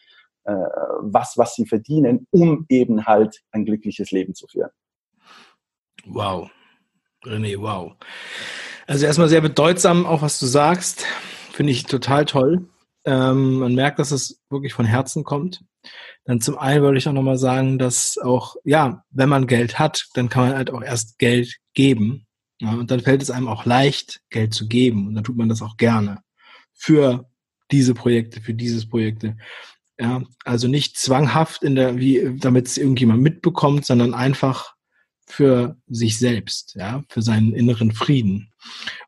äh, 0.48 0.52
was, 1.00 1.37
was 1.37 1.54
sie 1.54 1.66
verdienen, 1.66 2.26
um 2.30 2.64
eben 2.70 3.04
halt 3.04 3.42
ein 3.50 3.66
glückliches 3.66 4.11
Leben 4.12 4.34
zu 4.34 4.46
führen. 4.46 4.70
Wow. 6.06 6.50
René, 7.22 7.61
wow. 7.61 7.92
Also 8.87 9.04
erstmal 9.04 9.28
sehr 9.28 9.42
bedeutsam, 9.42 10.06
auch 10.06 10.22
was 10.22 10.40
du 10.40 10.46
sagst. 10.46 11.04
Finde 11.52 11.72
ich 11.72 11.84
total 11.84 12.24
toll. 12.24 12.66
Ähm, 13.04 13.58
man 13.58 13.74
merkt, 13.74 13.98
dass 13.98 14.11
es 14.11 14.40
wirklich 14.48 14.72
von 14.72 14.87
Herzen 14.87 15.22
kommt. 15.22 15.62
Dann 16.24 16.40
zum 16.40 16.56
einen 16.56 16.82
würde 16.82 16.96
ich 16.96 17.06
auch 17.08 17.12
nochmal 17.12 17.37
sagen, 17.37 17.78
dass 17.78 18.16
auch, 18.16 18.56
ja, 18.64 19.04
wenn 19.11 19.28
man 19.28 19.46
Geld 19.46 19.78
hat, 19.78 20.06
dann 20.14 20.30
kann 20.30 20.48
man 20.48 20.56
halt 20.56 20.70
auch 20.70 20.82
erst 20.82 21.18
Geld 21.18 21.58
geben. 21.74 22.26
Ja, 22.61 22.72
und 22.72 22.90
dann 22.90 23.00
fällt 23.00 23.22
es 23.22 23.30
einem 23.30 23.48
auch 23.48 23.66
leicht, 23.66 24.22
Geld 24.30 24.54
zu 24.54 24.66
geben. 24.66 25.08
Und 25.08 25.14
dann 25.14 25.24
tut 25.24 25.37
man 25.37 25.50
das 25.50 25.61
auch 25.61 25.76
gerne. 25.76 26.22
Für 26.72 27.28
diese 27.70 27.92
Projekte, 27.92 28.40
für 28.40 28.54
dieses 28.54 28.88
Projekte. 28.88 29.37
Ja, 30.00 30.22
also 30.44 30.68
nicht 30.68 30.96
zwanghaft 30.96 31.64
in 31.64 31.74
der, 31.74 31.98
wie, 31.98 32.37
damit 32.38 32.68
es 32.68 32.78
irgendjemand 32.78 33.20
mitbekommt, 33.20 33.84
sondern 33.84 34.14
einfach 34.14 34.74
für 35.26 35.76
sich 35.88 36.18
selbst, 36.18 36.74
ja, 36.76 37.04
für 37.08 37.20
seinen 37.20 37.52
inneren 37.52 37.92
Frieden. 37.92 38.50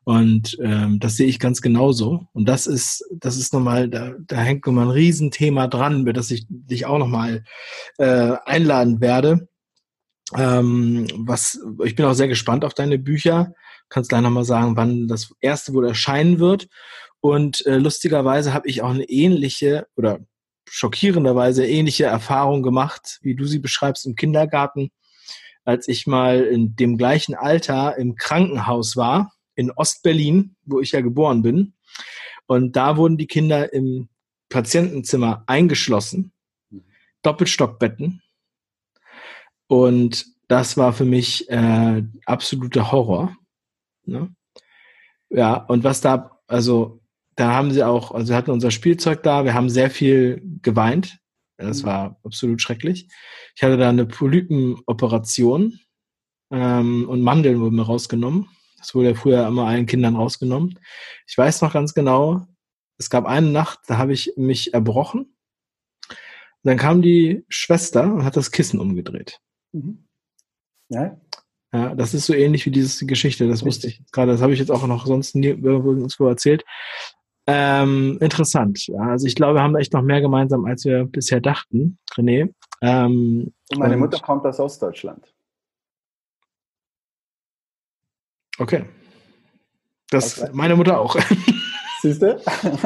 Und 0.03 0.57
ähm, 0.61 0.99
das 0.99 1.15
sehe 1.15 1.27
ich 1.27 1.39
ganz 1.39 1.61
genauso. 1.61 2.27
Und 2.33 2.47
das 2.47 2.67
ist, 2.67 3.03
das 3.11 3.37
ist 3.37 3.53
nochmal, 3.53 3.89
da, 3.89 4.13
da 4.27 4.37
hängt 4.37 4.65
nochmal 4.65 4.85
ein 4.85 4.91
Riesenthema 4.91 5.67
dran, 5.67 6.01
über 6.01 6.13
das 6.13 6.29
ich 6.29 6.45
dich 6.49 6.85
auch 6.85 6.99
nochmal 6.99 7.43
äh, 7.97 8.35
einladen 8.45 9.01
werde. 9.01 9.47
Ähm, 10.37 11.07
was, 11.15 11.59
ich 11.83 11.95
bin 11.95 12.05
auch 12.05 12.13
sehr 12.13 12.27
gespannt 12.27 12.63
auf 12.65 12.73
deine 12.73 12.99
Bücher. 12.99 13.53
Kannst 13.89 14.09
gleich 14.09 14.21
nochmal 14.21 14.45
sagen, 14.45 14.77
wann 14.77 15.07
das 15.07 15.33
erste 15.41 15.73
wohl 15.73 15.87
erscheinen 15.87 16.39
wird. 16.39 16.67
Und 17.19 17.65
äh, 17.65 17.77
lustigerweise 17.77 18.53
habe 18.53 18.67
ich 18.67 18.81
auch 18.81 18.91
eine 18.91 19.09
ähnliche 19.09 19.87
oder 19.95 20.19
schockierenderweise 20.71 21.65
ähnliche 21.65 22.05
Erfahrung 22.05 22.63
gemacht, 22.63 23.19
wie 23.21 23.35
du 23.35 23.45
sie 23.45 23.59
beschreibst 23.59 24.05
im 24.05 24.15
Kindergarten 24.15 24.91
als 25.63 25.87
ich 25.87 26.07
mal 26.07 26.43
in 26.43 26.75
dem 26.75 26.97
gleichen 26.97 27.35
Alter 27.35 27.97
im 27.97 28.15
Krankenhaus 28.15 28.97
war, 28.97 29.33
in 29.55 29.71
Ostberlin, 29.71 30.55
wo 30.65 30.79
ich 30.79 30.91
ja 30.91 31.01
geboren 31.01 31.41
bin. 31.41 31.73
Und 32.47 32.75
da 32.75 32.97
wurden 32.97 33.17
die 33.17 33.27
Kinder 33.27 33.71
im 33.73 34.09
Patientenzimmer 34.49 35.43
eingeschlossen, 35.47 36.33
Doppelstockbetten. 37.21 38.21
Und 39.67 40.25
das 40.47 40.75
war 40.77 40.93
für 40.93 41.05
mich 41.05 41.49
äh, 41.49 42.03
absoluter 42.25 42.91
Horror. 42.91 43.37
Ne? 44.05 44.33
Ja, 45.29 45.55
und 45.55 45.83
was 45.83 46.01
da, 46.01 46.39
also 46.47 47.00
da 47.41 47.53
haben 47.53 47.71
sie 47.71 47.83
auch, 47.83 48.11
also 48.11 48.29
wir 48.29 48.35
hatten 48.35 48.51
unser 48.51 48.69
Spielzeug 48.69 49.23
da, 49.23 49.45
wir 49.45 49.55
haben 49.55 49.71
sehr 49.71 49.89
viel 49.89 50.43
geweint, 50.61 51.17
das 51.57 51.81
mhm. 51.81 51.87
war 51.87 52.19
absolut 52.23 52.61
schrecklich. 52.61 53.07
Ich 53.55 53.63
hatte 53.63 53.77
da 53.77 53.89
eine 53.89 54.05
Polypenoperation 54.05 55.79
ähm, 56.51 57.09
und 57.09 57.21
Mandeln 57.21 57.59
wurden 57.59 57.77
mir 57.77 57.87
rausgenommen. 57.87 58.47
Das 58.77 58.93
wurde 58.93 59.09
ja 59.09 59.15
früher 59.15 59.47
immer 59.47 59.65
allen 59.65 59.87
Kindern 59.87 60.15
rausgenommen. 60.15 60.77
Ich 61.25 61.35
weiß 61.35 61.63
noch 61.63 61.73
ganz 61.73 61.95
genau, 61.95 62.45
es 62.99 63.09
gab 63.09 63.25
eine 63.25 63.49
Nacht, 63.49 63.79
da 63.87 63.97
habe 63.97 64.13
ich 64.13 64.33
mich 64.37 64.75
erbrochen. 64.75 65.35
Dann 66.61 66.77
kam 66.77 67.01
die 67.01 67.43
Schwester 67.49 68.03
und 68.03 68.23
hat 68.23 68.37
das 68.37 68.51
Kissen 68.51 68.79
umgedreht. 68.79 69.39
Mhm. 69.71 70.07
Ja. 70.89 71.19
Ja, 71.73 71.95
das 71.95 72.13
ist 72.13 72.27
so 72.27 72.35
ähnlich 72.35 72.67
wie 72.67 72.71
diese 72.71 73.05
Geschichte. 73.07 73.47
Das 73.47 73.65
wusste 73.65 73.87
ich 73.87 74.03
gerade. 74.11 74.31
Das 74.31 74.41
habe 74.41 74.53
ich 74.53 74.59
jetzt 74.59 74.69
auch 74.69 74.85
noch 74.85 75.07
sonst 75.07 75.35
nie 75.35 75.47
irgendwo 75.47 76.27
erzählt. 76.27 76.65
Ähm, 77.47 78.17
interessant. 78.21 78.87
Ja, 78.87 79.01
also 79.01 79.25
ich 79.25 79.35
glaube, 79.35 79.55
wir 79.55 79.63
haben 79.63 79.75
echt 79.75 79.93
noch 79.93 80.03
mehr 80.03 80.21
gemeinsam, 80.21 80.65
als 80.65 80.85
wir 80.85 81.05
bisher 81.05 81.41
dachten, 81.41 81.97
René. 82.13 82.53
Ähm, 82.81 83.53
meine 83.75 83.97
Mutter 83.97 84.19
kommt 84.19 84.45
aus 84.45 84.59
Ostdeutschland. 84.59 85.33
Okay. 88.57 88.85
Das 90.09 90.51
meine 90.53 90.75
Mutter 90.75 90.99
auch. 90.99 91.15
Siehst 92.01 92.21
du? 92.21 92.39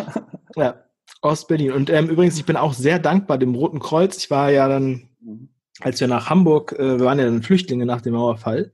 ja, 0.56 0.84
Ostberlin. 1.22 1.72
Und 1.72 1.89
ähm, 1.89 2.10
übrigens, 2.10 2.38
ich 2.38 2.46
bin 2.46 2.56
auch 2.56 2.74
sehr 2.74 3.00
dankbar 3.00 3.38
dem 3.38 3.56
Roten 3.56 3.80
Kreuz. 3.80 4.18
Ich 4.18 4.30
war 4.30 4.52
ja 4.52 4.68
dann, 4.68 5.10
mhm. 5.20 5.50
als 5.82 6.00
wir 6.00 6.08
nach 6.08 6.30
Hamburg, 6.30 6.74
äh, 6.74 7.00
wir 7.00 7.06
waren 7.06 7.20
ja 7.20 7.26
dann 7.26 7.44
Flüchtlinge 7.44 7.86
nach 7.86 8.02
dem 8.02 8.13
Mauerfall 8.13 8.74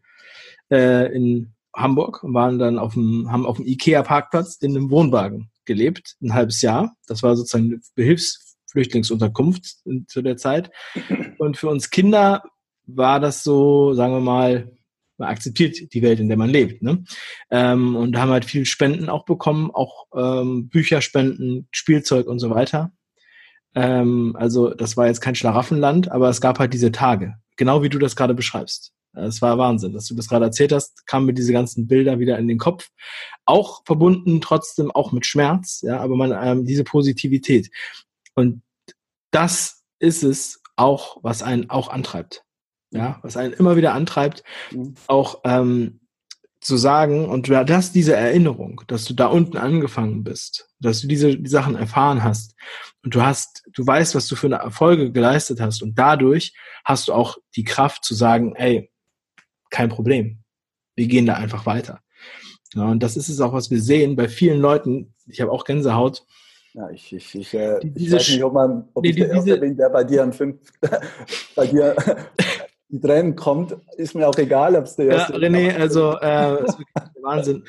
äh, 0.69 1.15
in 1.15 1.53
Hamburg 1.75 2.23
und 2.23 2.33
waren 2.33 2.59
dann 2.59 2.77
auf 2.77 2.93
dem, 2.93 3.31
haben 3.31 3.45
auf 3.45 3.57
dem 3.57 3.65
Ikea-Parkplatz 3.65 4.57
in 4.57 4.75
einem 4.75 4.91
Wohnwagen 4.91 5.49
gelebt, 5.73 6.15
ein 6.21 6.33
halbes 6.33 6.61
Jahr. 6.61 6.95
Das 7.07 7.23
war 7.23 7.35
sozusagen 7.35 7.65
eine 7.65 7.79
Behilfsflüchtlingsunterkunft 7.95 9.77
zu 10.07 10.21
der 10.21 10.37
Zeit. 10.37 10.71
Und 11.37 11.57
für 11.57 11.69
uns 11.69 11.89
Kinder 11.89 12.43
war 12.85 13.19
das 13.19 13.43
so, 13.43 13.93
sagen 13.93 14.13
wir 14.13 14.19
mal, 14.19 14.71
man 15.17 15.29
akzeptiert 15.29 15.93
die 15.93 16.01
Welt, 16.01 16.19
in 16.19 16.27
der 16.27 16.37
man 16.37 16.49
lebt. 16.49 16.81
Ne? 16.81 17.03
Ähm, 17.49 17.95
und 17.95 18.17
haben 18.17 18.31
halt 18.31 18.45
viel 18.45 18.65
Spenden 18.65 19.07
auch 19.07 19.25
bekommen, 19.25 19.71
auch 19.71 20.07
ähm, 20.15 20.67
Bücherspenden, 20.67 21.67
Spielzeug 21.71 22.27
und 22.27 22.39
so 22.39 22.49
weiter. 22.49 22.91
Ähm, 23.75 24.35
also 24.37 24.73
das 24.73 24.97
war 24.97 25.07
jetzt 25.07 25.21
kein 25.21 25.35
Schlaraffenland, 25.35 26.11
aber 26.11 26.29
es 26.29 26.41
gab 26.41 26.59
halt 26.59 26.73
diese 26.73 26.91
Tage, 26.91 27.35
genau 27.55 27.83
wie 27.83 27.89
du 27.89 27.99
das 27.99 28.15
gerade 28.15 28.33
beschreibst. 28.33 28.93
Es 29.13 29.41
war 29.41 29.57
Wahnsinn, 29.57 29.93
dass 29.93 30.05
du 30.05 30.15
das 30.15 30.29
gerade 30.29 30.45
erzählt 30.45 30.71
hast, 30.71 31.05
kamen 31.05 31.25
mir 31.25 31.33
diese 31.33 31.51
ganzen 31.51 31.87
Bilder 31.87 32.19
wieder 32.19 32.37
in 32.37 32.47
den 32.47 32.57
Kopf. 32.57 32.89
Auch 33.45 33.81
verbunden 33.85 34.41
trotzdem 34.41 34.91
auch 34.91 35.11
mit 35.11 35.25
Schmerz, 35.25 35.81
ja, 35.81 35.99
aber 35.99 36.15
man, 36.15 36.31
ähm, 36.31 36.65
diese 36.65 36.83
Positivität. 36.83 37.69
Und 38.35 38.61
das 39.31 39.83
ist 39.99 40.23
es 40.23 40.61
auch, 40.75 41.17
was 41.21 41.43
einen 41.43 41.69
auch 41.69 41.89
antreibt. 41.89 42.43
Ja, 42.93 43.19
was 43.21 43.37
einen 43.37 43.53
immer 43.53 43.77
wieder 43.77 43.93
antreibt, 43.93 44.43
mhm. 44.71 44.95
auch 45.07 45.41
ähm, 45.45 46.01
zu 46.59 46.77
sagen, 46.77 47.27
und 47.27 47.47
du 47.47 47.57
hast 47.57 47.95
diese 47.95 48.15
Erinnerung, 48.15 48.81
dass 48.87 49.05
du 49.05 49.13
da 49.13 49.27
unten 49.27 49.57
angefangen 49.57 50.23
bist, 50.23 50.69
dass 50.79 51.01
du 51.01 51.07
diese 51.07 51.37
die 51.37 51.49
Sachen 51.49 51.75
erfahren 51.75 52.23
hast 52.23 52.53
und 53.03 53.15
du 53.15 53.23
hast, 53.23 53.63
du 53.73 53.85
weißt, 53.85 54.13
was 54.13 54.27
du 54.27 54.35
für 54.35 54.47
eine 54.47 54.57
Erfolge 54.57 55.11
geleistet 55.11 55.59
hast 55.59 55.81
und 55.81 55.97
dadurch 55.97 56.53
hast 56.85 57.07
du 57.07 57.13
auch 57.13 57.37
die 57.55 57.63
Kraft 57.63 58.05
zu 58.05 58.13
sagen, 58.13 58.55
ey, 58.55 58.90
kein 59.71 59.89
Problem. 59.89 60.43
Wir 60.95 61.07
gehen 61.07 61.25
da 61.25 61.33
einfach 61.33 61.65
weiter. 61.65 62.01
Ja, 62.75 62.85
und 62.85 63.01
das 63.01 63.17
ist 63.17 63.29
es 63.29 63.41
auch, 63.41 63.53
was 63.53 63.71
wir 63.71 63.81
sehen 63.81 64.15
bei 64.15 64.29
vielen 64.29 64.59
Leuten. 64.59 65.13
Ich 65.25 65.41
habe 65.41 65.51
auch 65.51 65.65
Gänsehaut. 65.65 66.25
Ja, 66.73 66.89
ich, 66.89 67.11
ich, 67.11 67.35
ich, 67.35 67.53
äh, 67.53 67.79
die, 67.81 68.05
ich 68.05 68.11
weiß 68.11 68.29
nicht, 68.29 68.43
ob, 68.43 68.53
man, 68.53 68.87
ob 68.93 69.03
nee, 69.03 69.09
ich 69.09 69.15
der 69.17 69.33
diese, 69.33 69.49
Erste 69.49 69.57
bin, 69.57 69.75
der 69.75 69.89
bei 69.89 70.03
dir 70.05 70.23
am 70.23 70.31
fünf, 70.31 70.57
bei 71.55 71.67
dir 71.67 71.95
die 72.87 72.99
Tränen 72.99 73.35
kommt. 73.35 73.75
Ist 73.97 74.15
mir 74.15 74.27
auch 74.27 74.37
egal, 74.37 74.75
ob 74.75 74.85
es 74.85 74.95
der 74.95 75.07
Erste 75.07 75.33
ist. 75.33 75.41
Ja, 75.41 75.47
René, 75.47 75.75
also 75.75 76.17
äh, 76.19 76.63
ist 76.63 76.77
Wahnsinn. 77.21 77.65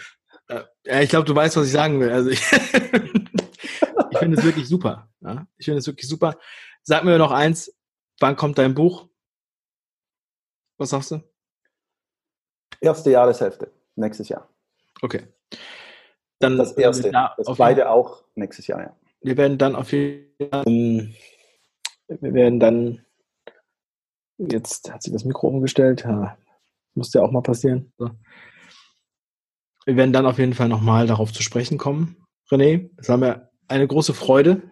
Äh, 0.84 1.04
ich 1.04 1.10
glaube, 1.10 1.26
du 1.26 1.34
weißt, 1.34 1.56
was 1.56 1.66
ich 1.66 1.72
sagen 1.72 1.98
will. 1.98 2.10
Also 2.10 2.30
ich, 2.30 2.40
ich 4.10 4.18
finde 4.18 4.38
es 4.38 4.44
wirklich 4.44 4.68
super. 4.68 5.08
Ja? 5.20 5.46
Ich 5.56 5.64
finde 5.64 5.78
es 5.78 5.86
wirklich 5.86 6.08
super. 6.08 6.38
Sag 6.82 7.04
mir 7.04 7.18
noch 7.18 7.32
eins, 7.32 7.74
wann 8.20 8.36
kommt 8.36 8.58
dein 8.58 8.74
Buch? 8.74 9.08
Was 10.78 10.90
sagst 10.90 11.12
du? 11.12 11.31
Erste 12.82 13.12
Jahreshälfte, 13.12 13.70
nächstes 13.94 14.28
Jahr. 14.28 14.48
Okay. 15.02 15.22
Dann 16.40 16.58
das 16.58 16.72
erste, 16.72 17.12
da 17.12 17.32
das 17.36 17.56
zweite 17.56 17.88
auch 17.88 18.24
nächstes 18.34 18.66
Jahr, 18.66 18.80
ja. 18.82 18.96
Wir 19.20 19.36
werden 19.36 19.56
dann 19.56 19.76
auf 19.76 19.92
jeden 19.92 20.50
Fall, 20.50 20.64
ähm, 20.66 21.14
wir 22.08 22.34
werden 22.34 22.58
dann, 22.58 23.04
jetzt 24.36 24.92
hat 24.92 25.04
sich 25.04 25.12
das 25.12 25.24
Mikro 25.24 25.46
umgestellt, 25.46 26.02
ja, 26.02 26.36
muss 26.94 27.12
ja 27.14 27.22
auch 27.22 27.30
mal 27.30 27.40
passieren. 27.40 27.92
So. 27.98 28.10
Wir 29.84 29.96
werden 29.96 30.12
dann 30.12 30.26
auf 30.26 30.38
jeden 30.38 30.54
Fall 30.54 30.68
nochmal 30.68 31.06
darauf 31.06 31.32
zu 31.32 31.44
sprechen 31.44 31.78
kommen. 31.78 32.16
René, 32.50 32.90
es 32.96 33.08
war 33.08 33.16
mir 33.16 33.50
eine 33.68 33.86
große 33.86 34.12
Freude 34.12 34.62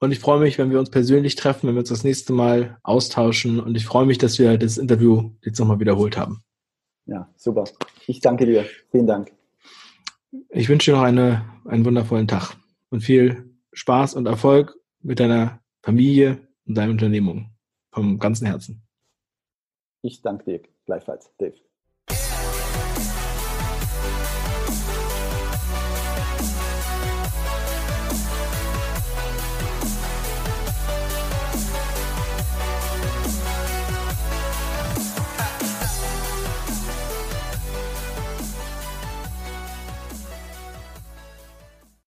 und 0.00 0.10
ich 0.10 0.18
freue 0.18 0.40
mich, 0.40 0.58
wenn 0.58 0.72
wir 0.72 0.80
uns 0.80 0.90
persönlich 0.90 1.36
treffen, 1.36 1.68
wenn 1.68 1.76
wir 1.76 1.80
uns 1.80 1.88
das 1.88 2.02
nächste 2.02 2.32
Mal 2.32 2.78
austauschen 2.82 3.60
und 3.60 3.76
ich 3.76 3.86
freue 3.86 4.06
mich, 4.06 4.18
dass 4.18 4.40
wir 4.40 4.58
das 4.58 4.76
Interview 4.76 5.30
jetzt 5.44 5.60
nochmal 5.60 5.78
wiederholt 5.78 6.16
haben. 6.16 6.42
Ja, 7.08 7.32
super. 7.36 7.64
Ich 8.06 8.20
danke 8.20 8.44
dir. 8.44 8.64
Vielen 8.90 9.06
Dank. 9.06 9.32
Ich 10.50 10.68
wünsche 10.68 10.90
dir 10.90 10.98
noch 10.98 11.04
eine, 11.04 11.44
einen 11.64 11.84
wundervollen 11.84 12.28
Tag 12.28 12.54
und 12.90 13.00
viel 13.00 13.54
Spaß 13.72 14.14
und 14.14 14.26
Erfolg 14.26 14.78
mit 15.00 15.18
deiner 15.18 15.60
Familie 15.82 16.46
und 16.66 16.76
deiner 16.76 16.92
Unternehmung. 16.92 17.50
Vom 17.90 18.18
ganzen 18.18 18.46
Herzen. 18.46 18.82
Ich 20.02 20.20
danke 20.20 20.44
dir 20.44 20.62
gleichfalls, 20.84 21.34
Dave. 21.38 21.56